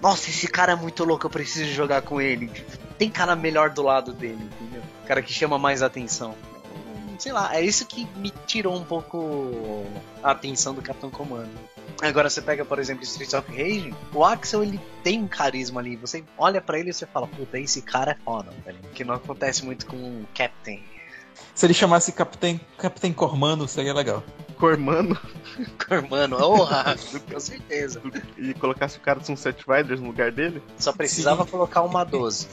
Nossa, 0.00 0.30
esse 0.30 0.46
cara 0.46 0.72
é 0.72 0.76
muito 0.76 1.04
louco, 1.04 1.26
eu 1.26 1.30
preciso 1.30 1.72
jogar 1.72 2.02
com 2.02 2.20
ele. 2.20 2.50
Tem 2.96 3.10
cara 3.10 3.34
melhor 3.34 3.70
do 3.70 3.82
lado 3.82 4.12
dele, 4.12 4.38
entendeu? 4.60 4.82
Cara 5.06 5.20
que 5.22 5.32
chama 5.32 5.58
mais 5.58 5.82
atenção. 5.82 6.36
Sei 7.18 7.32
lá, 7.32 7.52
é 7.56 7.60
isso 7.60 7.84
que 7.84 8.06
me 8.16 8.30
tirou 8.46 8.76
um 8.76 8.84
pouco 8.84 9.84
a 10.22 10.30
atenção 10.30 10.72
do 10.72 10.80
Capitão 10.80 11.10
Comando. 11.10 11.50
Agora 12.00 12.30
você 12.30 12.40
pega, 12.40 12.64
por 12.64 12.78
exemplo, 12.78 13.02
Streets 13.02 13.34
of 13.34 13.50
Rage, 13.50 13.92
o 14.14 14.24
Axel 14.24 14.62
ele 14.62 14.80
tem 15.02 15.20
um 15.20 15.26
carisma 15.26 15.80
ali. 15.80 15.96
Você 15.96 16.22
olha 16.36 16.60
para 16.60 16.78
ele 16.78 16.90
e 16.90 16.92
você 16.92 17.06
fala, 17.06 17.26
puta, 17.26 17.58
esse 17.58 17.82
cara 17.82 18.12
é 18.12 18.24
foda, 18.24 18.52
velho. 18.64 18.78
Que 18.94 19.02
não 19.02 19.14
acontece 19.14 19.64
muito 19.64 19.84
com 19.84 19.96
o 19.96 20.26
Captain. 20.32 20.80
Se 21.54 21.66
ele 21.66 21.74
chamasse 21.74 22.12
Capitão, 22.12 22.60
Capitão 22.76 23.12
Cormano, 23.12 23.66
seria 23.66 23.92
legal. 23.92 24.22
Cormano? 24.56 25.18
Cormano, 25.88 26.36
honra, 26.42 26.96
com 27.30 27.40
certeza. 27.40 28.00
E 28.36 28.54
colocasse 28.54 28.98
o 28.98 29.00
cara 29.00 29.18
dos 29.18 29.26
Sunset 29.26 29.64
Riders 29.68 30.00
no 30.00 30.08
lugar 30.08 30.30
dele? 30.30 30.62
Só 30.76 30.92
precisava 30.92 31.44
Sim. 31.44 31.50
colocar 31.50 31.82
uma 31.82 32.04
12. 32.04 32.48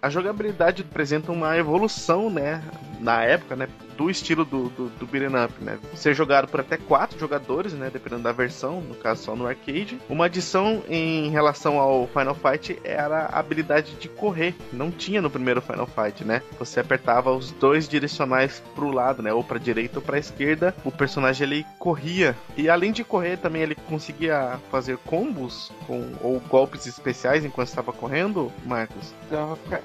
A 0.00 0.10
jogabilidade 0.10 0.82
apresenta 0.82 1.32
uma 1.32 1.56
evolução, 1.56 2.30
né? 2.30 2.62
Na 3.00 3.22
época, 3.24 3.56
né? 3.56 3.68
Do 3.96 4.10
estilo 4.10 4.44
do, 4.44 4.68
do, 4.70 4.88
do 4.88 5.06
beat'em 5.06 5.44
up, 5.44 5.52
né? 5.62 5.78
Ser 5.94 6.14
jogado 6.14 6.48
por 6.48 6.60
até 6.60 6.76
quatro 6.76 7.18
jogadores, 7.18 7.72
né? 7.72 7.90
Dependendo 7.92 8.22
da 8.22 8.32
versão, 8.32 8.80
no 8.80 8.94
caso 8.94 9.24
só 9.24 9.36
no 9.36 9.46
arcade. 9.46 9.98
Uma 10.08 10.26
adição 10.26 10.82
em 10.88 11.30
relação 11.30 11.78
ao 11.78 12.06
Final 12.08 12.34
Fight 12.34 12.78
era 12.84 13.26
a 13.26 13.38
habilidade 13.38 13.94
de 13.94 14.08
correr. 14.08 14.54
Não 14.72 14.90
tinha 14.90 15.20
no 15.22 15.30
primeiro 15.30 15.60
Final 15.60 15.86
Fight, 15.86 16.24
né? 16.24 16.42
Você 16.58 16.80
apertava 16.80 17.32
os 17.32 17.52
dois 17.52 17.88
direcionais 17.88 18.62
pro 18.74 18.90
lado, 18.90 19.22
né? 19.22 19.32
Ou 19.32 19.42
pra 19.42 19.58
direita 19.58 19.98
ou 19.98 20.04
pra 20.04 20.18
esquerda. 20.18 20.74
O 20.84 20.90
personagem 20.90 21.46
ele 21.46 21.66
corria. 21.78 22.36
E 22.56 22.68
além 22.68 22.92
de 22.92 23.04
correr, 23.04 23.36
também 23.38 23.62
ele 23.62 23.74
conseguia 23.74 24.58
fazer 24.70 24.98
combos 24.98 25.72
com, 25.86 26.12
ou 26.20 26.40
golpes 26.40 26.86
especiais 26.86 27.44
enquanto 27.44 27.68
estava 27.68 27.92
correndo, 27.92 28.52
Marcos? 28.64 29.14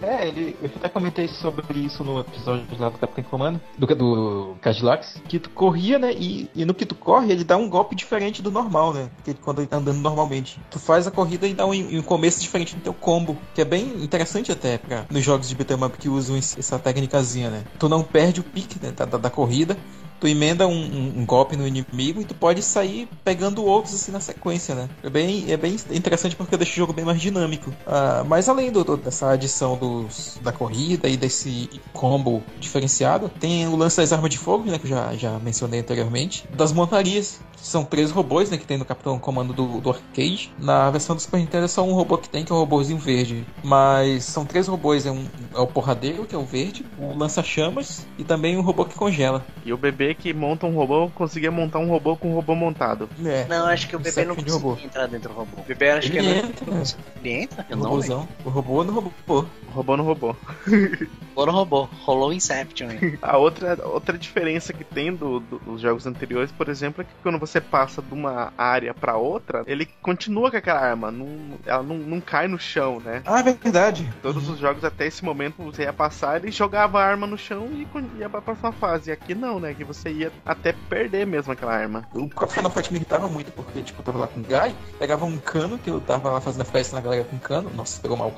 É, 0.02 0.28
ele, 0.28 0.56
eu 0.62 0.70
até 0.76 0.90
comentei 0.90 1.28
sobre 1.28 1.80
isso 1.80 2.04
no 2.04 2.20
episódio 2.20 2.66
do 2.66 2.92
Capitão 2.98 3.24
Comando. 3.24 3.62
Do, 3.78 3.88
do 4.02 4.56
Cadillacs, 4.62 5.22
que 5.30 5.38
tu 5.38 5.52
corria, 5.52 6.00
né? 6.00 6.12
E, 6.12 6.50
e, 6.56 6.66
no 6.66 6.74
que 6.74 6.88
tu 6.88 6.96
corre, 6.96 7.32
ele 7.32 7.44
dá 7.44 7.56
um 7.56 7.70
golpe 7.70 7.96
diferente 7.96 8.42
do 8.42 8.50
normal, 8.50 8.94
né? 8.94 9.12
Porque 9.16 9.36
quando 9.36 9.60
ele 9.60 9.68
tá 9.68 9.78
andando 9.78 10.00
normalmente. 10.00 10.60
Tu 10.72 10.80
faz 10.80 11.06
a 11.06 11.12
corrida 11.12 11.48
e 11.48 11.54
dá 11.54 11.68
um, 11.68 11.72
um 11.72 12.02
começo 12.02 12.42
diferente 12.42 12.76
no 12.76 12.82
teu 12.82 12.94
combo. 12.94 13.38
Que 13.54 13.62
é 13.62 13.66
bem 13.66 14.04
interessante 14.04 14.52
até 14.52 14.80
pra, 14.80 15.06
nos 15.12 15.24
jogos 15.24 15.48
de 15.48 15.56
beat'em 15.56 15.84
up 15.84 15.98
que 16.00 16.10
usam 16.10 16.36
essa 16.36 16.80
técnicazinha, 16.80 17.52
né? 17.52 17.64
Tu 17.78 17.88
não 17.88 18.02
perde 18.02 18.40
o 18.40 18.44
pique 18.44 18.84
né, 18.84 18.92
da, 18.92 19.06
da, 19.06 19.18
da 19.20 19.30
corrida 19.30 19.78
tu 20.22 20.28
emenda 20.28 20.68
um, 20.68 20.72
um, 20.72 21.14
um, 21.18 21.26
golpe 21.26 21.58
no 21.58 21.68
inimigo 21.68 22.22
e 22.22 22.26
tu 22.26 22.36
pode 22.36 22.62
sair 22.62 23.10
pegando 23.26 23.66
outros 23.66 23.96
assim 23.96 24.12
na 24.12 24.20
sequência, 24.20 24.76
né? 24.76 24.88
É 25.04 25.10
bem, 25.10 25.52
é 25.52 25.58
bem 25.58 25.76
interessante 25.90 26.36
porque 26.36 26.56
deixa 26.56 26.74
o 26.74 26.76
jogo 26.76 26.94
bem 26.94 27.04
mais 27.04 27.20
dinâmico. 27.20 27.72
Uh, 27.72 28.24
mas 28.28 28.48
além 28.48 28.72
do, 28.72 28.84
do, 28.84 28.96
dessa 28.96 29.32
adição 29.32 29.76
dos, 29.76 30.40
da 30.44 30.52
corrida 30.52 31.10
e 31.10 31.18
desse 31.18 31.68
combo 31.92 32.44
diferenciado, 32.60 33.30
tem 33.30 33.68
o 33.68 33.76
lance 33.76 33.98
das 33.98 34.14
armas 34.14 34.30
de 34.30 34.38
fogo, 34.38 34.70
né? 34.70 34.78
Que 34.78 34.86
eu 34.86 34.92
já, 34.92 35.14
já 35.16 35.40
mencionei 35.40 35.80
anteriormente. 35.80 36.48
Das 36.56 36.72
montarias. 36.72 37.40
São 37.58 37.84
três 37.84 38.10
robôs, 38.10 38.50
né? 38.50 38.58
Que 38.58 38.66
tem 38.66 38.78
no 38.78 38.86
Capitão 38.86 39.20
Comando 39.20 39.54
do, 39.54 39.80
do 39.80 39.90
arcade. 39.92 40.52
Na 40.58 40.90
versão 40.90 41.16
do 41.16 41.22
Super 41.22 41.40
Nintendo 41.40 41.66
é 41.66 41.68
só 41.68 41.84
um 41.84 41.94
robô 41.94 42.18
que 42.18 42.28
tem, 42.28 42.44
que 42.44 42.52
é 42.52 42.56
um 42.56 42.60
robôzinho 42.60 42.98
verde. 42.98 43.46
Mas 43.64 44.24
são 44.24 44.46
três 44.46 44.68
robôs. 44.68 45.06
É, 45.06 45.12
um, 45.12 45.26
é 45.54 45.60
o 45.60 45.68
porradeiro, 45.68 46.26
que 46.26 46.34
é 46.34 46.38
o 46.38 46.44
verde, 46.44 46.86
o 46.98 47.16
lança-chamas 47.16 48.08
e 48.18 48.24
também 48.24 48.58
um 48.58 48.62
robô 48.62 48.86
que 48.86 48.96
congela. 48.96 49.46
E 49.64 49.72
o 49.72 49.78
bebê 49.78 50.11
que 50.14 50.34
monta 50.34 50.66
um 50.66 50.74
robô 50.74 51.10
conseguia 51.10 51.52
montar 51.52 51.80
um 51.80 51.88
robô 51.88 52.16
com 52.16 52.32
um 52.32 52.34
robô 52.34 52.56
montado. 52.56 53.10
É. 53.24 53.46
Não, 53.46 53.68
acho 53.68 53.88
que 53.88 53.96
o 53.96 54.00
bebê 54.00 54.26
não 54.26 54.36
conseguia 54.36 54.54
robô. 54.54 54.78
entrar 54.84 55.08
dentro 55.08 55.30
do 55.30 55.36
robô. 55.36 55.62
O 55.62 55.64
bebê 55.64 55.92
acho 55.92 56.08
ele 56.08 56.20
que 56.20 56.48
entra, 56.48 56.66
não... 56.72 56.84
Ele 57.24 57.34
entra? 57.44 57.66
Eu 57.70 57.78
o 57.78 57.80
não 57.80 57.90
robôzão. 57.90 58.28
O 58.46 58.50
robô 58.50 58.84
no 58.84 58.94
robô. 58.94 59.12
O 59.28 59.72
robô 59.72 59.98
no 59.98 60.04
robô. 60.04 60.36
robô 61.36 61.46
no 61.46 61.52
robô. 61.52 61.90
Rolou 62.02 62.34
Inception. 62.34 62.90
A 63.22 63.38
outra, 63.38 63.78
outra 63.88 64.18
diferença 64.18 64.74
que 64.74 64.84
tem 64.84 65.14
do, 65.14 65.40
do, 65.40 65.60
dos 65.60 65.82
jogos 65.82 66.06
anteriores, 66.06 66.52
por 66.52 66.70
exemplo, 66.70 67.02
é 67.02 67.06
que 67.06 67.12
quando 67.22 67.40
você 67.40 67.62
passa 67.62 68.02
de 68.02 68.14
uma 68.14 68.54
área 68.58 68.94
para 68.94 69.18
outra, 69.18 69.64
ele 69.68 69.88
continua 70.02 70.52
com 70.52 70.58
aquela 70.58 70.80
arma. 70.80 71.12
Não, 71.12 71.60
ela 71.66 71.84
não, 71.84 71.98
não 71.98 72.22
cai 72.22 72.48
no 72.48 72.60
chão, 72.60 73.00
né? 73.00 73.22
Ah, 73.26 73.40
é 73.40 73.44
verdade. 73.44 74.12
Todos 74.22 74.48
uhum. 74.48 74.54
os 74.54 74.60
jogos 74.60 74.84
até 74.84 75.08
esse 75.08 75.24
momento 75.24 75.64
você 75.64 75.84
ia 75.84 75.94
passar, 75.94 76.42
ele 76.42 76.52
jogava 76.52 77.00
a 77.00 77.06
arma 77.06 77.28
no 77.28 77.38
chão 77.38 77.70
e 77.72 77.88
ia 78.20 78.30
pra 78.30 78.42
próxima 78.42 78.72
fase. 78.72 79.10
E 79.10 79.14
aqui 79.14 79.34
não, 79.34 79.60
né? 79.60 79.74
Que 79.74 79.84
você 79.84 80.01
ia 80.10 80.32
até 80.46 80.74
perder 80.74 81.26
mesmo 81.26 81.52
aquela 81.52 81.74
arma. 81.74 82.08
O 82.14 82.48
Final 82.48 82.72
Fight 82.72 82.92
me 82.92 82.98
irritava 82.98 83.28
muito, 83.28 83.52
porque, 83.52 83.82
tipo, 83.82 84.02
eu 84.02 84.06
tava 84.06 84.20
lá 84.20 84.28
com 84.28 84.40
o 84.40 84.44
Guy, 84.44 84.76
pegava 84.98 85.26
um 85.26 85.38
cano, 85.38 85.78
que 85.78 85.90
eu 85.90 86.00
tava 86.02 86.32
lá 86.32 86.42
fazendo 86.42 86.66
festa 86.66 86.96
na 86.96 87.02
galera 87.02 87.24
com 87.26 87.38
cano, 87.40 87.70
nossa, 87.76 88.02
pegou 88.02 88.18
mal. 88.18 88.34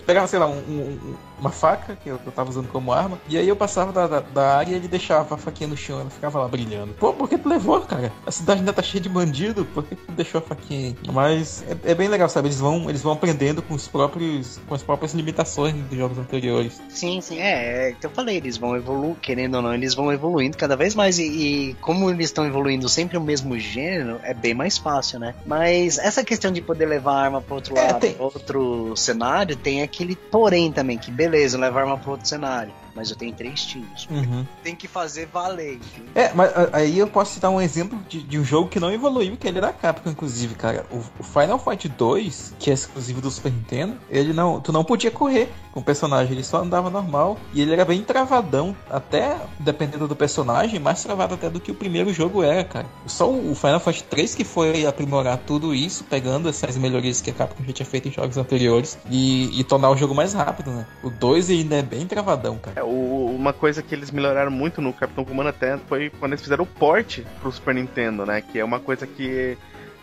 Pegava, 0.00 0.26
sei 0.26 0.38
lá, 0.38 0.46
um, 0.46 0.58
um, 0.58 1.14
uma 1.40 1.50
faca, 1.50 1.96
que 1.96 2.08
eu, 2.08 2.20
eu 2.24 2.32
tava 2.32 2.50
usando 2.50 2.68
como 2.68 2.92
arma, 2.92 3.18
e 3.28 3.36
aí 3.36 3.48
eu 3.48 3.56
passava 3.56 3.92
da, 3.92 4.06
da, 4.06 4.20
da, 4.20 4.56
área 4.56 4.72
e 4.72 4.74
ele 4.74 4.88
deixava 4.88 5.34
a 5.34 5.38
faquinha 5.38 5.68
no 5.68 5.76
chão, 5.76 6.00
ela 6.00 6.10
ficava 6.10 6.38
lá 6.38 6.48
brilhando. 6.48 6.92
Pô, 6.94 7.12
por 7.12 7.28
que 7.28 7.38
tu 7.38 7.48
levou, 7.48 7.80
cara? 7.80 8.12
A 8.26 8.30
cidade 8.30 8.60
ainda 8.60 8.72
tá 8.72 8.82
cheia 8.82 9.00
de 9.00 9.08
bandido, 9.08 9.64
por 9.64 9.84
que 9.84 9.96
tu 9.96 10.12
deixou 10.12 10.38
a 10.38 10.42
faquinha 10.42 10.88
aí? 10.88 10.96
Mas 11.12 11.64
é, 11.66 11.92
é, 11.92 11.94
bem 11.94 12.08
legal, 12.08 12.28
sabe? 12.28 12.48
Eles 12.48 12.60
vão, 12.60 12.88
eles 12.88 13.02
vão 13.02 13.12
aprendendo 13.12 13.62
com 13.62 13.74
os 13.74 13.88
próprios, 13.88 14.60
com 14.68 14.74
as 14.74 14.82
próprias 14.82 15.14
limitações 15.14 15.74
dos 15.74 15.96
jogos 15.96 16.18
anteriores. 16.18 16.80
Sim, 16.88 17.20
sim, 17.20 17.38
é, 17.38 17.88
é 17.88 17.92
que 17.92 18.06
eu 18.06 18.10
falei, 18.10 18.36
eles 18.36 18.56
vão 18.56 18.76
evoluindo, 18.76 19.16
querendo 19.20 19.56
ou 19.56 19.62
não, 19.62 19.74
eles 19.74 19.94
vão 19.94 20.12
evoluindo 20.12 20.56
cada 20.56 20.76
vez 20.76 20.94
mais 20.94 21.18
e, 21.18 21.24
e 21.24 21.74
como 21.74 22.10
eles 22.10 22.26
estão 22.26 22.46
evoluindo 22.46 22.88
sempre 22.88 23.16
o 23.16 23.20
mesmo 23.20 23.58
gênero, 23.58 24.20
é 24.22 24.34
bem 24.34 24.54
mais 24.54 24.78
fácil, 24.78 25.18
né? 25.18 25.34
Mas 25.46 25.98
essa 25.98 26.24
questão 26.24 26.50
de 26.52 26.60
poder 26.60 26.86
levar 26.86 27.14
a 27.14 27.22
arma 27.24 27.40
para 27.40 27.54
outro 27.54 27.76
é, 27.76 27.82
lado, 27.82 28.00
tem... 28.00 28.16
outro 28.18 28.94
cenário, 28.96 29.56
tem 29.56 29.82
aquele 29.90 30.14
porém 30.14 30.72
também, 30.72 30.96
que 30.96 31.10
beleza, 31.10 31.58
levar 31.58 31.80
arma 31.82 31.98
para 31.98 32.12
outro 32.12 32.26
cenário. 32.26 32.72
Mas 32.94 33.10
eu 33.10 33.16
tenho 33.16 33.34
três 33.34 33.64
times. 33.64 34.06
Uhum. 34.10 34.46
Tem 34.62 34.74
que 34.74 34.88
fazer 34.88 35.26
valer, 35.26 35.74
entendeu? 35.74 36.10
É, 36.14 36.32
mas 36.34 36.50
aí 36.72 36.98
eu 36.98 37.06
posso 37.06 37.34
citar 37.34 37.50
um 37.50 37.60
exemplo 37.60 37.98
de, 38.08 38.22
de 38.22 38.38
um 38.38 38.44
jogo 38.44 38.68
que 38.68 38.80
não 38.80 38.92
evoluiu, 38.92 39.36
que 39.36 39.46
ele 39.46 39.58
é 39.58 39.60
da 39.60 39.72
Capcom, 39.72 40.10
inclusive, 40.10 40.54
cara. 40.54 40.86
O, 40.90 40.98
o 41.18 41.22
Final 41.22 41.58
Fight 41.58 41.88
2, 41.88 42.54
que 42.58 42.70
é 42.70 42.74
exclusivo 42.74 43.20
do 43.20 43.30
Super 43.30 43.52
Nintendo, 43.52 43.96
ele 44.08 44.32
não. 44.32 44.60
Tu 44.60 44.72
não 44.72 44.84
podia 44.84 45.10
correr 45.10 45.52
com 45.72 45.80
o 45.80 45.84
personagem, 45.84 46.32
ele 46.32 46.44
só 46.44 46.62
andava 46.62 46.88
normal. 46.88 47.38
E 47.52 47.60
ele 47.60 47.72
era 47.72 47.84
bem 47.84 48.02
travadão, 48.02 48.74
até 48.88 49.36
dependendo 49.58 50.08
do 50.08 50.16
personagem, 50.16 50.80
mais 50.80 51.02
travado 51.02 51.34
até 51.34 51.50
do 51.50 51.60
que 51.60 51.70
o 51.70 51.74
primeiro 51.74 52.12
jogo 52.12 52.42
era, 52.42 52.64
cara. 52.64 52.86
Só 53.06 53.30
o 53.30 53.50
o 53.50 53.54
Final 53.54 53.80
Fight 53.80 54.04
3 54.04 54.34
que 54.34 54.44
foi 54.44 54.86
aprimorar 54.86 55.38
tudo 55.38 55.74
isso, 55.74 56.04
pegando 56.04 56.48
essas 56.48 56.76
melhorias 56.76 57.20
que 57.20 57.30
a 57.30 57.32
Capcom 57.32 57.64
já 57.64 57.72
tinha 57.72 57.86
feito 57.86 58.08
em 58.08 58.12
jogos 58.12 58.36
anteriores 58.36 58.98
e, 59.10 59.58
e 59.58 59.64
tornar 59.64 59.90
o 59.90 59.96
jogo 59.96 60.14
mais 60.14 60.32
rápido, 60.32 60.70
né? 60.70 60.86
O 61.02 61.10
2 61.10 61.50
ainda 61.50 61.76
é 61.76 61.82
bem 61.82 62.06
travadão, 62.06 62.56
cara. 62.58 62.79
É, 62.80 62.82
o- 62.82 63.34
uma 63.36 63.52
coisa 63.52 63.82
que 63.82 63.94
eles 63.94 64.10
melhoraram 64.10 64.50
muito 64.50 64.80
no 64.80 64.92
Capitão 64.92 65.24
Comando 65.24 65.48
até 65.50 65.76
foi 65.88 66.08
quando 66.18 66.32
eles 66.32 66.42
fizeram 66.42 66.64
o 66.64 66.66
port 66.66 67.20
pro 67.40 67.52
Super 67.52 67.74
Nintendo, 67.74 68.24
né? 68.24 68.40
Que 68.40 68.58
é 68.58 68.64
uma 68.64 68.80
coisa 68.80 69.06
que 69.06 69.56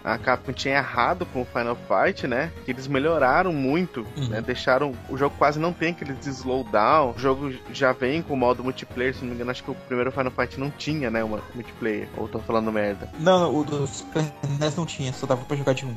a 0.04 0.18
Capcom 0.18 0.54
tinha 0.54 0.76
errado 0.78 1.26
com 1.26 1.42
o 1.42 1.46
Final 1.46 1.76
Fight, 1.76 2.28
né? 2.28 2.52
Que 2.64 2.72
eles 2.72 2.88
melhoraram 2.88 3.52
muito, 3.52 4.06
Uhum. 4.16 4.28
né? 4.30 4.42
Deixaram. 4.42 4.94
O 5.10 5.18
jogo 5.18 5.36
quase 5.38 5.60
não 5.60 5.74
tem 5.74 5.90
aqueles 5.92 6.26
slowdown. 6.26 7.14
O 7.16 7.20
jogo 7.20 7.52
já 7.74 7.92
vem 7.94 8.22
com 8.22 8.34
o 8.36 8.38
modo 8.38 8.64
multiplayer, 8.64 9.14
se 9.16 9.22
não 9.22 9.30
me 9.30 9.36
engano, 9.36 9.52
acho 9.52 9.64
que 9.64 9.72
o 9.72 9.76
primeiro 9.76 10.12
Final 10.12 10.32
Fight 10.32 10.60
não 10.60 10.70
tinha, 10.70 11.10
né? 11.10 11.24
Uma 11.24 11.40
multiplayer. 11.56 12.08
Ou 12.16 12.28
tô 12.28 12.40
falando 12.40 12.72
merda. 12.72 13.10
Não, 13.20 13.40
não, 13.40 13.56
o 13.60 13.64
do 13.64 13.86
Super 13.88 14.24
NES 14.60 14.76
não 14.76 14.86
tinha, 14.86 15.12
só 15.12 15.26
dava 15.26 15.44
pra 15.44 15.58
jogar 15.58 15.74
de 15.74 15.86
um. 15.86 15.96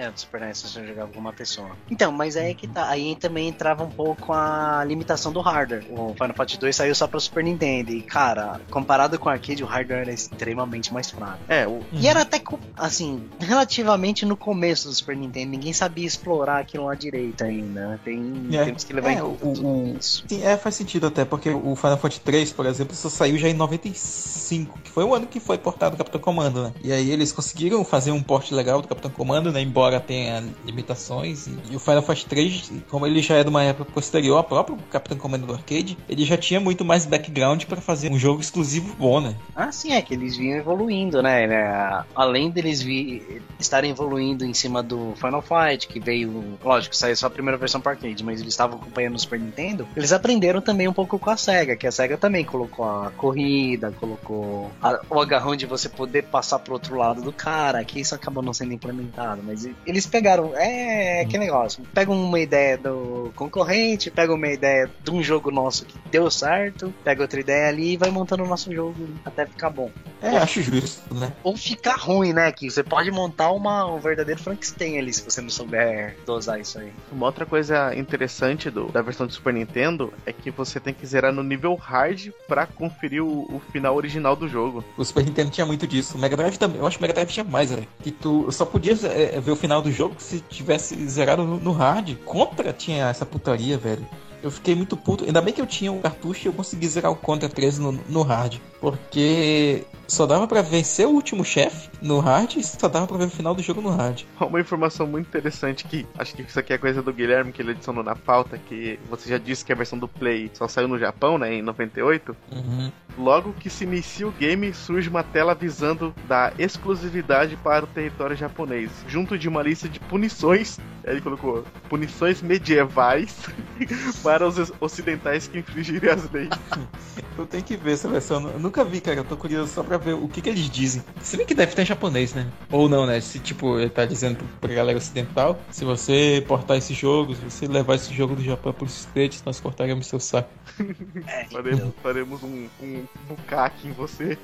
É, 0.00 0.10
do 0.10 0.18
Super 0.18 0.40
NES 0.40 0.62
você 0.62 0.86
jogava 0.86 1.12
com 1.12 1.20
uma 1.20 1.32
pessoa. 1.32 1.70
Então, 1.90 2.10
mas 2.10 2.34
aí 2.36 2.52
é 2.52 2.54
que 2.54 2.66
tá. 2.66 2.88
Aí 2.88 3.14
também 3.16 3.48
entrava 3.48 3.84
um 3.84 3.90
pouco 3.90 4.32
a 4.32 4.82
limitação 4.86 5.30
do 5.30 5.40
hardware. 5.40 5.84
O 5.90 6.14
Final 6.14 6.34
Fight 6.34 6.58
2 6.58 6.74
saiu 6.74 6.94
só 6.94 7.06
pra 7.06 7.20
Super 7.20 7.44
Nintendo. 7.44 7.90
E, 7.92 8.00
cara, 8.00 8.60
comparado 8.70 9.18
com 9.18 9.28
o 9.28 9.32
arcade, 9.32 9.62
o 9.62 9.66
hardware 9.66 10.00
era 10.00 10.12
extremamente 10.12 10.92
mais 10.92 11.10
fraco. 11.10 11.38
É, 11.48 11.66
o, 11.68 11.80
E 11.92 12.08
era 12.08 12.22
até, 12.22 12.40
assim, 12.78 13.28
relativamente 13.38 14.24
no 14.24 14.36
começo 14.38 14.88
do 14.88 14.94
Super 14.94 15.16
Nintendo. 15.16 15.50
Ninguém 15.50 15.72
sabia 15.74 16.06
explorar 16.06 16.60
aquilo 16.60 16.86
lá 16.86 16.94
direito 16.94 17.44
ainda. 17.44 17.88
né? 17.88 18.00
Tem, 18.02 18.48
É. 18.52 18.64
Temos 18.64 18.84
que 18.84 18.92
levar 18.94 19.10
É, 19.10 19.12
em 19.14 19.20
conta 19.20 19.46
o- 19.46 19.52
tudo 19.52 19.98
isso. 19.98 20.24
Sim, 20.26 20.42
é, 20.42 20.56
faz 20.56 20.74
sentido 20.76 21.08
até, 21.08 21.24
porque 21.26 21.50
o 21.50 21.76
Final 21.76 21.98
Fantasy 21.98 22.20
3, 22.20 22.52
por 22.52 22.64
exemplo, 22.64 22.94
só 22.96 23.10
saiu 23.10 23.36
já 23.36 23.48
em 23.48 23.54
95, 23.54 24.78
que 24.82 24.90
foi 24.90 25.04
o 25.04 25.14
ano 25.14 25.26
que 25.26 25.40
foi 25.40 25.58
portado 25.58 25.94
o 25.94 25.98
Capitão 25.98 26.20
Comando, 26.20 26.62
né? 26.64 26.72
E 26.82 26.92
aí 26.92 27.10
eles 27.10 27.32
conseguiram 27.32 27.84
fazer 27.84 28.10
um 28.12 28.22
porte 28.22 28.54
legal 28.54 28.80
do 28.80 28.88
Capitão 28.88 29.10
Comando, 29.10 29.52
né? 29.52 29.60
Embora 29.60 29.89
tenha 29.98 30.44
limitações. 30.64 31.48
E, 31.70 31.74
o 31.74 31.80
Final 31.80 32.02
Fantasy 32.02 32.26
3, 32.26 32.72
como 32.88 33.06
ele 33.06 33.22
já 33.22 33.36
é 33.36 33.42
de 33.42 33.48
uma 33.50 33.62
época 33.64 33.90
posterior 33.92 34.36
ao 34.36 34.44
próprio 34.44 34.76
Capitão 34.90 35.16
Comando 35.18 35.46
do 35.46 35.54
arcade, 35.54 35.96
ele 36.08 36.24
já 36.24 36.36
tinha 36.36 36.60
muito 36.60 36.84
mais 36.84 37.06
background 37.06 37.64
pra 37.64 37.80
fazer 37.80 38.10
um 38.12 38.18
jogo 38.18 38.40
exclusivo 38.40 38.94
bom, 38.98 39.20
né? 39.20 39.34
Ah, 39.56 39.72
sim, 39.72 39.92
é 39.92 40.02
que 40.02 40.14
eles 40.14 40.36
vinham 40.36 40.58
evoluindo, 40.58 41.22
né? 41.22 41.46
né? 41.46 42.04
Além 42.14 42.50
deles 42.50 42.82
vi... 42.82 43.40
estarem 43.58 43.90
evoluindo 43.90 44.44
em 44.44 44.52
cima 44.54 44.82
do 44.82 45.14
Final 45.16 45.42
Fight, 45.42 45.88
que 45.88 45.98
veio, 45.98 46.58
lógico, 46.62 46.94
saiu 46.94 47.16
só 47.16 47.26
a 47.26 47.30
primeira 47.30 47.56
versão 47.56 47.80
para 47.80 47.92
arcade, 47.92 48.22
mas 48.22 48.40
eles 48.40 48.52
estavam 48.52 48.78
acompanhando 48.78 49.14
o 49.16 49.18
Super 49.18 49.40
Nintendo, 49.40 49.88
eles 49.96 50.12
aprenderam 50.12 50.60
também 50.60 50.86
um 50.88 50.92
pouco 50.92 51.18
com 51.18 51.30
a 51.30 51.36
SEGA, 51.36 51.76
que 51.76 51.86
a 51.86 51.92
SEGA 51.92 52.18
também 52.18 52.44
colocou 52.44 52.84
a 52.84 53.10
corrida, 53.16 53.92
colocou 53.98 54.70
a- 54.82 55.00
o 55.08 55.20
agarrão 55.20 55.56
de 55.56 55.64
você 55.66 55.88
poder 55.88 56.24
passar 56.24 56.58
pro 56.58 56.74
outro 56.74 56.96
lado 56.96 57.22
do 57.22 57.32
cara, 57.32 57.84
que 57.84 58.00
isso 58.00 58.14
acabou 58.14 58.42
não 58.42 58.52
sendo 58.52 58.72
implementado, 58.72 59.42
mas 59.44 59.64
eles 59.86 60.06
pegaram, 60.06 60.52
é 60.56 61.24
que 61.24 61.38
negócio, 61.38 61.82
pegam 61.94 62.14
uma 62.14 62.38
ideia 62.40 62.76
do 62.78 63.32
concorrente, 63.36 64.10
pegam 64.10 64.36
uma 64.36 64.48
ideia 64.48 64.90
de 65.02 65.10
um 65.10 65.22
jogo 65.22 65.50
nosso 65.50 65.84
que 65.84 65.94
deu 66.10 66.30
certo, 66.30 66.92
pega 67.04 67.22
outra 67.22 67.40
ideia 67.40 67.68
ali 67.68 67.92
e 67.92 67.96
vai 67.96 68.10
montando 68.10 68.44
o 68.44 68.46
nosso 68.48 68.72
jogo 68.72 69.08
até 69.24 69.46
ficar 69.46 69.70
bom. 69.70 69.90
É, 70.22 70.36
acho 70.36 70.60
justo, 70.62 71.14
né? 71.14 71.32
Ou 71.42 71.56
ficar 71.56 71.96
ruim, 71.96 72.32
né? 72.32 72.52
Que 72.52 72.70
você 72.70 72.82
pode 72.82 73.10
montar 73.10 73.50
uma, 73.52 73.86
um 73.86 73.98
verdadeiro 73.98 74.40
Frankenstein 74.40 74.98
ali 74.98 75.12
se 75.12 75.22
você 75.22 75.40
não 75.40 75.48
souber 75.48 76.16
dosar 76.26 76.60
isso 76.60 76.78
aí. 76.78 76.92
Uma 77.10 77.26
outra 77.26 77.46
coisa 77.46 77.94
interessante 77.96 78.70
do- 78.70 78.86
da 78.92 79.00
versão 79.02 79.26
do 79.26 79.32
Super 79.32 79.54
Nintendo 79.54 80.12
é 80.26 80.32
que 80.32 80.50
você 80.50 80.78
tem 80.78 80.92
que 80.92 81.06
zerar 81.06 81.32
no 81.32 81.42
nível 81.42 81.74
hard 81.74 82.30
pra 82.46 82.66
conferir 82.66 83.22
o, 83.24 83.42
o 83.54 83.60
final 83.72 83.96
original 83.96 84.36
do 84.36 84.46
jogo. 84.48 84.84
O 84.96 85.04
Super 85.04 85.24
Nintendo 85.24 85.50
tinha 85.50 85.64
muito 85.66 85.86
disso. 85.86 86.16
O 86.16 86.20
Mega 86.20 86.36
Drive 86.36 86.56
também. 86.58 86.78
Eu 86.80 86.86
acho 86.86 86.98
que 86.98 87.02
o 87.02 87.04
Mega 87.04 87.14
Drive 87.14 87.30
tinha 87.30 87.44
mais, 87.44 87.70
velho. 87.70 87.86
Que 88.02 88.10
tu 88.10 88.50
só 88.52 88.64
podia 88.66 88.92
é, 89.08 89.40
ver 89.40 89.52
o 89.52 89.56
final 89.60 89.82
do 89.82 89.92
jogo 89.92 90.14
se 90.18 90.40
tivesse 90.40 90.96
zerado 91.06 91.44
no, 91.44 91.60
no 91.60 91.72
hard. 91.72 92.16
Contra 92.24 92.72
tinha 92.72 93.08
essa 93.08 93.26
putaria, 93.26 93.76
velho. 93.76 94.06
Eu 94.42 94.50
fiquei 94.50 94.74
muito 94.74 94.96
puto. 94.96 95.24
Ainda 95.24 95.40
bem 95.40 95.52
que 95.52 95.60
eu 95.60 95.66
tinha 95.66 95.92
um 95.92 96.00
cartucho 96.00 96.46
e 96.46 96.48
eu 96.48 96.52
consegui 96.52 96.88
zerar 96.88 97.12
o 97.12 97.16
Contra 97.16 97.48
13 97.48 97.80
no, 97.80 97.92
no 98.08 98.22
hard. 98.22 98.58
Porque 98.80 99.84
só 100.08 100.26
dava 100.26 100.48
pra 100.48 100.62
vencer 100.62 101.06
o 101.06 101.10
último 101.10 101.44
chefe 101.44 101.88
no 102.00 102.18
hard 102.18 102.56
e 102.56 102.64
só 102.64 102.88
dava 102.88 103.06
pra 103.06 103.18
ver 103.18 103.26
o 103.26 103.30
final 103.30 103.54
do 103.54 103.62
jogo 103.62 103.80
no 103.80 103.90
hard. 103.90 104.22
Uma 104.40 104.60
informação 104.60 105.06
muito 105.06 105.28
interessante 105.28 105.84
que 105.84 106.06
acho 106.18 106.34
que 106.34 106.42
isso 106.42 106.58
aqui 106.58 106.72
é 106.72 106.78
coisa 106.78 107.02
do 107.02 107.12
Guilherme 107.12 107.52
que 107.52 107.62
ele 107.62 107.72
adicionou 107.72 108.02
na 108.02 108.16
pauta, 108.16 108.58
que 108.58 108.98
você 109.08 109.28
já 109.28 109.38
disse 109.38 109.64
que 109.64 109.72
a 109.72 109.76
versão 109.76 109.98
do 109.98 110.08
Play 110.08 110.50
só 110.54 110.66
saiu 110.66 110.88
no 110.88 110.98
Japão, 110.98 111.38
né, 111.38 111.54
em 111.54 111.62
98. 111.62 112.34
Uhum. 112.50 112.90
Logo 113.18 113.52
que 113.52 113.68
se 113.68 113.84
inicia 113.84 114.26
o 114.26 114.32
game, 114.32 114.72
surge 114.72 115.08
uma 115.08 115.22
tela 115.22 115.52
avisando 115.52 116.14
da 116.26 116.52
exclusividade 116.58 117.56
para 117.56 117.84
o 117.84 117.88
território 117.88 118.36
japonês, 118.36 118.90
junto 119.06 119.36
de 119.36 119.48
uma 119.48 119.62
lista 119.62 119.88
de 119.88 120.00
punições. 120.00 120.78
Ele 121.04 121.20
colocou 121.20 121.64
punições 121.88 122.40
medievais 122.40 123.36
para 124.30 124.46
os 124.46 124.72
ocidentais 124.80 125.48
que 125.48 125.58
infringirem 125.58 126.08
as 126.08 126.30
leis. 126.30 126.50
Eu 127.36 127.46
tenho 127.46 127.64
que 127.64 127.76
ver 127.76 127.94
essa 127.94 128.08
versão. 128.08 128.48
Eu 128.48 128.60
nunca 128.60 128.84
vi, 128.84 129.00
cara. 129.00 129.16
Eu 129.18 129.24
tô 129.24 129.36
curioso 129.36 129.72
só 129.72 129.82
pra 129.82 129.96
ver 129.96 130.12
o 130.12 130.28
que, 130.28 130.40
que 130.40 130.48
eles 130.48 130.70
dizem. 130.70 131.02
Se 131.20 131.36
bem 131.36 131.44
que 131.44 131.52
deve 131.54 131.74
ter 131.74 131.82
em 131.82 131.86
japonês, 131.86 132.32
né? 132.32 132.46
Ou 132.70 132.88
não, 132.88 133.06
né? 133.06 133.20
Se 133.20 133.40
tipo, 133.40 133.80
ele 133.80 133.90
tá 133.90 134.04
dizendo 134.04 134.38
pra 134.60 134.72
galera 134.72 134.98
ocidental: 134.98 135.58
se 135.68 135.84
você 135.84 136.44
portar 136.46 136.76
esse 136.76 136.94
jogo, 136.94 137.34
se 137.34 137.42
você 137.42 137.66
levar 137.66 137.96
esse 137.96 138.14
jogo 138.14 138.36
do 138.36 138.44
Japão 138.44 138.72
pros 138.72 138.94
States, 139.00 139.42
nós 139.44 139.58
cortaremos 139.58 140.06
seu 140.06 140.20
saco. 140.20 140.48
Faremos, 141.50 141.92
faremos 142.00 142.42
um, 142.44 142.68
um 142.80 143.04
bucaque 143.28 143.88
em 143.88 143.92
você. 143.92 144.38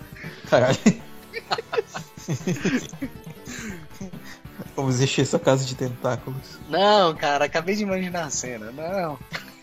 Caralho. 0.48 0.76
Vamos 4.74 5.00
encher 5.00 5.26
sua 5.26 5.38
casa 5.38 5.64
de 5.64 5.74
tentáculos. 5.74 6.58
Não, 6.68 7.14
cara, 7.14 7.44
acabei 7.44 7.76
de 7.76 7.82
imaginar 7.82 8.24
a 8.24 8.30
cena. 8.30 8.72
Não. 8.72 9.18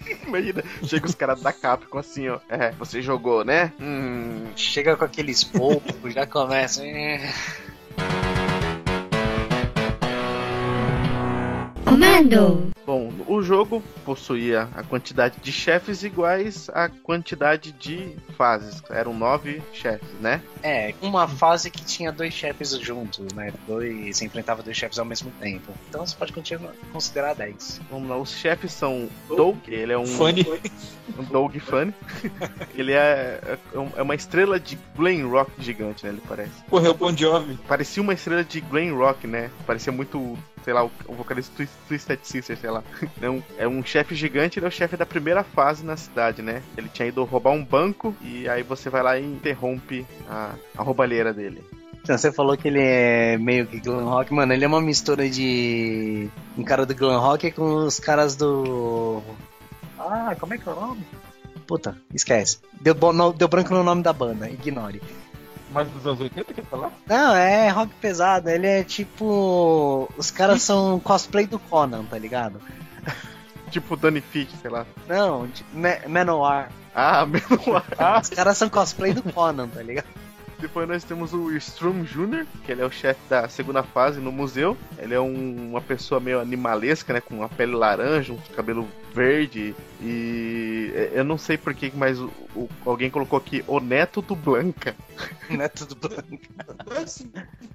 Imagina, 0.28 0.64
chega 0.84 1.06
os 1.06 1.16
caras 1.16 1.42
da 1.42 1.54
Capcom 1.54 1.98
assim, 1.98 2.30
ó. 2.30 2.40
É, 2.50 2.72
você 2.72 3.02
jogou, 3.02 3.44
né? 3.44 3.72
Hum. 3.80 4.48
Chega 4.56 4.96
com 4.96 5.06
aqueles 5.06 5.44
poucos, 5.44 6.14
já 6.14 6.26
começa. 6.26 6.84
Comando. 12.14 12.72
Bom, 12.86 13.12
o 13.28 13.42
jogo 13.42 13.82
possuía 14.06 14.70
a 14.76 14.84
quantidade 14.84 15.38
de 15.42 15.52
chefes 15.52 16.04
iguais 16.04 16.70
à 16.70 16.88
quantidade 16.88 17.72
de 17.72 18.16
fases. 18.38 18.84
Eram 18.90 19.16
nove 19.16 19.64
chefes, 19.74 20.08
né? 20.20 20.40
É, 20.62 20.94
uma 21.02 21.28
fase 21.28 21.72
que 21.72 21.84
tinha 21.84 22.12
dois 22.12 22.32
chefes 22.34 22.70
juntos, 22.80 23.34
né? 23.34 23.52
Dois, 23.66 24.16
você 24.16 24.26
enfrentava 24.26 24.62
dois 24.62 24.78
chefes 24.78 25.00
ao 25.00 25.06
mesmo 25.06 25.32
tempo. 25.40 25.74
Então 25.90 26.06
você 26.06 26.16
pode 26.16 26.34
continuar, 26.34 26.74
considerar 26.92 27.34
10. 27.34 27.82
Vamos 27.90 28.08
lá, 28.08 28.18
os 28.18 28.32
chefes 28.32 28.74
são 28.74 29.10
Doug, 29.28 29.58
ele 29.68 29.94
é 29.94 29.98
um, 29.98 30.06
Funny. 30.06 30.46
um 31.18 31.24
Doug 31.24 31.56
Funny. 31.58 31.94
ele 32.76 32.92
é, 32.92 33.58
é 33.96 34.02
uma 34.02 34.14
estrela 34.14 34.60
de 34.60 34.78
glam 34.96 35.28
rock 35.30 35.52
gigante, 35.58 36.06
né? 36.06 36.12
Ele 36.12 36.22
parece. 36.28 36.52
É 36.72 36.90
o 36.90 36.94
Bon 36.94 37.16
Jovi. 37.16 37.58
Parecia 37.68 38.04
uma 38.04 38.14
estrela 38.14 38.44
de 38.44 38.62
glam 38.62 38.96
rock, 38.96 39.26
né? 39.26 39.50
Parecia 39.66 39.92
muito, 39.92 40.38
sei 40.64 40.74
lá, 40.74 40.84
o, 40.86 40.92
o 41.08 41.14
vocalista 41.14 41.52
Twisted 41.88 42.20
Sister, 42.24 42.58
sei 42.58 42.70
lá. 42.70 42.84
É 43.22 43.30
um, 43.30 43.44
é 43.60 43.68
um 43.68 43.84
chefe 43.84 44.16
gigante, 44.16 44.60
ele 44.60 44.66
é 44.66 44.70
o 44.70 44.72
chefe 44.72 44.98
da 44.98 45.06
primeira 45.06 45.44
fase 45.44 45.86
na 45.86 45.96
cidade, 45.98 46.42
né? 46.42 46.62
Ele 46.78 46.90
tinha 46.90 47.08
ido 47.08 47.24
roubar 47.24 47.52
um 47.52 47.64
banco 47.64 48.16
e 48.22 48.48
aí 48.50 48.64
você 48.64 48.90
vai 48.90 49.02
lá 49.04 49.18
e 49.20 49.24
interrompe 49.26 50.06
a, 50.30 50.54
a 50.78 50.84
roubalheira 50.84 51.34
dele. 51.34 51.64
Então, 52.02 52.18
você 52.18 52.34
falou 52.34 52.58
que 52.58 52.68
ele 52.68 52.82
é 52.82 53.38
meio 53.38 53.66
que 53.66 53.80
glam 53.80 54.04
rock, 54.04 54.34
mano. 54.34 54.52
Ele 54.52 54.66
é 54.66 54.68
uma 54.68 54.82
mistura 54.82 55.30
de 55.30 56.28
um 56.58 56.64
cara 56.64 56.86
do 56.86 56.94
glam 56.94 57.18
rock 57.18 57.50
com 57.52 57.76
os 57.86 57.98
caras 57.98 58.36
do. 58.36 59.22
Ah, 59.98 60.36
como 60.38 60.54
é 60.54 60.58
que 60.58 60.68
é 60.68 60.72
o 60.74 60.76
nome? 60.76 61.02
Puta, 61.66 61.96
esquece. 62.14 62.58
Deu, 62.82 62.94
no- 63.14 63.32
deu 63.32 63.48
branco 63.48 63.74
no 63.74 63.84
nome 63.84 64.04
da 64.04 64.12
banda, 64.12 64.50
ignore. 64.50 65.02
Mais 65.74 65.88
dos 65.90 66.06
anos 66.06 66.22
80, 66.22 66.54
quer 66.54 66.66
falar? 66.66 66.92
Não, 67.08 67.36
é 67.36 67.68
rock 67.70 67.92
pesado. 68.00 68.50
Ele 68.50 68.68
é 68.68 68.84
tipo. 68.84 70.10
Os 70.18 70.30
caras 70.32 70.62
são 70.64 71.00
cosplay 71.00 71.48
do 71.48 71.58
Conan, 71.60 72.04
tá 72.06 72.18
ligado? 72.18 72.62
Tipo 73.72 73.96
Danny 73.98 74.22
Fish, 74.22 74.50
sei 74.62 74.70
lá. 74.70 74.86
Não, 75.08 75.48
tipo. 75.48 75.70
Ah, 76.96 77.26
Menor. 77.26 77.84
Ah, 77.98 78.20
Os 78.22 78.30
caras 78.30 78.58
são 78.58 78.70
cosplay 78.70 79.14
do 79.14 79.24
Conan, 79.34 79.68
tá 79.68 79.82
ligado? 79.82 80.06
depois 80.60 80.88
nós 80.88 81.04
temos 81.04 81.34
o 81.34 81.52
Strum 81.58 82.04
Jr., 82.06 82.46
que 82.66 82.72
ele 82.72 82.82
é 82.82 82.86
o 82.86 82.90
chefe 82.92 83.20
da 83.30 83.50
segunda 83.50 83.84
fase 83.84 84.22
no 84.22 84.32
museu. 84.32 84.78
Ele 84.98 85.14
é 85.14 85.20
um- 85.20 85.72
uma 85.72 85.82
pessoa 85.82 86.22
meio 86.22 86.40
animalesca, 86.40 87.12
né? 87.12 87.20
Com 87.20 87.36
uma 87.40 87.50
pele 87.50 87.76
laranja, 87.76 88.32
um 88.32 88.38
cabelo 88.56 88.88
verde. 89.14 89.76
E 90.02 90.92
é, 90.96 91.12
eu 91.14 91.24
não 91.24 91.38
sei 91.38 91.58
porquê, 91.58 91.92
mas 91.96 92.20
o, 92.20 92.30
o- 92.56 92.70
alguém 92.86 93.10
colocou 93.10 93.38
aqui 93.38 93.64
o 93.68 93.80
neto 93.80 94.22
do 94.22 94.36
Blanca. 94.36 94.96
Neto 95.50 95.86
do 95.86 95.96
Blanca. 95.96 96.26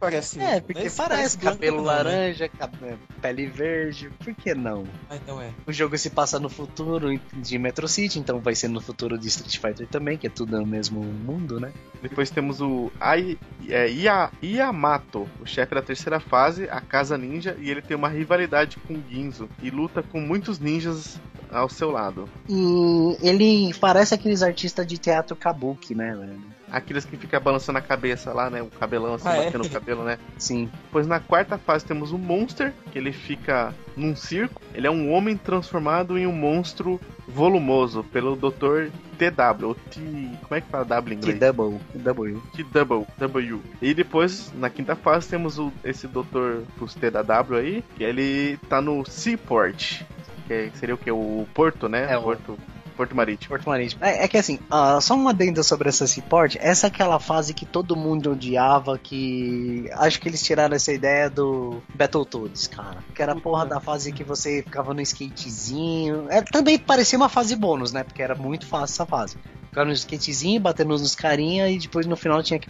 Parece. 0.01 0.41
É, 0.41 0.61
porque 0.61 0.91
parece 0.91 1.39
Blanca 1.39 1.57
cabelo 1.57 1.78
né? 1.78 1.82
laranja, 1.86 2.49
cabelo, 2.49 2.99
pele 3.20 3.47
verde, 3.47 4.11
por 4.22 4.34
que 4.34 4.55
não? 4.55 4.84
Ah, 5.09 5.16
então 5.16 5.41
é. 5.41 5.51
O 5.66 5.72
jogo 5.72 5.97
se 5.97 6.11
passa 6.11 6.39
no 6.39 6.49
futuro 6.49 7.18
de 7.34 7.59
Metro 7.59 7.86
City, 7.89 8.18
então 8.18 8.41
vai 8.41 8.55
ser 8.55 8.68
no 8.68 8.80
futuro 8.80 9.16
de 9.18 9.28
Street 9.28 9.57
Fighter 9.59 9.86
também, 9.86 10.16
que 10.18 10.26
é 10.26 10.30
tudo 10.30 10.59
no 10.59 10.66
mesmo 10.66 11.01
mundo, 11.03 11.61
né? 11.61 11.72
Depois 12.03 12.30
temos 12.30 12.61
o 12.61 12.91
Ai, 13.01 13.39
é, 13.68 13.89
Ia- 13.91 14.30
Yamato, 14.43 15.28
o 15.41 15.47
chefe 15.47 15.74
da 15.74 15.82
terceira 15.82 16.20
fase, 16.20 16.68
a 16.70 16.80
Casa 16.80 17.16
Ninja, 17.18 17.57
e 17.61 17.70
ele 17.70 17.82
tem 17.82 17.97
uma 17.97 18.09
rivalidade 18.09 18.76
com 18.86 18.95
o 18.95 19.03
Ginzo 19.09 19.49
e 19.62 19.70
luta 19.70 20.03
com 20.03 20.20
muitos 20.20 20.59
ninjas 20.59 21.18
ao 21.53 21.68
seu 21.68 21.90
lado. 21.90 22.28
E 22.49 23.16
ele 23.20 23.74
parece 23.80 24.14
aqueles 24.14 24.42
artistas 24.42 24.86
de 24.86 24.99
teatro 24.99 25.36
kabuki, 25.36 25.94
né, 25.94 26.14
velho? 26.14 26.38
Aqueles 26.70 27.05
que 27.07 27.16
ficam 27.16 27.40
balançando 27.40 27.78
a 27.78 27.82
cabeça 27.82 28.30
lá, 28.32 28.51
né? 28.51 28.61
O 28.61 28.66
cabelão 28.66 29.14
assim, 29.14 29.28
Ah, 29.28 29.36
é? 29.36 29.44
batendo 29.46 29.64
o 29.64 29.70
cabelo, 29.70 30.05
né? 30.05 30.18
Sim. 30.36 30.70
Depois 30.84 31.07
na 31.07 31.18
quarta 31.18 31.57
fase 31.57 31.84
temos 31.84 32.12
o 32.12 32.18
Monster, 32.18 32.74
que 32.92 32.99
ele 32.99 33.11
fica 33.12 33.74
num 33.96 34.14
circo. 34.14 34.61
Ele 34.74 34.86
é 34.86 34.90
um 34.90 35.11
homem 35.12 35.34
transformado 35.36 36.18
em 36.18 36.26
um 36.26 36.32
monstro 36.32 37.01
volumoso 37.26 38.05
pelo 38.05 38.36
Dr. 38.36 38.90
TW, 39.18 39.66
ou 39.68 39.74
T... 39.74 40.01
Como 40.42 40.55
é 40.55 40.61
que 40.61 40.68
fala 40.68 40.84
W 40.84 41.14
em 41.14 41.16
inglês? 41.18 41.38
T-Double. 41.38 41.78
W. 41.94 42.42
TW, 42.55 43.07
W. 43.18 43.62
E 43.80 43.94
depois, 43.94 44.53
na 44.55 44.68
quinta 44.68 44.94
fase, 44.94 45.28
temos 45.28 45.59
o, 45.59 45.72
esse 45.82 46.07
Dr. 46.07 46.62
os 46.80 46.94
TW 46.94 47.55
aí, 47.57 47.82
que 47.96 48.05
ele 48.05 48.59
tá 48.68 48.80
no 48.80 49.05
Seaport, 49.07 50.03
que 50.49 50.53
é- 50.53 50.70
seria 50.74 50.94
o 50.94 50.99
que? 50.99 51.11
O 51.11 51.46
Porto, 51.55 51.88
né? 51.88 52.11
É, 52.12 52.18
o- 52.18 52.22
Porto, 52.22 52.59
Porto 52.96 53.14
Marítimo. 53.14 53.51
Porto 53.51 53.68
Marítimo. 53.68 54.05
É, 54.05 54.24
é 54.24 54.28
que 54.28 54.36
assim, 54.36 54.59
ah, 54.68 55.01
só 55.01 55.14
uma 55.14 55.30
adenda 55.30 55.62
sobre 55.62 55.88
essa 55.88 56.05
Seaport, 56.07 56.57
essa 56.59 56.86
é 56.86 56.88
aquela 56.88 57.20
fase 57.20 57.55
que 57.55 57.64
todo 57.64 57.94
mundo 57.94 58.32
odiava, 58.32 58.99
que 58.99 59.88
acho 59.92 60.20
que 60.20 60.28
eles 60.28 60.42
tiraram 60.42 60.74
essa 60.74 60.92
ideia 60.92 61.30
do 61.30 61.80
Battletoads, 61.94 62.66
cara. 62.66 63.05
Que 63.14 63.22
era 63.22 63.32
a 63.32 63.40
porra 63.40 63.64
da 63.66 63.78
fase 63.78 64.12
que 64.12 64.24
você 64.24 64.62
ficava 64.64 64.92
no 64.92 65.01
skatezinho. 65.01 66.26
É, 66.28 66.42
também 66.42 66.76
parecia 66.78 67.16
uma 67.16 67.28
fase 67.28 67.55
bônus, 67.55 67.92
né? 67.92 68.03
Porque 68.03 68.22
era 68.22 68.34
muito 68.34 68.66
fácil 68.66 68.94
essa 68.94 69.07
fase. 69.07 69.36
Ficava 69.78 69.90
no 69.90 69.94
skatezinho, 69.94 70.60
batendo 70.60 70.88
nos 70.88 71.14
carinha 71.14 71.70
e 71.70 71.78
depois 71.78 72.04
no 72.04 72.16
final 72.16 72.42
tinha 72.42 72.58
que 72.58 72.68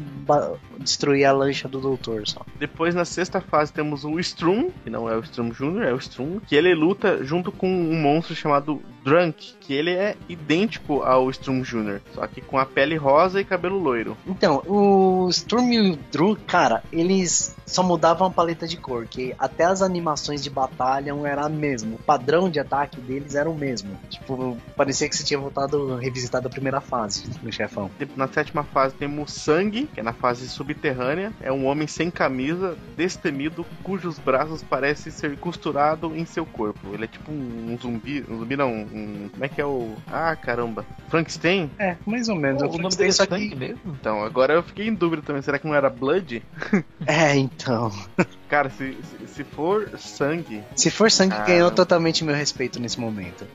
destruir 0.78 1.24
a 1.24 1.32
lancha 1.32 1.66
do 1.66 1.80
doutor 1.80 2.28
só. 2.28 2.44
Depois, 2.58 2.94
na 2.94 3.06
sexta 3.06 3.40
fase, 3.40 3.72
temos 3.72 4.04
o 4.04 4.20
Strum, 4.20 4.70
que 4.84 4.90
não 4.90 5.08
é 5.08 5.16
o 5.16 5.20
Strum 5.20 5.48
Jr., 5.48 5.84
é 5.84 5.94
o 5.94 5.96
Strum, 5.96 6.38
que 6.40 6.54
ele 6.54 6.74
luta 6.74 7.24
junto 7.24 7.50
com 7.50 7.66
um 7.66 7.98
monstro 7.98 8.34
chamado 8.34 8.82
Drunk, 9.02 9.54
que 9.68 9.74
ele 9.74 9.90
é 9.90 10.16
idêntico 10.30 11.02
ao 11.02 11.28
Strum 11.28 11.60
Jr., 11.60 12.00
só 12.14 12.26
que 12.26 12.40
com 12.40 12.56
a 12.58 12.64
pele 12.64 12.96
rosa 12.96 13.38
e 13.38 13.44
cabelo 13.44 13.78
loiro. 13.78 14.16
Então, 14.26 14.62
o 14.66 15.28
Sturm 15.30 15.70
e 15.70 15.92
o 15.92 15.96
Drew, 16.10 16.38
cara, 16.46 16.82
eles 16.90 17.54
só 17.66 17.82
mudavam 17.82 18.26
a 18.26 18.30
paleta 18.30 18.66
de 18.66 18.78
cor, 18.78 19.06
que 19.06 19.34
até 19.38 19.64
as 19.64 19.82
animações 19.82 20.42
de 20.42 20.48
batalha 20.48 21.14
era 21.26 21.44
a 21.44 21.48
mesma. 21.50 21.96
O 21.96 22.02
padrão 22.02 22.48
de 22.48 22.58
ataque 22.58 22.98
deles 22.98 23.34
era 23.34 23.50
o 23.50 23.54
mesmo. 23.54 23.90
Tipo, 24.08 24.56
parecia 24.74 25.06
que 25.06 25.14
você 25.14 25.22
tinha 25.22 25.38
voltado, 25.38 25.96
revisitado 25.96 26.46
a 26.46 26.50
primeira 26.50 26.80
fase 26.80 27.28
do 27.28 27.52
chefão. 27.52 27.90
Na 28.16 28.26
sétima 28.26 28.64
fase 28.64 28.94
temos 28.94 29.34
Sangue, 29.34 29.86
que 29.92 30.00
é 30.00 30.02
na 30.02 30.14
fase 30.14 30.48
subterrânea. 30.48 31.30
É 31.42 31.52
um 31.52 31.66
homem 31.66 31.86
sem 31.86 32.10
camisa, 32.10 32.74
destemido, 32.96 33.66
cujos 33.82 34.18
braços 34.18 34.62
parecem 34.62 35.12
ser 35.12 35.36
costurados 35.36 36.10
em 36.16 36.24
seu 36.24 36.46
corpo. 36.46 36.94
Ele 36.94 37.04
é 37.04 37.08
tipo 37.08 37.30
um, 37.30 37.72
um 37.72 37.78
zumbi. 37.78 38.24
Um 38.26 38.38
zumbi 38.38 38.56
não, 38.56 38.72
um. 38.72 39.28
Como 39.30 39.44
é 39.44 39.48
que 39.48 39.57
é 39.60 39.64
o. 39.66 39.94
Ah, 40.06 40.34
caramba. 40.36 40.84
Frankenstein? 41.08 41.70
É, 41.78 41.96
mais 42.06 42.28
ou 42.28 42.36
menos. 42.36 42.60
o 42.62 42.66
Eu 42.66 42.70
nome 42.72 42.94
pensei 42.96 43.26
dele 43.26 43.44
é 43.44 43.46
aqui. 43.46 43.54
mesmo? 43.56 43.80
Então, 43.98 44.22
agora 44.22 44.54
eu 44.54 44.62
fiquei 44.62 44.86
em 44.88 44.94
dúvida 44.94 45.22
também. 45.22 45.40
Será 45.42 45.58
que 45.58 45.66
não 45.66 45.74
era 45.74 45.88
Blood? 45.90 46.42
É, 47.06 47.34
então. 47.36 47.90
Cara, 48.48 48.68
se, 48.70 48.96
se, 49.02 49.26
se 49.28 49.44
for 49.44 49.88
sangue. 49.98 50.62
Se 50.76 50.90
for 50.90 51.10
sangue, 51.10 51.34
Ah, 51.34 51.44
ganhou 51.44 51.68
não. 51.68 51.74
totalmente 51.74 52.22
meu 52.24 52.34
respeito 52.34 52.78
nesse 52.78 53.00
momento. 53.00 53.46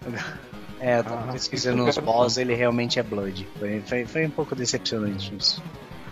É, 0.79 0.99
eu 0.99 1.03
tava 1.03 1.29
Ah, 1.29 1.31
pesquisando 1.33 1.85
quero 1.85 2.01
boss, 2.01 2.37
ele 2.37 2.55
realmente 2.55 2.99
é 2.99 3.03
Blood. 3.03 3.47
Foi, 3.59 3.81
foi, 3.85 4.05
foi 4.05 4.25
um 4.25 4.29
pouco 4.31 4.55
decepcionante 4.55 5.33
isso. 5.37 5.61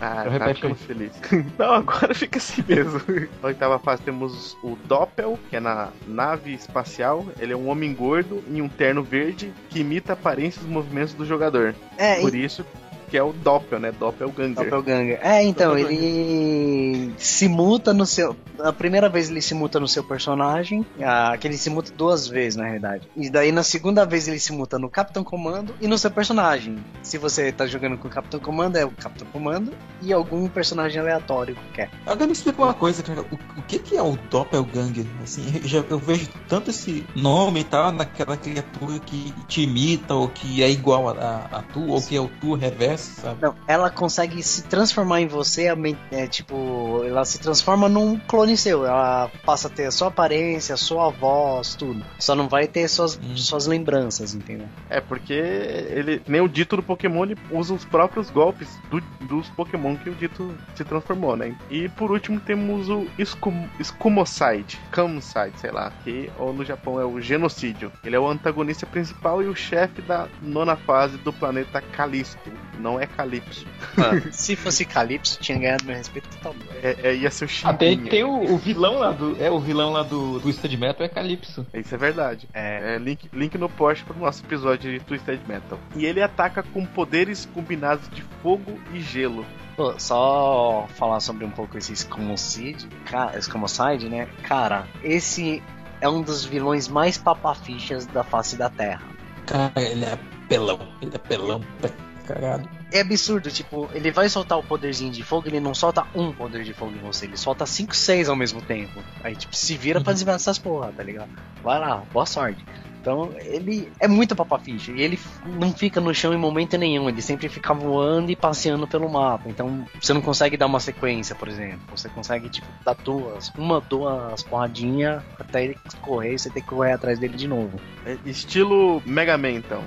Ah, 0.04 0.24
Eu 0.26 0.36
tá 0.36 0.46
repete 0.46 0.74
feliz. 0.74 1.12
Não, 1.56 1.74
agora 1.74 2.12
fica 2.12 2.38
assim 2.38 2.64
mesmo. 2.68 3.00
Na 3.40 3.48
oitava 3.48 3.78
fase 3.78 4.02
temos 4.02 4.56
o 4.60 4.76
Doppel, 4.86 5.38
que 5.48 5.54
é 5.54 5.60
na 5.60 5.90
nave 6.08 6.52
espacial. 6.52 7.24
Ele 7.38 7.52
é 7.52 7.56
um 7.56 7.68
homem 7.68 7.94
gordo 7.94 8.42
em 8.50 8.60
um 8.60 8.68
terno 8.68 9.04
verde 9.04 9.52
que 9.70 9.78
imita 9.78 10.12
a 10.12 10.14
aparência 10.14 10.58
e 10.60 10.64
os 10.64 10.68
movimentos 10.68 11.14
do 11.14 11.24
jogador. 11.24 11.72
É, 11.96 12.20
Por 12.20 12.34
isso 12.34 12.66
que 13.12 13.18
é 13.18 13.22
o 13.22 13.30
Doppel, 13.30 13.78
né? 13.78 13.92
Doppelganger. 13.92 14.54
Doppelganger. 14.54 15.18
É, 15.20 15.44
então, 15.44 15.72
Doppelganger. 15.72 16.02
ele 16.02 17.12
se 17.18 17.46
muta 17.46 17.92
no 17.92 18.06
seu. 18.06 18.34
A 18.58 18.72
primeira 18.72 19.06
vez 19.06 19.28
ele 19.28 19.42
se 19.42 19.54
muta 19.54 19.78
no 19.78 19.86
seu 19.86 20.02
personagem. 20.02 20.86
Ah, 20.98 21.36
que 21.38 21.46
ele 21.46 21.58
se 21.58 21.68
muta 21.68 21.92
duas 21.94 22.26
vezes, 22.26 22.56
na 22.56 22.64
realidade. 22.64 23.06
E 23.14 23.28
daí 23.28 23.52
na 23.52 23.62
segunda 23.62 24.06
vez 24.06 24.28
ele 24.28 24.38
se 24.38 24.50
muta 24.50 24.78
no 24.78 24.88
Capitão 24.88 25.22
Comando 25.22 25.74
e 25.78 25.86
no 25.86 25.98
seu 25.98 26.10
personagem. 26.10 26.82
Se 27.02 27.18
você 27.18 27.52
tá 27.52 27.66
jogando 27.66 27.98
com 27.98 28.08
o 28.08 28.10
Capitão 28.10 28.40
Comando, 28.40 28.76
é 28.76 28.84
o 28.86 28.90
Capitão 28.90 29.28
Comando 29.30 29.74
e 30.00 30.10
algum 30.10 30.48
personagem 30.48 30.98
aleatório 30.98 31.54
qualquer. 31.54 31.90
Agora 32.06 32.26
me 32.26 32.32
explica 32.32 32.62
uma 32.62 32.72
coisa, 32.72 33.02
cara. 33.02 33.20
O, 33.20 33.34
o 33.58 33.62
que, 33.68 33.78
que 33.78 33.94
é 33.94 34.02
o 34.02 34.16
Doppelganger? 34.30 35.04
Assim, 35.22 35.44
eu, 35.54 35.68
já, 35.68 35.84
eu 35.90 35.98
vejo 35.98 36.30
tanto 36.48 36.70
esse 36.70 37.04
nome 37.14 37.60
e 37.60 37.64
tal 37.64 37.92
naquela 37.92 38.38
criatura 38.38 38.98
que 39.00 39.34
te 39.46 39.64
imita 39.64 40.14
ou 40.14 40.28
que 40.28 40.62
é 40.62 40.70
igual 40.70 41.10
a, 41.10 41.12
a, 41.12 41.58
a 41.58 41.62
tu, 41.62 41.88
ou 41.88 42.00
que 42.00 42.16
é 42.16 42.20
o 42.20 42.30
tu 42.40 42.54
reverso, 42.54 43.01
sabe? 43.02 43.42
Não, 43.42 43.54
ela 43.66 43.90
consegue 43.90 44.42
se 44.42 44.62
transformar 44.64 45.20
em 45.20 45.26
você, 45.26 45.68
é, 46.10 46.26
tipo, 46.26 47.02
ela 47.04 47.24
se 47.24 47.38
transforma 47.38 47.88
num 47.88 48.18
clone 48.18 48.56
seu. 48.56 48.84
Ela 48.86 49.30
passa 49.44 49.68
a 49.68 49.70
ter 49.70 49.86
a 49.86 49.90
sua 49.90 50.08
aparência, 50.08 50.74
a 50.74 50.78
sua 50.78 51.10
voz, 51.10 51.74
tudo. 51.74 52.04
Só 52.18 52.34
não 52.34 52.48
vai 52.48 52.66
ter 52.66 52.88
suas, 52.88 53.16
Hum. 53.22 53.36
suas 53.36 53.66
lembranças, 53.66 54.34
entendeu? 54.34 54.68
É, 54.90 55.00
porque 55.00 55.32
ele, 55.32 56.22
nem 56.26 56.40
o 56.40 56.48
Dito 56.48 56.76
do 56.76 56.82
Pokémon, 56.82 57.24
ele 57.24 57.36
usa 57.50 57.74
os 57.74 57.84
próprios 57.84 58.30
golpes 58.30 58.68
do- 58.90 59.02
dos 59.26 59.48
Pokémon 59.50 59.96
que 59.96 60.10
o 60.10 60.14
Dito 60.14 60.54
se 60.74 60.84
transformou, 60.84 61.36
né? 61.36 61.56
E 61.70 61.88
por 61.90 62.10
último 62.10 62.40
temos 62.40 62.88
o 62.88 63.06
Escum, 63.18 63.66
Escumocide, 63.78 64.78
Camside, 64.90 65.52
sei 65.58 65.70
lá, 65.70 65.92
que 66.04 66.30
ou 66.38 66.52
no 66.52 66.64
Japão 66.64 67.00
é 67.00 67.04
o 67.04 67.20
Genocídio. 67.20 67.92
Ele 68.04 68.16
é 68.16 68.18
o 68.20 68.28
antagonista 68.28 68.84
principal 68.86 69.42
e 69.42 69.46
o 69.46 69.54
chefe 69.54 70.02
da 70.02 70.26
nona 70.40 70.76
fase 70.76 71.16
do 71.18 71.32
planeta 71.32 71.80
Calisto. 71.80 72.50
Não 72.78 72.91
é 73.00 73.06
Calypso. 73.06 73.66
Se 74.32 74.56
fosse 74.56 74.84
Calypso, 74.84 75.38
tinha 75.40 75.58
ganhado 75.58 75.84
meu 75.84 75.94
respeito 75.96 76.28
totalmente. 76.28 76.68
É, 76.82 76.96
é- 77.10 77.14
ia 77.16 77.30
ser 77.30 77.44
o 77.44 77.48
Ah, 77.64 77.74
tem, 77.74 77.90
Shimbinha. 77.94 78.10
tem 78.10 78.24
o, 78.24 78.52
o 78.54 78.58
vilão 78.58 78.98
lá 78.98 79.12
do. 79.12 79.42
É, 79.42 79.50
o 79.50 79.58
vilão 79.60 79.92
lá 79.92 80.02
do 80.02 80.40
Twisted 80.40 80.76
Metal 80.78 81.04
é 81.04 81.08
Calypso. 81.08 81.66
Isso 81.74 81.94
é 81.94 81.98
verdade. 81.98 82.48
É. 82.52 82.94
É, 82.94 82.98
link, 82.98 83.28
link 83.32 83.56
no 83.58 83.68
post 83.68 84.04
pro 84.04 84.18
nosso 84.18 84.42
episódio 84.44 84.90
de 84.92 85.00
Twisted 85.04 85.40
Metal. 85.46 85.78
E 85.94 86.04
ele 86.06 86.22
ataca 86.22 86.62
com 86.62 86.84
poderes 86.86 87.46
combinados 87.54 88.08
de 88.10 88.22
fogo 88.42 88.78
e 88.92 89.00
gelo. 89.00 89.44
Pô, 89.76 89.98
só 89.98 90.86
falar 90.96 91.20
sobre 91.20 91.44
um 91.44 91.50
pouco 91.50 91.78
esse 91.78 91.92
Escomocide, 91.92 92.86
ca- 93.06 93.32
Escomocide, 93.38 94.08
né? 94.08 94.28
Cara, 94.42 94.86
esse 95.02 95.62
é 96.00 96.08
um 96.08 96.20
dos 96.20 96.44
vilões 96.44 96.88
mais 96.88 97.16
papafichas 97.16 98.04
da 98.06 98.22
face 98.24 98.56
da 98.56 98.68
Terra. 98.68 99.02
Cara, 99.46 99.72
ele 99.76 100.04
é 100.04 100.18
pelão. 100.48 100.78
Ele 101.00 101.12
é 101.14 101.18
pelão 101.18 101.60
pra 101.80 101.90
caralho. 102.26 102.68
É 102.92 103.00
absurdo, 103.00 103.50
tipo, 103.50 103.88
ele 103.94 104.10
vai 104.10 104.28
soltar 104.28 104.58
o 104.58 104.62
poderzinho 104.62 105.10
de 105.10 105.22
fogo, 105.22 105.48
ele 105.48 105.60
não 105.60 105.74
solta 105.74 106.06
um 106.14 106.32
poder 106.32 106.62
de 106.62 106.74
fogo 106.74 106.92
em 106.94 106.98
você, 106.98 107.24
ele 107.24 107.38
solta 107.38 107.64
5, 107.64 107.96
6 107.96 108.28
ao 108.28 108.36
mesmo 108.36 108.60
tempo. 108.60 109.02
Aí, 109.24 109.34
tipo, 109.34 109.56
se 109.56 109.76
vira 109.76 110.00
pra 110.00 110.12
desviar 110.12 110.36
essas 110.36 110.58
porra, 110.58 110.92
tá 110.94 111.02
ligado? 111.02 111.30
Vai 111.62 111.78
lá, 111.78 112.02
boa 112.12 112.26
sorte. 112.26 112.62
Então, 113.02 113.34
ele 113.40 113.90
é 113.98 114.06
muito 114.06 114.36
papaficha. 114.36 114.92
E 114.92 115.02
ele 115.02 115.18
não 115.44 115.72
fica 115.72 116.00
no 116.00 116.14
chão 116.14 116.32
em 116.32 116.36
momento 116.36 116.78
nenhum. 116.78 117.08
Ele 117.08 117.20
sempre 117.20 117.48
fica 117.48 117.74
voando 117.74 118.30
e 118.30 118.36
passeando 118.36 118.86
pelo 118.86 119.10
mapa. 119.10 119.48
Então, 119.48 119.84
você 120.00 120.14
não 120.14 120.20
consegue 120.22 120.56
dar 120.56 120.66
uma 120.66 120.78
sequência, 120.78 121.34
por 121.34 121.48
exemplo. 121.48 121.80
Você 121.90 122.08
consegue, 122.08 122.48
tipo, 122.48 122.66
dar 122.84 122.94
duas, 122.94 123.50
uma, 123.58 123.80
duas 123.80 124.44
porradinhas 124.44 125.20
até 125.36 125.64
ele 125.64 125.76
correr 126.00 126.34
e 126.34 126.38
você 126.38 126.48
ter 126.48 126.60
que 126.60 126.68
correr 126.68 126.92
atrás 126.92 127.18
dele 127.18 127.36
de 127.36 127.48
novo. 127.48 127.80
É 128.06 128.16
estilo 128.24 129.02
Mega 129.04 129.36
Man, 129.36 129.50
então. 129.50 129.82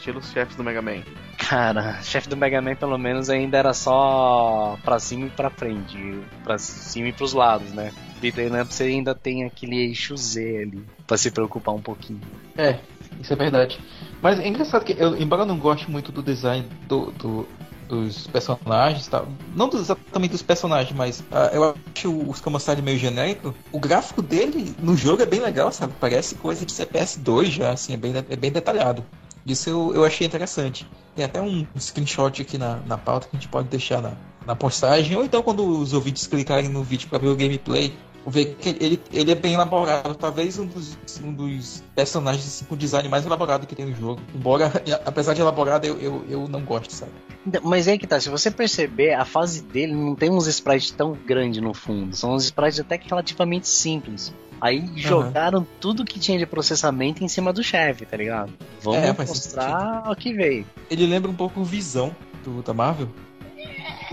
Estilo 0.00 0.18
os 0.18 0.30
chefes 0.32 0.56
do 0.56 0.64
Mega 0.64 0.80
Man. 0.80 1.02
Cara, 1.36 2.00
chefe 2.02 2.28
do 2.28 2.36
Mega 2.36 2.60
Man 2.62 2.74
pelo 2.74 2.96
menos 2.96 3.28
ainda 3.28 3.58
era 3.58 3.74
só 3.74 4.78
pra 4.82 4.98
cima 4.98 5.26
e 5.26 5.30
pra 5.30 5.50
frente. 5.50 5.96
Pra 6.42 6.58
cima 6.58 7.08
e 7.08 7.12
pros 7.12 7.34
lados, 7.34 7.70
né? 7.72 7.92
Beat'em 8.20 8.48
Up 8.60 8.72
você 8.72 8.84
ainda 8.84 9.14
tem 9.14 9.44
aquele 9.44 9.76
eixo 9.78 10.16
Z 10.16 10.40
ali. 10.62 10.84
Pra 11.06 11.18
se 11.18 11.30
preocupar 11.30 11.74
um 11.74 11.82
pouquinho. 11.82 12.20
É, 12.56 12.78
isso 13.20 13.32
é 13.32 13.36
verdade. 13.36 13.78
Mas 14.22 14.38
é 14.38 14.48
engraçado 14.48 14.84
que, 14.84 14.96
eu, 14.98 15.16
embora 15.20 15.42
eu 15.42 15.46
não 15.46 15.58
goste 15.58 15.90
muito 15.90 16.10
do 16.10 16.22
design 16.22 16.66
do, 16.88 17.10
do, 17.12 17.48
os 17.90 18.26
personagens 18.26 19.06
tal. 19.06 19.28
Não 19.54 19.68
dos- 19.68 19.80
exatamente 19.82 20.32
dos 20.32 20.42
personagens, 20.42 20.96
mas 20.96 21.22
ah, 21.30 21.50
eu 21.52 21.74
acho 21.94 22.10
os 22.10 22.40
Kamasari 22.40 22.80
meio 22.80 22.98
genérico. 22.98 23.54
O 23.70 23.78
gráfico 23.78 24.22
dele 24.22 24.74
no 24.78 24.96
jogo 24.96 25.22
é 25.22 25.26
bem 25.26 25.40
legal, 25.40 25.70
sabe? 25.72 25.92
Parece 26.00 26.36
coisa 26.36 26.64
de 26.64 26.72
CPS 26.72 27.18
2 27.20 27.50
já, 27.50 27.70
assim, 27.72 27.92
é 27.92 27.96
bem, 27.96 28.12
é 28.16 28.36
bem 28.36 28.50
detalhado. 28.50 29.04
Isso 29.50 29.68
eu, 29.68 29.94
eu 29.94 30.04
achei 30.04 30.26
interessante. 30.26 30.86
Tem 31.14 31.24
até 31.24 31.40
um 31.40 31.66
screenshot 31.78 32.40
aqui 32.40 32.56
na, 32.56 32.76
na 32.86 32.96
pauta 32.96 33.28
que 33.28 33.36
a 33.36 33.40
gente 33.40 33.48
pode 33.48 33.68
deixar 33.68 34.00
na, 34.00 34.12
na 34.46 34.56
postagem, 34.56 35.16
ou 35.16 35.24
então 35.24 35.42
quando 35.42 35.66
os 35.66 35.92
ouvintes 35.92 36.26
clicarem 36.26 36.68
no 36.68 36.82
vídeo 36.82 37.08
para 37.08 37.18
ver 37.18 37.28
o 37.28 37.36
gameplay, 37.36 37.92
ver 38.26 38.56
que 38.56 38.68
ele, 38.68 39.00
ele 39.12 39.32
é 39.32 39.34
bem 39.34 39.54
elaborado. 39.54 40.14
Talvez 40.14 40.58
um 40.58 40.66
dos, 40.66 40.96
um 41.22 41.32
dos 41.32 41.82
personagens 41.94 42.64
com 42.68 42.76
design 42.76 43.08
mais 43.08 43.24
elaborado 43.26 43.66
que 43.66 43.74
tem 43.74 43.86
no 43.86 43.94
jogo. 43.94 44.20
Embora, 44.34 44.70
apesar 45.04 45.34
de 45.34 45.40
elaborado, 45.40 45.84
eu, 45.86 45.98
eu, 45.98 46.24
eu 46.28 46.48
não 46.48 46.62
gosto, 46.62 46.92
sabe? 46.92 47.12
Então, 47.46 47.62
Mas 47.64 47.88
aí 47.88 47.98
que 47.98 48.06
tá, 48.06 48.20
se 48.20 48.28
você 48.28 48.50
perceber, 48.50 49.14
a 49.14 49.24
fase 49.24 49.62
dele 49.62 49.94
não 49.94 50.14
tem 50.14 50.30
uns 50.30 50.46
sprites 50.46 50.90
tão 50.90 51.12
grandes 51.12 51.60
no 51.62 51.72
fundo. 51.72 52.14
São 52.14 52.34
uns 52.34 52.44
sprites 52.44 52.80
até 52.80 52.98
que 52.98 53.08
relativamente 53.08 53.68
simples. 53.68 54.32
Aí 54.60 54.86
jogaram 54.94 55.66
tudo 55.80 56.04
que 56.04 56.20
tinha 56.20 56.38
de 56.38 56.44
processamento 56.44 57.24
em 57.24 57.28
cima 57.28 57.50
do 57.50 57.62
chefe, 57.62 58.04
tá 58.04 58.16
ligado? 58.16 58.52
Vamos 58.82 59.00
É, 59.00 59.12
mostrar 59.12 60.10
o 60.10 60.14
que 60.14 60.34
veio. 60.34 60.66
Ele 60.90 61.06
lembra 61.06 61.30
um 61.30 61.34
pouco 61.34 61.60
o 61.60 61.64
Visão 61.64 62.14
do, 62.44 62.62
da 62.62 62.74
Marvel. 62.74 63.08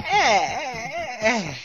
É, 0.10 1.26
é, 1.26 1.30
é. 1.30 1.56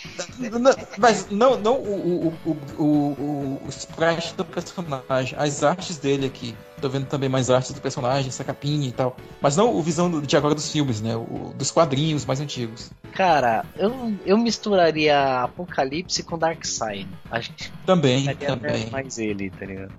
Não, 0.59 0.73
mas 0.99 1.29
não, 1.31 1.59
não 1.59 1.75
o, 1.77 2.29
o, 2.45 2.51
o, 2.51 2.83
o, 2.83 3.63
o 3.65 3.69
sprite 3.69 4.35
do 4.35 4.45
personagem, 4.45 5.39
as 5.39 5.63
artes 5.63 5.99
dele 5.99 6.27
aqui. 6.27 6.57
Tô 6.83 6.89
vendo 6.89 7.07
também 7.07 7.29
mais 7.29 7.49
artes 7.49 7.71
do 7.73 7.81
personagem, 7.81 8.27
essa 8.29 8.43
capinha 8.43 8.89
e 8.89 8.93
tal. 8.93 9.17
Mas 9.41 9.57
não 9.57 9.73
o 9.73 9.81
visão 9.81 10.11
do- 10.11 10.21
de 10.21 10.37
agora 10.37 10.53
dos 10.53 10.69
filmes, 10.71 11.01
né? 11.01 11.15
O, 11.15 11.55
dos 11.57 11.71
quadrinhos 11.71 12.27
mais 12.27 12.41
antigos. 12.41 12.91
Cara, 13.13 13.65
eu, 13.79 14.13
eu 14.27 14.37
misturaria 14.37 15.45
Apocalipse 15.45 16.25
com 16.25 16.37
Darkseid. 16.37 17.09
Acho 17.31 17.53
que 17.53 17.71
Também, 17.87 18.35
também, 18.35 18.91
mais 18.91 19.17
ele, 19.17 19.49
tá 19.51 19.65
ligado? 19.65 19.93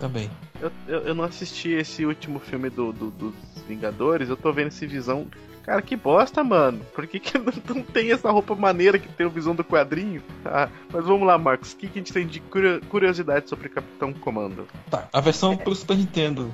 também. 0.00 0.30
Eu, 0.62 0.72
eu, 0.88 1.00
eu 1.08 1.14
não 1.14 1.24
assisti 1.24 1.68
esse 1.72 2.06
último 2.06 2.40
filme 2.40 2.70
do, 2.70 2.90
do- 2.90 3.10
dos 3.10 3.34
Vingadores, 3.68 4.30
eu 4.30 4.36
tô 4.36 4.50
vendo 4.50 4.68
esse 4.68 4.86
visão. 4.86 5.26
Cara, 5.64 5.80
que 5.80 5.96
bosta, 5.96 6.42
mano. 6.42 6.80
Por 6.94 7.06
que, 7.06 7.20
que 7.20 7.38
não, 7.38 7.52
não 7.74 7.82
tem 7.82 8.12
essa 8.12 8.30
roupa 8.30 8.54
maneira 8.54 8.98
que 8.98 9.08
tem 9.08 9.26
o 9.26 9.30
visão 9.30 9.54
do 9.54 9.64
quadrinho? 9.64 10.22
Ah, 10.44 10.68
mas 10.92 11.04
vamos 11.04 11.26
lá, 11.26 11.38
Marcos. 11.38 11.72
O 11.72 11.76
que, 11.76 11.86
que 11.86 11.98
a 11.98 12.02
gente 12.02 12.12
tem 12.12 12.26
de 12.26 12.40
curio- 12.40 12.80
curiosidade 12.88 13.48
sobre 13.48 13.68
Capitão 13.68 14.12
Comando? 14.12 14.66
Tá, 14.90 15.08
a 15.12 15.20
versão 15.20 15.56
pro 15.56 15.74
Super 15.74 15.96
Nintendo, 15.96 16.52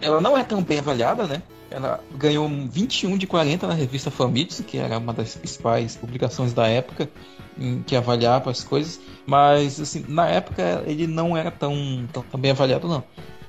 ela 0.00 0.20
não 0.20 0.36
é 0.36 0.42
tão 0.42 0.62
bem 0.62 0.78
avaliada, 0.78 1.26
né? 1.26 1.42
Ela 1.70 2.00
ganhou 2.14 2.46
um 2.46 2.68
21 2.68 3.18
de 3.18 3.26
40 3.26 3.66
na 3.66 3.74
revista 3.74 4.10
Famitsu, 4.10 4.62
que 4.62 4.78
era 4.78 4.98
uma 4.98 5.12
das 5.12 5.34
principais 5.34 5.96
publicações 5.96 6.52
da 6.52 6.66
época 6.68 7.10
em 7.58 7.82
que 7.82 7.96
avaliava 7.96 8.50
as 8.50 8.62
coisas, 8.62 9.00
mas 9.26 9.80
assim, 9.80 10.04
na 10.08 10.28
época 10.28 10.84
ele 10.86 11.06
não 11.06 11.36
era 11.36 11.50
tão, 11.50 12.06
tão, 12.12 12.22
tão 12.22 12.38
bem 12.40 12.50
avaliado 12.52 12.86
não. 12.86 13.02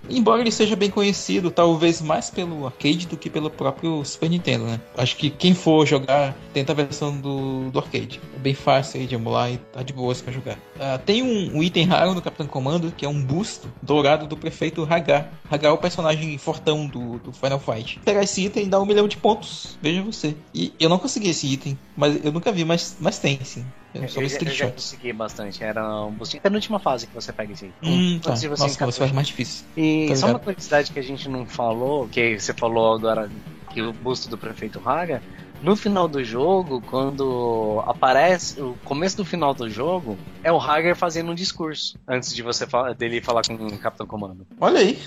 Embora 0.09 0.41
ele 0.41 0.51
seja 0.51 0.75
bem 0.75 0.89
conhecido, 0.89 1.51
talvez 1.51 2.01
mais 2.01 2.29
pelo 2.29 2.65
arcade 2.65 3.07
do 3.07 3.17
que 3.17 3.29
pelo 3.29 3.49
próprio 3.49 4.03
Super 4.05 4.29
Nintendo, 4.29 4.65
né? 4.65 4.79
Acho 4.97 5.15
que 5.15 5.29
quem 5.29 5.53
for 5.53 5.85
jogar, 5.85 6.35
tenta 6.53 6.71
a 6.71 6.75
versão 6.75 7.15
do, 7.19 7.69
do 7.71 7.79
arcade. 7.79 8.19
É 8.35 8.39
bem 8.39 8.53
fácil 8.53 8.99
aí 8.99 9.07
de 9.07 9.15
emular 9.15 9.51
e 9.51 9.57
tá 9.57 9.83
de 9.83 9.93
boas 9.93 10.21
pra 10.21 10.31
jogar. 10.31 10.57
Ah, 10.79 10.97
tem 10.97 11.21
um, 11.21 11.57
um 11.57 11.63
item 11.63 11.85
raro 11.85 12.13
no 12.13 12.21
Capitão 12.21 12.47
Comando, 12.47 12.91
que 12.95 13.05
é 13.05 13.09
um 13.09 13.21
busto 13.21 13.71
dourado 13.81 14.27
do 14.27 14.37
prefeito 14.37 14.87
Hagar. 14.89 15.31
Hagar 15.49 15.69
é 15.69 15.71
o 15.71 15.77
personagem 15.77 16.37
fortão 16.37 16.87
do, 16.87 17.19
do 17.19 17.31
Final 17.31 17.59
Fight. 17.59 17.99
Pegar 18.03 18.23
esse 18.23 18.45
item 18.45 18.69
dá 18.69 18.79
um 18.79 18.85
milhão 18.85 19.07
de 19.07 19.17
pontos, 19.17 19.77
veja 19.81 20.01
você. 20.01 20.35
E 20.53 20.73
eu 20.79 20.89
não 20.89 20.99
consegui 20.99 21.29
esse 21.29 21.47
item, 21.47 21.77
mas 21.95 22.23
eu 22.23 22.31
nunca 22.31 22.51
vi, 22.51 22.63
mas, 22.63 22.97
mas 22.99 23.19
tem 23.19 23.39
sim. 23.43 23.65
Eu 23.93 24.07
só 24.09 24.21
Eu, 24.21 24.27
eu 24.27 24.51
já 24.51 24.71
consegui 24.71 25.13
bastante. 25.13 25.63
Era 25.63 26.05
um 26.05 26.11
boostinho. 26.11 26.41
É 26.43 26.49
na 26.49 26.55
última 26.55 26.79
fase 26.79 27.07
que 27.07 27.13
você 27.13 27.31
pega 27.33 27.53
esse 27.53 27.65
aí. 27.65 27.73
Hum, 27.83 28.19
tá. 28.21 28.35
Você 28.35 28.47
Nossa, 28.47 28.85
você 28.85 28.99
faz 28.99 29.11
mais 29.11 29.27
difícil. 29.27 29.65
E 29.75 30.07
Tá 30.09 30.15
só 30.15 30.27
uma 30.27 30.39
curiosidade 30.39 30.91
que 30.91 30.99
a 30.99 31.03
gente 31.03 31.27
não 31.29 31.45
falou, 31.45 32.07
que 32.07 32.39
você 32.39 32.53
falou 32.53 32.93
agora 32.93 33.29
que 33.71 33.81
o 33.81 33.91
busto 33.93 34.29
do 34.29 34.37
prefeito 34.37 34.81
Haga, 34.85 35.21
no 35.61 35.75
final 35.75 36.07
do 36.07 36.23
jogo, 36.23 36.81
quando 36.81 37.83
aparece 37.85 38.61
o 38.61 38.77
começo 38.83 39.17
do 39.17 39.25
final 39.25 39.53
do 39.53 39.69
jogo, 39.69 40.17
é 40.43 40.51
o 40.51 40.59
Hager 40.59 40.95
fazendo 40.95 41.31
um 41.31 41.35
discurso 41.35 41.97
antes 42.07 42.33
de 42.33 42.41
você 42.43 42.65
fa- 42.67 42.93
dele 42.93 43.21
falar 43.21 43.41
com 43.43 43.53
o 43.55 43.77
Capitão 43.79 44.05
Comando. 44.05 44.45
Olha 44.59 44.79
aí, 44.79 44.99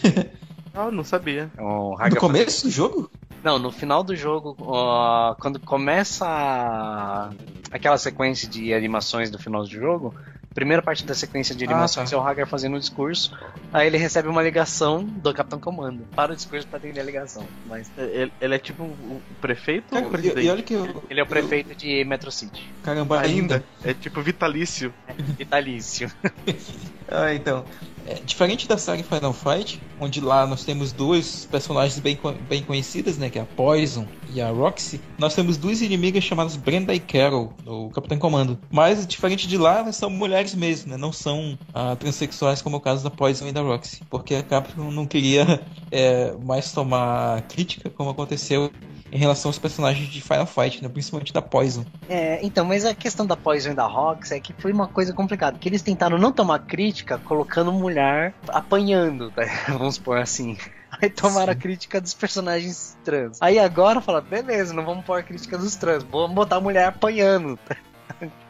Ah, 0.74 0.84
eu 0.86 0.92
não 0.92 1.04
sabia. 1.04 1.50
É 1.56 1.62
O 1.62 1.96
no 1.96 2.16
começo 2.16 2.64
do 2.66 2.70
jogo? 2.70 3.10
Não, 3.42 3.58
no 3.58 3.70
final 3.72 4.02
do 4.04 4.14
jogo, 4.14 4.56
ó, 4.60 5.34
quando 5.34 5.58
começa 5.60 6.26
a- 6.26 7.32
aquela 7.70 7.96
sequência 7.98 8.48
de 8.48 8.74
animações 8.74 9.30
do 9.30 9.38
final 9.38 9.62
do 9.62 9.70
jogo, 9.70 10.14
a 10.16 10.54
primeira 10.54 10.82
parte 10.82 11.04
da 11.06 11.14
sequência 11.14 11.54
de 11.54 11.64
Ah, 11.64 11.70
animações 11.70 12.10
tá. 12.10 12.16
é 12.16 12.18
o 12.18 12.22
Hager 12.22 12.46
fazendo 12.46 12.76
um 12.76 12.78
discurso, 12.78 13.30
aí 13.72 13.86
ele 13.86 13.96
recebe 13.96 14.28
uma 14.28 14.42
ligação 14.42 15.04
do 15.04 15.32
Capitão 15.32 15.58
Comando. 15.60 16.06
Para 16.14 16.32
o 16.32 16.36
discurso 16.36 16.66
pra 16.66 16.78
atender 16.78 17.00
a 17.00 17.04
ligação. 17.04 17.46
Mas 17.66 17.90
Ele, 17.96 18.32
ele 18.40 18.54
é 18.54 18.58
tipo 18.58 18.82
o 18.84 19.22
prefeito 19.40 19.94
ou 19.94 20.02
Cara, 20.02 20.04
o 20.04 20.08
e, 20.08 20.12
presidente? 20.12 20.46
e 20.46 20.50
olha 20.50 20.62
que 20.62 20.74
eu, 20.74 21.04
ele 21.08 21.20
é 21.20 21.22
o 21.22 21.26
prefeito 21.26 21.74
de 21.74 22.04
Metro 22.04 22.30
City. 22.30 22.62
Caramba, 22.82 23.20
Ainda. 23.20 23.64
É 23.84 23.94
tipo 23.94 24.20
vitalício. 24.20 24.92
Vitalício. 25.38 26.10
Ah, 27.12 27.34
então. 27.34 27.64
É, 28.06 28.14
diferente 28.14 28.66
da 28.66 28.78
saga 28.78 29.02
Final 29.02 29.32
Fight, 29.32 29.80
onde 30.00 30.20
lá 30.20 30.46
nós 30.46 30.64
temos 30.64 30.92
duas 30.92 31.46
personagens 31.46 31.98
bem, 31.98 32.18
bem 32.48 32.62
conhecidas, 32.62 33.18
né? 33.18 33.30
Que 33.30 33.38
é 33.38 33.42
a 33.42 33.46
Poison 33.46 34.06
e 34.32 34.40
a 34.40 34.50
Roxy. 34.50 35.00
Nós 35.18 35.34
temos 35.34 35.56
duas 35.56 35.80
inimigas 35.82 36.24
chamadas 36.24 36.56
Brenda 36.56 36.94
e 36.94 37.00
Carol, 37.00 37.52
no 37.64 37.90
Capitão 37.90 38.18
Comando. 38.18 38.58
Mas, 38.70 39.06
diferente 39.06 39.46
de 39.46 39.56
lá, 39.58 39.78
elas 39.78 39.96
são 39.96 40.10
mulheres 40.10 40.54
mesmo, 40.54 40.90
né? 40.90 40.96
Não 40.96 41.12
são 41.12 41.58
ah, 41.74 41.96
transexuais 41.96 42.62
como 42.62 42.76
é 42.76 42.78
o 42.78 42.82
caso 42.82 43.04
da 43.04 43.10
Poison 43.10 43.46
e 43.46 43.52
da 43.52 43.60
Roxy. 43.60 44.02
Porque 44.08 44.34
a 44.34 44.42
Capcom 44.42 44.90
não 44.90 45.06
queria 45.06 45.60
é, 45.90 46.32
mais 46.44 46.72
tomar 46.72 47.42
crítica, 47.42 47.90
como 47.90 48.10
aconteceu 48.10 48.70
em 49.12 49.18
relação 49.18 49.48
aos 49.48 49.58
personagens 49.58 50.08
de 50.08 50.20
Final 50.20 50.46
Fight, 50.46 50.82
né? 50.82 50.88
Principalmente 50.88 51.32
da 51.32 51.42
Poison. 51.42 51.84
É, 52.08 52.44
então, 52.44 52.64
mas 52.64 52.84
a 52.84 52.94
questão 52.94 53.26
da 53.26 53.36
Poison 53.36 53.70
e 53.70 53.74
da 53.74 53.86
Rox 53.86 54.32
é 54.32 54.40
que 54.40 54.52
foi 54.54 54.72
uma 54.72 54.88
coisa 54.88 55.12
complicada, 55.12 55.58
que 55.58 55.68
eles 55.68 55.82
tentaram 55.82 56.18
não 56.18 56.32
tomar 56.32 56.60
crítica 56.60 57.18
colocando 57.18 57.72
mulher 57.72 58.34
apanhando, 58.48 59.30
tá? 59.30 59.42
vamos 59.68 59.96
supor 59.96 60.18
assim. 60.18 60.56
Aí 61.00 61.08
tomaram 61.08 61.52
a 61.52 61.56
crítica 61.56 62.00
dos 62.00 62.14
personagens 62.14 62.96
trans. 63.04 63.38
Aí 63.40 63.58
agora 63.58 64.00
fala, 64.00 64.20
beleza, 64.20 64.74
não 64.74 64.84
vamos 64.84 65.04
pôr 65.04 65.20
a 65.20 65.22
crítica 65.22 65.56
dos 65.56 65.76
trans, 65.76 66.02
vamos 66.02 66.34
botar 66.34 66.56
a 66.56 66.60
mulher 66.60 66.86
apanhando. 66.86 67.58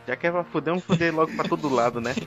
Já 0.07 0.17
que 0.17 0.27
é 0.27 0.31
pra 0.31 0.45
fuder, 0.45 0.73
vamos 0.73 0.85
fuder 0.85 1.15
logo 1.15 1.33
pra 1.35 1.45
todo 1.49 1.69
lado, 1.69 2.01
né? 2.01 2.15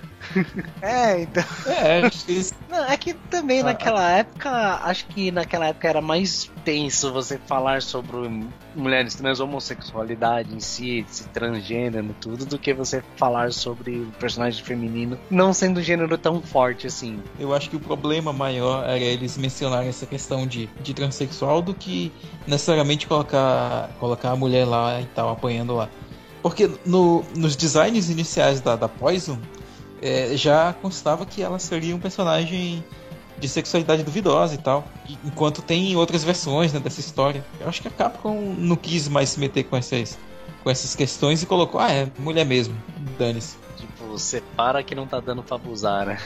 É, 0.81 1.21
então. 1.21 1.43
É, 1.65 2.05
acho 2.05 2.25
que 2.25 2.31
eles 2.31 2.53
Não, 2.69 2.85
é 2.85 2.97
que 2.97 3.13
também 3.13 3.61
Ah, 3.61 3.65
naquela 3.65 4.09
época, 4.11 4.49
acho 4.83 5.05
que 5.07 5.31
naquela 5.31 5.67
época 5.67 5.87
era 5.87 6.01
mais 6.01 6.51
tenso 6.65 7.13
você 7.13 7.37
falar 7.37 7.81
sobre 7.81 8.17
mulheres 8.75 9.15
trans, 9.15 9.39
homossexualidade 9.39 10.53
em 10.53 10.59
si, 10.59 11.05
esse 11.07 11.27
transgênero, 11.29 12.15
tudo, 12.19 12.45
do 12.45 12.57
que 12.57 12.73
você 12.73 13.03
falar 13.15 13.53
sobre 13.53 13.99
o 13.99 14.11
personagem 14.19 14.63
feminino 14.63 15.17
não 15.29 15.53
sendo 15.53 15.79
um 15.79 15.83
gênero 15.83 16.17
tão 16.17 16.41
forte 16.41 16.87
assim. 16.87 17.21
Eu 17.39 17.53
acho 17.53 17.69
que 17.69 17.75
o 17.75 17.79
problema 17.79 18.33
maior 18.33 18.83
era 18.83 18.99
eles 18.99 19.37
mencionarem 19.37 19.89
essa 19.89 20.05
questão 20.05 20.47
de, 20.47 20.67
de 20.81 20.93
transexual 20.93 21.61
do 21.61 21.73
que 21.73 22.11
necessariamente 22.47 23.07
colocar, 23.07 23.89
colocar 23.99 24.31
a 24.31 24.35
mulher 24.35 24.65
lá 24.65 24.99
e 25.01 25.05
tal, 25.05 25.29
apanhando 25.29 25.75
lá. 25.75 25.89
Porque 26.43 26.69
no, 26.85 27.23
nos 27.35 27.55
designs 27.55 28.09
iniciais 28.09 28.59
da, 28.59 28.75
da 28.75 28.89
Poison 28.89 29.39
é, 30.01 30.35
já 30.35 30.73
constava 30.73 31.25
que 31.25 31.41
ela 31.41 31.57
seria 31.57 31.95
um 31.95 31.99
personagem 31.99 32.83
de 33.39 33.47
sexualidade 33.47 34.03
duvidosa 34.03 34.53
e 34.53 34.57
tal. 34.57 34.85
Enquanto 35.23 35.61
tem 35.61 35.95
outras 35.95 36.21
versões 36.23 36.73
né, 36.73 36.81
dessa 36.81 36.99
história. 36.99 37.43
Eu 37.61 37.69
acho 37.69 37.81
que 37.81 37.87
a 37.87 37.91
Capcom 37.91 38.55
não 38.57 38.75
quis 38.75 39.07
mais 39.07 39.29
se 39.29 39.39
meter 39.39 39.63
com 39.63 39.77
essas, 39.77 40.19
com 40.61 40.69
essas 40.69 40.93
questões 40.93 41.41
e 41.41 41.45
colocou, 41.45 41.79
ah, 41.79 41.89
é 41.89 42.11
mulher 42.19 42.45
mesmo, 42.45 42.75
dane-se. 43.17 43.55
Tipo, 43.77 44.19
separa 44.19 44.83
que 44.83 44.93
não 44.93 45.07
tá 45.07 45.21
dando 45.21 45.41
pra 45.41 45.55
abusar, 45.55 46.05
né? 46.05 46.19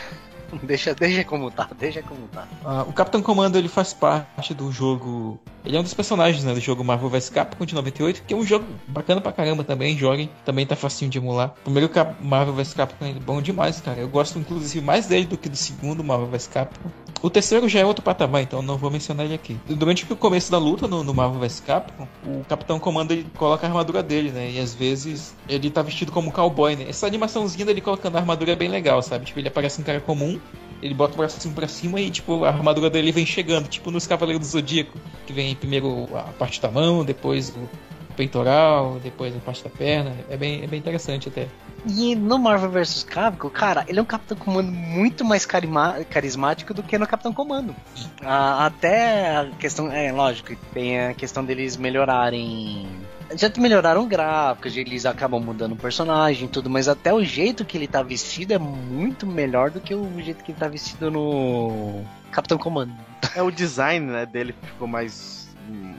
Deixa, 0.64 0.94
deixa 0.94 1.24
como 1.24 1.52
tá, 1.52 1.70
deixa 1.78 2.02
como 2.02 2.28
tá. 2.28 2.48
Ah, 2.64 2.84
o 2.88 2.94
Capitão 2.94 3.22
Comando 3.22 3.58
ele 3.58 3.68
faz 3.68 3.94
parte 3.94 4.54
do 4.54 4.72
jogo. 4.72 5.40
Ele 5.66 5.76
é 5.76 5.80
um 5.80 5.84
dos 5.84 5.94
personagens 5.94 6.44
né, 6.44 6.54
do 6.54 6.60
jogo 6.62 6.84
Marvel 6.84 7.10
vs 7.10 7.30
Capcom 7.30 7.66
de 7.66 7.76
98, 7.76 8.24
que 8.24 8.34
é 8.34 8.38
um 8.38 8.46
jogo 8.46 8.66
bacana 8.88 9.20
pra 9.20 9.32
caramba 9.32 9.64
também. 9.64 9.98
Joguem, 9.98 10.30
também 10.46 10.66
tá 10.66 10.76
facinho 10.76 11.12
de 11.12 11.18
emular. 11.18 11.54
O 11.62 11.64
primeiro 11.64 11.90
Marvel 12.22 12.54
vs 12.54 12.74
Capcom 12.74 13.06
é 13.06 13.14
bom 13.14 13.42
demais, 13.42 13.82
cara. 13.82 14.00
Eu 14.00 14.08
gosto 14.08 14.40
inclusive 14.40 14.84
mais 14.84 15.08
dele 15.08 15.26
do 15.26 15.38
que 15.38 15.50
do 15.50 15.58
segundo 15.58 16.04
Marvel 16.04 16.28
vs 16.28 16.48
Capcom. 16.48 16.90
O 17.22 17.30
terceiro 17.30 17.68
já 17.68 17.80
é 17.80 17.86
outro 17.86 18.04
patamar, 18.04 18.44
então 18.44 18.62
não 18.62 18.78
vou 18.78 18.92
mencionar 18.92 19.26
ele 19.26 19.34
aqui. 19.34 19.58
Durante 19.68 20.12
o 20.12 20.16
começo 20.16 20.52
da 20.52 20.58
luta 20.58 20.88
no, 20.88 21.04
no 21.04 21.14
Marvel 21.14 21.40
vs 21.40 21.60
Capcom, 21.62 22.08
o 22.26 22.44
Capitão 22.46 22.80
Comando 22.80 23.12
ele 23.12 23.26
coloca 23.36 23.66
a 23.66 23.70
armadura 23.70 24.04
dele, 24.04 24.32
né? 24.32 24.52
E 24.52 24.60
às 24.60 24.74
vezes 24.74 25.36
ele 25.50 25.70
tá 25.70 25.82
vestido 25.82 26.12
como 26.12 26.32
cowboy, 26.32 26.76
né? 26.76 26.86
Essa 26.88 27.08
animaçãozinha 27.08 27.66
dele 27.66 27.82
colocando 27.82 28.16
a 28.16 28.20
armadura 28.20 28.52
é 28.52 28.56
bem 28.56 28.70
legal, 28.70 29.02
sabe? 29.02 29.26
Tipo, 29.26 29.40
ele 29.40 29.48
aparece 29.48 29.82
um 29.82 29.84
cara 29.84 30.00
comum, 30.00 30.40
ele 30.82 30.94
bota 30.94 31.14
o 31.14 31.18
braço 31.18 31.38
assim 31.38 31.52
pra 31.52 31.68
cima 31.68 32.00
e, 32.00 32.10
tipo, 32.10 32.44
a 32.44 32.50
armadura 32.50 32.90
dele 32.90 33.12
vem 33.12 33.26
chegando, 33.26 33.68
tipo 33.68 33.92
nos 33.92 34.06
Cavaleiros 34.08 34.48
do 34.48 34.52
Zodíaco, 34.52 34.98
que 35.26 35.34
vem 35.34 35.56
primeiro 35.56 36.08
a 36.16 36.24
parte 36.34 36.62
da 36.62 36.70
mão, 36.70 37.04
depois 37.04 37.50
o, 37.50 37.70
peitoral, 38.18 39.00
depois 39.02 39.34
a 39.36 39.40
parte 39.40 39.64
da 39.64 39.70
perna. 39.70 40.14
É 40.30 40.36
bem, 40.36 40.64
é 40.64 40.68
bem 40.68 40.80
interessante 40.80 41.30
até. 41.30 41.48
E 41.88 42.16
no 42.16 42.38
Marvel 42.40 42.72
vs 42.72 43.04
Capcom, 43.04 43.50
cara, 43.50 43.86
ele 43.88 44.00
é 44.00 44.02
um 44.02 44.06
Capitão 44.06 44.36
Comando 44.36 44.72
muito 44.72 45.24
mais 45.24 45.46
carima- 45.46 46.04
carismático 46.10 46.74
do 46.74 46.82
que 46.84 46.98
no 46.98 47.08
Capitão 47.08 47.32
Comando. 47.32 47.74
Ah, 48.22 48.66
até 48.66 49.38
a 49.38 49.50
questão, 49.58 49.90
é 49.92 50.12
lógico, 50.12 50.56
tem 50.74 51.00
a 51.00 51.14
questão 51.14 51.46
deles 51.46 51.78
melhorarem. 51.78 52.88
Já 53.36 53.52
melhoraram 53.58 54.08
gráficos, 54.08 54.76
eles 54.78 55.06
acabam 55.06 55.42
mudando 55.42 55.74
o 55.74 55.76
personagem 55.76 56.46
e 56.46 56.48
tudo, 56.48 56.70
mas 56.70 56.88
até 56.88 57.14
o 57.14 57.24
jeito 57.24 57.66
que 57.66 57.78
ele 57.78 57.88
tá 57.88 58.02
vestido 58.02 58.54
é 58.54 58.58
muito 58.58 59.28
melhor 59.28 59.70
do 59.70 59.82
que 59.82 59.94
o 59.94 60.10
jeito 60.22 60.44
que 60.44 60.52
ele 60.52 60.60
tá 60.60 60.68
vestido 60.68 61.12
no 61.12 62.04
Capitão 62.32 62.58
Comando. 62.58 62.94
É 63.36 63.42
o 63.42 63.52
design, 63.52 64.06
né, 64.06 64.26
dele 64.26 64.54
que 64.54 64.68
ficou 64.68 64.88
mais 64.88 65.38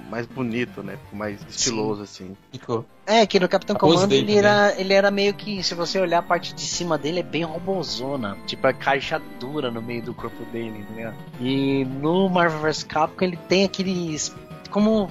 mais 0.08 0.26
bonito, 0.26 0.82
né? 0.82 0.96
Ficou 1.04 1.18
mais 1.18 1.40
estiloso 1.48 2.02
assim. 2.02 2.36
Ficou. 2.50 2.84
É, 3.06 3.26
que 3.26 3.38
no 3.38 3.48
Capitão 3.48 3.76
Comando 3.76 4.06
dele 4.06 4.32
ele 4.32 4.38
era, 4.38 4.74
ele 4.78 4.92
era 4.92 5.10
meio 5.10 5.34
que, 5.34 5.62
se 5.62 5.74
você 5.74 6.00
olhar 6.00 6.18
a 6.18 6.22
parte 6.22 6.54
de 6.54 6.62
cima 6.62 6.96
dele, 6.96 7.20
é 7.20 7.22
bem 7.22 7.44
robozona. 7.44 8.36
Tipo, 8.46 8.66
a 8.66 8.72
caixa 8.72 9.20
dura 9.38 9.70
no 9.70 9.82
meio 9.82 10.02
do 10.02 10.14
corpo 10.14 10.44
dele, 10.46 10.78
entendeu? 10.78 11.12
E 11.40 11.84
no 11.84 12.28
Marvel 12.28 12.60
vs 12.60 12.82
Capcom 12.82 13.24
ele 13.24 13.36
tem 13.48 13.64
aqueles. 13.64 14.34
Como 14.70 15.10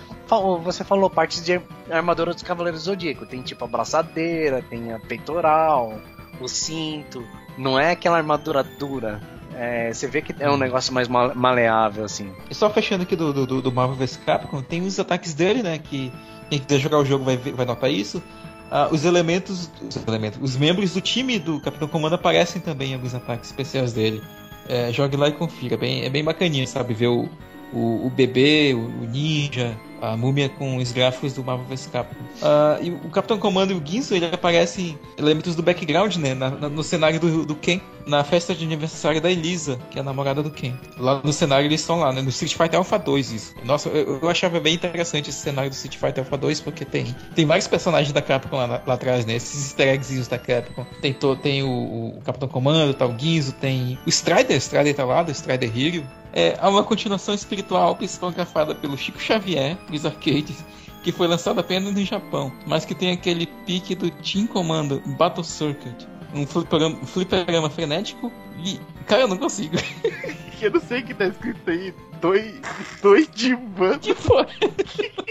você 0.63 0.83
falou, 0.83 1.09
partes 1.09 1.43
de 1.43 1.59
armadura 1.89 2.33
dos 2.33 2.43
Cavaleiros 2.43 2.81
do 2.81 2.85
Zodíaco. 2.85 3.25
Tem 3.25 3.41
tipo 3.41 3.65
a 3.65 3.67
braçadeira, 3.67 4.61
tem 4.61 4.93
a 4.93 4.99
peitoral, 4.99 5.99
o 6.39 6.47
cinto. 6.47 7.23
Não 7.57 7.79
é 7.79 7.91
aquela 7.91 8.17
armadura 8.17 8.63
dura. 8.63 9.21
É, 9.55 9.91
você 9.91 10.05
vê 10.07 10.21
que 10.21 10.35
é 10.39 10.49
um 10.51 10.57
negócio 10.57 10.93
mais 10.93 11.07
ma- 11.07 11.33
maleável, 11.33 12.03
assim. 12.05 12.31
E 12.49 12.53
só 12.53 12.69
fechando 12.69 13.03
aqui 13.03 13.15
do, 13.15 13.33
do, 13.33 13.61
do 13.61 13.71
Marvel 13.71 13.95
vs 13.95 14.17
Capcom, 14.17 14.61
tem 14.61 14.81
os 14.85 14.99
ataques 14.99 15.33
dele, 15.33 15.63
né? 15.63 15.79
Que 15.79 16.11
quem 16.49 16.59
quiser 16.59 16.79
jogar 16.79 16.99
o 16.99 17.05
jogo 17.05 17.25
vai, 17.25 17.37
vai 17.37 17.65
notar 17.65 17.89
isso. 17.89 18.21
Ah, 18.69 18.89
os 18.91 19.05
elementos, 19.05 19.71
os 19.81 20.05
elementos, 20.07 20.39
os 20.41 20.55
membros 20.57 20.93
do 20.93 21.01
time 21.01 21.39
do 21.39 21.59
Capitão 21.59 21.87
Comando 21.87 22.13
aparecem 22.13 22.61
também 22.61 22.91
em 22.91 22.93
alguns 22.95 23.15
ataques 23.15 23.49
especiais 23.49 23.93
dele. 23.93 24.21
É, 24.69 24.91
jogue 24.91 25.15
lá 25.15 25.29
e 25.29 25.31
confira, 25.31 25.73
é 25.75 25.77
bem, 25.77 26.03
é 26.03 26.09
bem 26.09 26.23
bacaninha, 26.23 26.67
sabe? 26.67 26.93
Ver 26.93 27.07
o, 27.07 27.27
o, 27.73 28.07
o 28.07 28.09
bebê, 28.09 28.73
o, 28.73 28.79
o 28.79 29.05
ninja, 29.07 29.77
a 30.01 30.15
múmia 30.15 30.47
com 30.47 30.77
os 30.77 30.91
gráficos 30.91 31.33
do 31.33 31.43
Marvel 31.43 31.65
vs 31.67 31.87
Capcom. 31.87 32.23
Ah, 32.41 32.77
e 32.81 32.91
o 32.91 33.09
Capitão 33.09 33.37
Comando 33.39 33.73
e 33.73 33.75
o 33.75 33.79
Guinzo, 33.79 34.13
ele 34.15 34.25
aparecem 34.27 34.97
elementos 35.17 35.55
do 35.55 35.63
background, 35.63 36.15
né? 36.17 36.33
na- 36.35 36.51
na- 36.51 36.69
no 36.69 36.83
cenário 36.83 37.19
do, 37.19 37.45
do 37.45 37.55
Ken, 37.55 37.81
na 38.05 38.23
festa 38.23 38.53
de 38.53 38.63
aniversário 38.63 39.19
da 39.19 39.29
Elisa, 39.31 39.79
que 39.89 39.97
é 39.97 40.01
a 40.01 40.03
namorada 40.03 40.43
do 40.43 40.51
Ken. 40.51 40.73
Lá 40.99 41.19
no 41.23 41.33
cenário 41.33 41.65
eles 41.65 41.81
estão 41.81 41.99
lá, 41.99 42.13
né? 42.13 42.21
No 42.21 42.29
Street 42.29 42.53
Fighter 42.55 42.77
Alpha 42.77 42.97
2 42.99 43.31
isso. 43.31 43.55
Nossa, 43.65 43.89
eu, 43.89 44.19
eu 44.21 44.29
achava 44.29 44.59
bem 44.59 44.75
interessante 44.75 45.29
esse 45.31 45.39
cenário 45.39 45.69
do 45.71 45.73
Street 45.73 45.97
Fighter 45.97 46.23
Alpha 46.23 46.37
2, 46.37 46.61
porque 46.61 46.85
tem, 46.85 47.15
tem 47.35 47.45
vários 47.45 47.67
personagens 47.67 48.13
da 48.13 48.21
Capcom 48.21 48.55
lá, 48.55 48.81
lá 48.85 48.93
atrás, 48.93 49.25
né? 49.25 49.35
Esses 49.35 49.65
easter 49.65 49.87
eggs 49.89 50.29
da 50.29 50.37
Capcom. 50.37 50.85
Tem, 51.01 51.11
to, 51.11 51.35
tem 51.37 51.63
o, 51.63 51.69
o 52.17 52.21
Capitão 52.23 52.47
Comando, 52.47 52.93
tá 52.93 53.05
o 53.05 53.13
Guinzo, 53.13 53.51
tem 53.53 53.97
o 54.05 54.09
Strider, 54.09 54.57
Strider 54.57 54.95
tá 54.95 55.03
lá, 55.05 55.23
do 55.23 55.31
Strider 55.31 55.71
Hero. 55.75 56.05
É 56.39 56.55
há 56.61 56.69
uma 56.69 56.83
continuação 56.83 57.33
espiritual 57.33 57.95
psicografada 57.95 58.75
pelo 58.75 58.95
Chico 58.95 59.19
Xavier, 59.19 59.75
dos 59.89 60.05
arcades, 60.05 60.63
que 61.01 61.11
foi 61.11 61.25
lançado 61.25 61.59
apenas 61.59 61.91
no 61.91 62.05
Japão, 62.05 62.53
mas 62.67 62.85
que 62.85 62.93
tem 62.93 63.11
aquele 63.11 63.47
pique 63.65 63.95
do 63.95 64.11
Team 64.11 64.45
Commando 64.45 65.01
Battle 65.17 65.43
Circuit. 65.43 66.07
Um 66.35 66.45
fliperama, 66.45 66.95
um 67.01 67.07
fliperama 67.07 67.71
frenético 67.71 68.31
e. 68.63 68.79
Cara, 69.07 69.23
eu 69.23 69.27
não 69.27 69.37
consigo. 69.37 69.77
Eu 70.59 70.71
não 70.71 70.79
sei 70.81 71.01
o 71.01 71.05
que 71.05 71.13
tá 71.13 71.27
escrito 71.27 71.69
aí. 71.69 71.93
Dois, 72.19 72.59
dois 72.99 73.29
divãs. 73.31 73.97
Que 73.97 74.15
porra? 74.15 74.47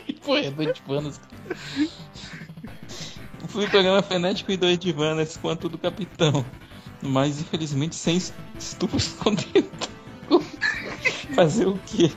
que 0.07 0.13
porra 0.21 0.39
é 0.39 0.51
dois 0.53 0.73
divanas? 0.75 1.21
Um 3.43 3.49
fliperama 3.49 4.03
frenético 4.03 4.53
e 4.53 4.57
dois 4.57 4.79
divanas 4.79 5.37
quanto 5.37 5.69
do 5.69 5.79
capitão. 5.79 6.45
Mas 7.03 7.41
infelizmente 7.41 7.97
sem 7.97 8.17
estupros 8.57 9.09
com 9.19 9.35
tentáculo. 9.35 9.97
Fazer 11.35 11.67
o 11.67 11.79
quê? 11.87 12.11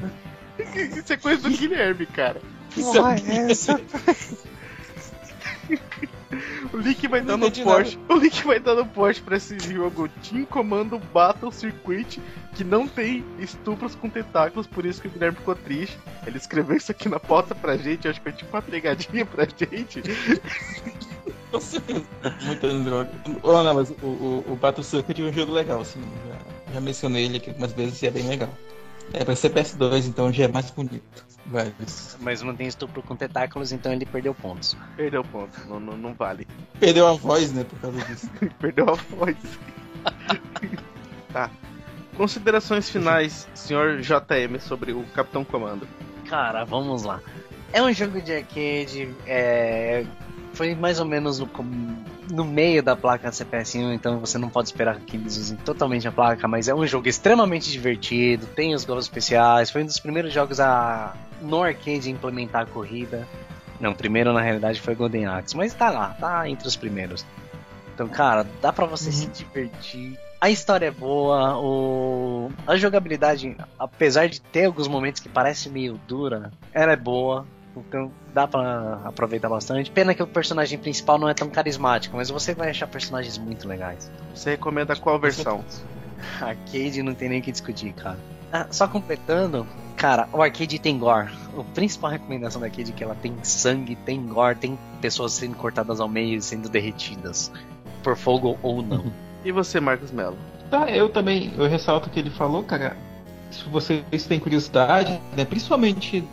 Isso 0.98 1.14
é 1.14 1.18
coisa 1.18 1.50
do 1.50 1.56
Guilherme, 1.56 2.06
cara. 2.06 2.42
Porra, 2.76 3.16
é 3.16 3.52
essa? 3.52 3.80
O 6.72 6.78
link 6.78 7.08
vai 7.08 7.22
estar 7.22 7.38
Não 7.38 7.48
no 7.48 7.52
post. 7.52 8.00
O 8.08 8.16
link 8.16 8.46
vai 8.46 8.58
estar 8.58 8.76
no 8.76 8.86
post 8.86 9.22
pra 9.24 9.38
esse 9.38 9.58
jogo 9.60 10.08
Team 10.24 10.46
Comando 10.46 11.00
Battle 11.12 11.52
Circuit, 11.52 12.22
que 12.54 12.64
não 12.64 12.88
tem 12.88 13.24
estupros 13.40 13.96
com 13.96 14.10
tentáculos, 14.10 14.68
por 14.68 14.86
isso 14.86 15.02
que 15.02 15.08
o 15.08 15.12
Guilherme 15.12 15.38
ficou 15.38 15.56
triste. 15.56 15.98
Ele 16.26 16.38
escreveu 16.38 16.78
isso 16.78 16.92
aqui 16.92 17.10
na 17.10 17.20
pauta 17.20 17.56
pra 17.56 17.78
gente, 17.78 18.08
acho 18.08 18.20
que 18.20 18.30
foi 18.30 18.34
tipo 18.34 18.56
uma 18.56 18.62
pegadinha 18.62 19.26
pra 19.26 19.46
gente. 19.46 20.04
Com 21.52 21.60
certeza. 21.60 22.06
Muita 22.44 22.80
droga. 22.80 23.12
Oh, 23.42 23.64
não, 23.64 23.74
mas 23.74 23.90
o, 23.90 24.06
o, 24.06 24.46
o 24.50 24.56
Battle 24.56 24.84
Circuit 24.84 25.20
é 25.22 25.26
um 25.26 25.34
jogo 25.34 25.52
legal, 25.52 25.82
assim. 25.82 26.02
Já, 26.74 26.82
mencionei 26.82 27.26
ele 27.26 27.38
aqui 27.38 27.50
algumas 27.50 27.74
vezes 27.74 28.02
e 28.02 28.08
é 28.08 28.12
bem 28.12 28.28
legal. 28.28 28.50
É 29.14 29.24
pra 29.24 29.36
ser 29.36 29.52
PS2, 29.52 30.06
então 30.06 30.32
já 30.32 30.46
é 30.46 30.48
mais 30.48 30.70
bonito. 30.70 31.26
Mas 32.20 32.42
não 32.44 32.56
tem 32.56 32.68
estupro 32.68 33.02
com 33.02 33.16
tentáculos, 33.16 33.72
então 33.72 33.92
ele 33.92 34.06
perdeu 34.06 34.36
pontos. 34.36 34.78
Perdeu 34.96 35.22
o 35.22 35.28
ponto, 35.28 35.60
não, 35.68 35.80
não, 35.80 35.98
não 35.98 36.14
vale. 36.14 36.48
Perdeu 36.80 37.08
a 37.08 37.14
voz, 37.14 37.52
né, 37.52 37.64
por 37.64 37.80
causa 37.80 38.06
disso. 38.06 38.30
Perdeu 38.60 38.88
a 38.90 38.94
voz. 38.94 39.36
tá. 41.34 41.50
Considerações 42.16 42.90
finais, 42.90 43.48
senhor 43.56 44.02
JM, 44.02 44.60
sobre 44.60 44.92
o 44.92 45.04
Capitão 45.16 45.44
Comando. 45.44 45.88
Cara, 46.28 46.64
vamos 46.66 47.04
lá. 47.04 47.20
É 47.74 47.82
um 47.82 47.92
jogo 47.94 48.22
de 48.22 48.34
arcade, 48.34 49.10
é... 49.26 50.06
foi 50.60 50.76
mais 50.76 51.00
ou 51.00 51.06
menos 51.06 51.40
no, 51.40 51.50
no 52.30 52.44
meio 52.44 52.84
da 52.84 52.94
placa 52.94 53.30
CPS1, 53.30 53.94
então 53.94 54.20
você 54.20 54.38
não 54.38 54.50
pode 54.50 54.68
esperar 54.68 55.00
que 55.00 55.16
eles 55.16 55.38
usem 55.38 55.56
totalmente 55.56 56.06
a 56.06 56.12
placa, 56.12 56.50
mas 56.50 56.68
é 56.68 56.76
um 56.76 56.86
jogo 56.86 57.08
extremamente 57.08 57.72
divertido, 57.72 58.46
tem 58.46 58.76
os 58.76 58.84
gols 58.84 59.06
especiais, 59.06 59.72
foi 59.72 59.84
um 59.84 59.86
dos 59.86 60.02
primeiros 60.02 60.34
jogos 60.34 60.60
a 60.60 61.16
no 61.42 61.64
arcade 61.64 62.12
implementar 62.12 62.64
a 62.64 62.66
corrida. 62.66 63.26
Não, 63.80 63.92
o 63.92 63.96
primeiro 63.96 64.34
na 64.34 64.42
realidade 64.42 64.82
foi 64.82 64.96
Golden 64.96 65.28
Axe, 65.28 65.56
mas 65.56 65.74
tá 65.74 65.90
lá, 65.90 66.10
tá 66.20 66.50
entre 66.50 66.68
os 66.68 66.76
primeiros. 66.76 67.26
Então, 67.96 68.10
cara, 68.10 68.46
dá 68.62 68.74
pra 68.74 68.86
você 68.86 69.14
se 69.14 69.28
divertir. 69.28 70.20
A 70.42 70.50
história 70.50 70.88
é 70.88 70.92
boa, 70.92 71.58
o... 71.58 72.52
a 72.68 72.76
jogabilidade, 72.76 73.56
apesar 73.80 74.28
de 74.28 74.42
ter 74.42 74.66
alguns 74.66 74.90
momentos 74.90 75.22
que 75.22 75.30
parece 75.30 75.70
meio 75.70 75.98
dura, 76.06 76.52
ela 76.74 76.92
é 76.92 76.98
boa. 76.98 77.48
Então 77.88 78.12
dá 78.34 78.48
pra 78.48 79.02
aproveitar 79.06 79.50
bastante. 79.50 79.92
Pena 79.92 80.14
que 80.14 80.24
o 80.24 80.28
personagem 80.28 80.78
principal 80.78 81.18
não 81.18 81.30
é 81.30 81.34
tão 81.34 81.50
carismático, 81.50 82.16
mas 82.16 82.30
você 82.30 82.54
vai 82.54 82.70
achar 82.70 82.88
personagens 82.88 83.38
muito 83.38 83.68
legais. 83.68 84.12
Você 84.34 84.52
recomenda 84.52 84.96
qual 84.96 85.20
versão? 85.20 85.64
Arcade 86.42 87.02
não 87.02 87.14
tem 87.14 87.30
nem 87.30 87.40
o 87.40 87.42
que 87.42 87.52
discutir, 87.52 87.94
cara. 87.94 88.20
Ah, 88.52 88.66
só 88.72 88.88
completando, 88.88 89.66
cara, 89.96 90.28
o 90.34 90.42
arcade 90.42 90.80
tem 90.80 90.98
gore. 90.98 91.30
A 91.58 91.64
principal 91.76 92.10
recomendação 92.10 92.60
da 92.60 92.68
arcade 92.68 92.92
é 92.92 92.94
que 92.94 93.04
ela 93.04 93.16
tem 93.16 93.36
sangue, 93.44 93.96
tem 93.96 94.26
gore, 94.26 94.56
tem 94.56 94.78
pessoas 95.00 95.34
sendo 95.34 95.56
cortadas 95.56 96.00
ao 96.00 96.08
meio 96.08 96.38
e 96.38 96.42
sendo 96.42 96.68
derretidas. 96.68 97.52
Por 98.04 98.18
fogo 98.18 98.58
ou 98.62 98.82
não. 98.82 99.12
E 99.42 99.54
você, 99.54 99.80
Marcos 99.80 100.12
Mello? 100.12 100.38
Tá, 100.70 100.92
eu 100.92 101.08
também, 101.08 101.54
eu 101.58 101.66
ressalto 101.66 102.10
o 102.10 102.12
que 102.12 102.20
ele 102.20 102.30
falou, 102.30 102.62
cara. 102.62 102.98
Se 103.50 103.64
vocês 103.70 104.26
têm 104.28 104.38
curiosidade, 104.38 105.18
né, 105.34 105.46
principalmente 105.46 106.28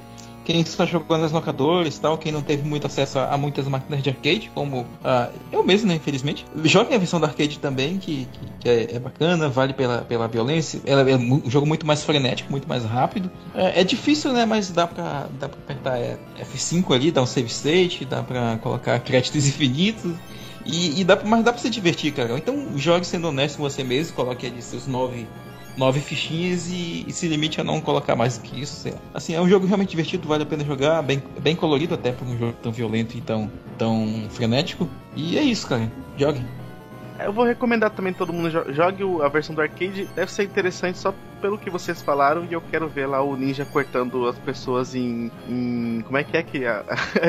quem 0.47 0.61
está 0.61 0.87
jogando 0.87 1.23
nas 1.23 1.33
locadoras 1.33 1.99
tal, 1.99 2.17
quem 2.17 2.31
não 2.31 2.41
teve 2.41 2.67
muito 2.67 2.87
acesso 2.87 3.19
a, 3.19 3.35
a 3.35 3.37
muitas 3.37 3.67
máquinas 3.67 4.01
de 4.01 4.11
arcade, 4.11 4.49
como 4.55 4.87
ah, 5.03 5.29
eu 5.51 5.65
mesmo, 5.65 5.89
né, 5.89 5.97
infelizmente. 5.97 6.47
Joguem 6.63 6.95
a 6.95 6.99
versão 6.99 7.19
da 7.19 7.27
arcade 7.27 7.59
também, 7.59 7.99
que, 7.99 8.29
que, 8.33 8.47
que 8.61 8.69
é, 8.69 8.95
é 8.95 8.99
bacana, 9.01 9.49
vale 9.49 9.73
pela, 9.73 10.03
pela 10.03 10.29
violência. 10.29 10.81
Ela 10.87 11.11
é 11.11 11.17
um 11.17 11.51
jogo 11.51 11.67
muito 11.67 11.85
mais 11.85 12.05
frenético, 12.05 12.49
muito 12.49 12.69
mais 12.69 12.85
rápido. 12.85 13.29
É, 13.57 13.81
é 13.81 13.85
difícil, 13.85 14.33
né, 14.33 14.47
mas 14.47 14.71
dá 14.71 14.87
pra, 14.87 15.27
dá 15.39 15.49
pra 15.49 15.59
apertar 15.59 15.99
é, 15.99 16.17
F5 16.41 16.95
ali, 16.95 17.11
dar 17.11 17.23
um 17.23 17.27
save 17.27 17.49
state, 17.49 18.05
dá 18.05 18.23
pra 18.23 18.57
colocar 18.63 18.97
créditos 19.03 19.49
infinitos. 19.49 20.13
E, 20.65 21.01
e 21.01 21.05
dá, 21.05 21.19
mas 21.25 21.45
dá 21.45 21.53
pra 21.53 21.61
se 21.61 21.71
divertir, 21.71 22.13
cara. 22.13 22.37
Então 22.39 22.77
jogue 22.77 23.05
sendo 23.05 23.29
honesto 23.29 23.57
com 23.57 23.65
você 23.65 23.83
mesmo, 23.83 24.15
coloque 24.15 24.47
ali 24.47 24.63
seus 24.63 24.87
nove, 24.87 25.27
nove 25.77 26.01
fichinhas 26.01 26.69
e, 26.71 27.05
e 27.07 27.13
se 27.13 27.29
limite 27.29 27.61
a 27.61 27.65
não 27.65 27.81
colocar 27.81 28.17
mais 28.17 28.39
que 28.39 28.61
isso. 28.61 28.77
sei 28.83 28.93
lá. 28.93 28.99
Assim, 29.15 29.35
é 29.35 29.41
um 29.41 29.49
jogo 29.49 29.67
realmente 29.67 29.91
divertido, 29.91 30.27
vale 30.27 30.43
a 30.43 30.47
pena 30.47 30.65
jogar, 30.65 31.03
bem, 31.03 31.23
bem 31.41 31.55
colorido 31.55 31.95
até 31.95 32.13
por 32.13 32.27
um 32.27 32.37
jogo 32.39 32.55
tão 32.63 32.73
violento 32.73 33.17
e 33.17 33.21
tão, 33.21 33.51
tão 33.77 34.27
frenético. 34.31 34.89
E 35.15 35.37
é 35.39 35.43
isso, 35.43 35.67
cara. 35.69 35.91
Jogue. 36.17 36.41
Eu 37.19 37.33
vou 37.33 37.47
recomendar 37.47 37.89
também 37.91 38.13
todo 38.13 38.31
mundo 38.31 38.51
jo- 38.51 38.73
jogue 38.75 39.03
a 39.25 39.29
versão 39.29 39.55
do 39.55 39.61
arcade. 39.63 40.07
Deve 40.15 40.31
ser 40.31 40.43
interessante 40.45 40.99
só 40.99 41.15
pelo 41.41 41.57
que 41.57 41.71
vocês 41.71 42.03
falaram 42.03 42.45
e 42.45 42.53
eu 42.53 42.61
quero 42.71 42.89
ver 42.89 43.07
lá 43.07 43.23
o 43.23 43.35
ninja 43.37 43.65
cortando 43.65 44.27
as 44.29 44.39
pessoas 44.39 44.95
em, 44.95 45.31
em- 45.49 46.03
como 46.05 46.19
é 46.19 46.25
que 46.25 46.37
é 46.37 46.43
que 46.43 46.65
a, 46.69 46.85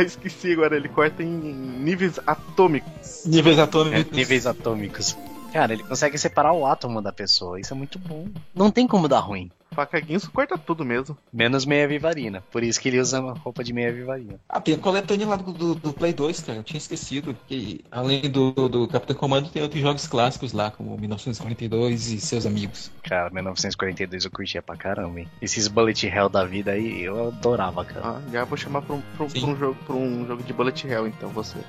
esqueci 0.05 0.51
agora 0.51 0.75
ele 0.75 0.89
corta 0.89 1.23
em 1.23 1.27
níveis 1.27 2.19
atômicos. 2.27 3.23
Níveis 3.25 3.57
É, 3.57 3.61
atômicos. 3.61 4.11
níveis 4.17 4.45
atômicos. 4.45 5.17
Cara, 5.51 5.73
ele 5.73 5.83
consegue 5.83 6.17
separar 6.17 6.53
o 6.53 6.65
átomo 6.65 7.01
da 7.01 7.11
pessoa. 7.11 7.59
Isso 7.59 7.73
é 7.73 7.77
muito 7.77 7.97
bom. 7.99 8.27
Não 8.53 8.69
tem 8.69 8.87
como 8.87 9.07
dar 9.07 9.19
ruim. 9.19 9.49
Faca 9.71 9.99
Guinso 9.99 10.31
corta 10.31 10.57
tudo 10.57 10.83
mesmo. 10.83 11.15
Menos 11.31 11.65
meia 11.65 11.87
vivarina. 11.87 12.41
Por 12.51 12.63
isso 12.63 12.79
que 12.79 12.89
ele 12.89 12.99
usa 12.99 13.19
uma 13.19 13.33
roupa 13.33 13.63
de 13.63 13.73
meia 13.73 13.93
vivarina. 13.93 14.39
Ah, 14.49 14.59
tem 14.59 14.73
a 14.73 14.77
coletânea 14.77 15.27
lá 15.27 15.35
do, 15.35 15.51
do, 15.51 15.75
do 15.75 15.93
Play 15.93 16.13
2, 16.13 16.41
cara. 16.41 16.59
Eu 16.59 16.63
tinha 16.63 16.79
esquecido. 16.79 17.37
Que 17.47 17.85
além 17.91 18.21
do, 18.21 18.51
do 18.67 18.87
Capitão 18.87 19.15
Comando, 19.15 19.49
tem 19.49 19.61
outros 19.61 19.81
jogos 19.81 20.07
clássicos 20.07 20.51
lá, 20.51 20.71
como 20.71 20.97
1942 20.97 22.11
e 22.11 22.19
seus 22.19 22.45
amigos. 22.45 22.91
Cara, 23.03 23.29
1942 23.29 24.25
eu 24.25 24.31
curtia 24.31 24.61
pra 24.61 24.75
caramba, 24.75 25.19
hein? 25.19 25.27
Esses 25.41 25.67
Bullet 25.67 26.07
Hell 26.07 26.29
da 26.29 26.43
vida 26.43 26.71
aí, 26.71 27.03
eu 27.03 27.27
adorava, 27.27 27.85
cara. 27.85 28.17
Ah, 28.17 28.21
já 28.31 28.45
vou 28.45 28.57
chamar 28.57 28.81
pra 28.81 28.95
um, 28.95 29.01
pra 29.15 29.27
pra 29.27 29.47
um 29.47 29.55
jogo, 29.55 29.77
pra 29.85 29.95
um 29.95 30.25
jogo 30.25 30.41
de 30.41 30.53
Bullet 30.53 30.87
Hell, 30.87 31.07
então, 31.07 31.29
você. 31.29 31.59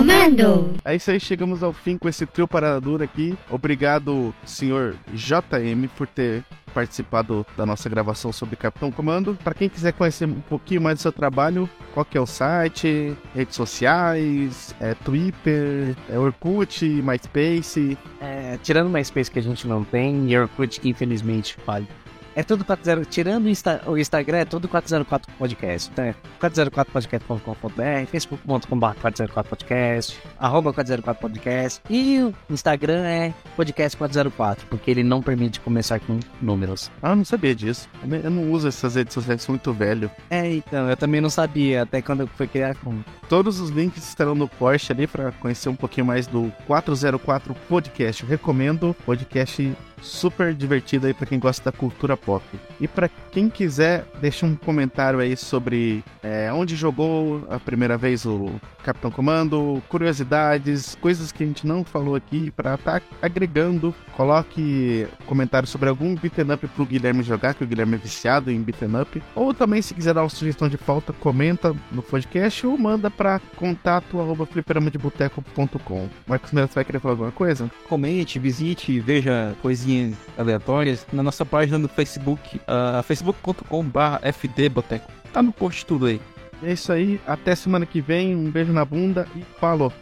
Comando! 0.00 0.72
É 0.82 0.96
isso 0.96 1.10
aí, 1.10 1.20
chegamos 1.20 1.62
ao 1.62 1.74
fim 1.74 1.98
com 1.98 2.08
esse 2.08 2.24
trio 2.24 2.48
paradura 2.48 3.04
aqui. 3.04 3.36
Obrigado, 3.50 4.34
senhor 4.46 4.96
JM, 5.12 5.88
por 5.94 6.06
ter 6.06 6.42
participado 6.72 7.44
da 7.54 7.66
nossa 7.66 7.86
gravação 7.86 8.32
sobre 8.32 8.56
Capitão 8.56 8.90
Comando. 8.90 9.36
Para 9.44 9.52
quem 9.52 9.68
quiser 9.68 9.92
conhecer 9.92 10.24
um 10.24 10.40
pouquinho 10.40 10.80
mais 10.80 10.98
do 10.98 11.02
seu 11.02 11.12
trabalho, 11.12 11.68
qual 11.92 12.06
que 12.06 12.16
é 12.16 12.20
o 12.20 12.24
site, 12.24 13.14
redes 13.34 13.54
sociais, 13.54 14.74
é 14.80 14.94
Twitter, 14.94 15.94
é 16.08 16.18
Orkut, 16.18 16.82
MySpace. 16.82 17.98
É, 18.22 18.58
tirando 18.62 18.86
o 18.86 18.90
MySpace 18.90 19.30
que 19.30 19.38
a 19.38 19.42
gente 19.42 19.68
não 19.68 19.84
tem, 19.84 20.30
e 20.30 20.38
Orkut 20.38 20.80
que 20.80 20.88
infelizmente 20.88 21.56
falha. 21.66 21.86
É 22.40 22.42
tudo 22.42 22.64
40, 22.64 23.04
tirando 23.04 23.44
o, 23.44 23.48
Insta, 23.50 23.82
o 23.86 23.98
Instagram, 23.98 24.38
é 24.38 24.44
tudo 24.46 24.66
404 24.66 25.30
Podcast. 25.34 25.90
Então 25.92 26.06
é 26.06 26.14
404podcast.com.br, 26.40 28.06
facebook.com.br 28.10 28.94
404podcast, 28.98 30.16
arroba 30.38 30.72
404 30.72 31.20
Podcast. 31.20 31.82
E 31.90 32.18
o 32.18 32.34
Instagram 32.48 33.04
é 33.04 33.34
podcast 33.54 33.94
404, 33.94 34.66
porque 34.68 34.90
ele 34.90 35.02
não 35.02 35.20
permite 35.20 35.60
começar 35.60 36.00
com 36.00 36.18
números. 36.40 36.90
Ah, 37.02 37.10
eu 37.10 37.16
não 37.16 37.26
sabia 37.26 37.54
disso. 37.54 37.86
Eu 38.02 38.30
não 38.30 38.50
uso 38.50 38.68
essas 38.68 38.94
redes 38.94 39.12
sociais, 39.12 39.42
sou 39.42 39.52
muito 39.52 39.70
velho. 39.74 40.10
É, 40.30 40.50
então, 40.50 40.88
eu 40.88 40.96
também 40.96 41.20
não 41.20 41.28
sabia, 41.28 41.82
até 41.82 42.00
quando 42.00 42.26
fui 42.26 42.46
criar 42.46 42.74
com. 42.76 43.02
Todos 43.28 43.60
os 43.60 43.68
links 43.68 44.08
estarão 44.08 44.34
no 44.34 44.48
post 44.48 44.90
ali 44.90 45.06
para 45.06 45.30
conhecer 45.32 45.68
um 45.68 45.76
pouquinho 45.76 46.06
mais 46.06 46.26
do 46.26 46.50
404 46.66 47.54
Podcast. 47.68 48.22
Eu 48.22 48.28
recomendo 48.30 48.96
podcast 49.04 49.76
super 50.00 50.54
divertido 50.54 51.06
aí 51.06 51.14
para 51.14 51.26
quem 51.26 51.38
gosta 51.38 51.70
da 51.70 51.76
cultura 51.76 52.16
pop. 52.16 52.44
E 52.80 52.88
para 52.88 53.08
quem 53.30 53.48
quiser, 53.48 54.04
deixa 54.20 54.46
um 54.46 54.56
comentário 54.56 55.20
aí 55.20 55.36
sobre 55.36 56.02
é, 56.22 56.52
onde 56.52 56.76
jogou 56.76 57.46
a 57.50 57.58
primeira 57.58 57.96
vez 57.96 58.24
o 58.24 58.50
Capitão 58.82 59.10
Comando, 59.10 59.82
curiosidades, 59.88 60.96
coisas 61.00 61.30
que 61.30 61.44
a 61.44 61.46
gente 61.46 61.66
não 61.66 61.84
falou 61.84 62.14
aqui 62.14 62.50
para 62.50 62.74
estar 62.74 63.00
tá 63.00 63.06
agregando. 63.22 63.94
Coloque 64.16 65.06
comentário 65.26 65.68
sobre 65.68 65.88
algum 65.88 66.14
beaten 66.14 66.52
up 66.52 66.66
pro 66.68 66.86
Guilherme 66.86 67.22
jogar, 67.22 67.54
que 67.54 67.64
o 67.64 67.66
Guilherme 67.66 67.94
é 67.94 67.98
viciado 67.98 68.50
em 68.50 68.60
beaten 68.60 69.00
up. 69.00 69.22
Ou 69.34 69.54
também, 69.54 69.82
se 69.82 69.94
quiser 69.94 70.14
dar 70.14 70.22
uma 70.22 70.28
sugestão 70.28 70.68
de 70.68 70.78
pauta, 70.78 71.12
comenta 71.12 71.74
no 71.92 72.02
podcast 72.02 72.66
ou 72.66 72.76
manda 72.76 73.10
para 73.10 73.40
contato 73.56 74.20
arroba 74.20 74.46
fliperamadeboteco.com. 74.46 76.08
Marcos 76.26 76.52
Melo, 76.52 76.68
você 76.68 76.74
vai 76.74 76.84
querer 76.84 77.00
falar 77.00 77.12
alguma 77.12 77.32
coisa? 77.32 77.70
Comente, 77.88 78.38
visite, 78.38 78.98
veja 79.00 79.54
aleatórias 80.36 81.06
na 81.12 81.22
nossa 81.22 81.44
página 81.44 81.78
no 81.78 81.88
Facebook, 81.88 82.56
uh, 82.58 83.02
facebook.com.br 83.02 84.32
fdboteco. 84.32 85.10
Tá 85.32 85.42
no 85.42 85.52
post 85.52 85.86
tudo 85.86 86.06
aí. 86.06 86.20
É 86.62 86.72
isso 86.72 86.92
aí, 86.92 87.20
até 87.26 87.54
semana 87.54 87.86
que 87.86 88.00
vem, 88.00 88.34
um 88.34 88.50
beijo 88.50 88.72
na 88.72 88.84
bunda 88.84 89.26
e 89.34 89.42
falou! 89.58 89.92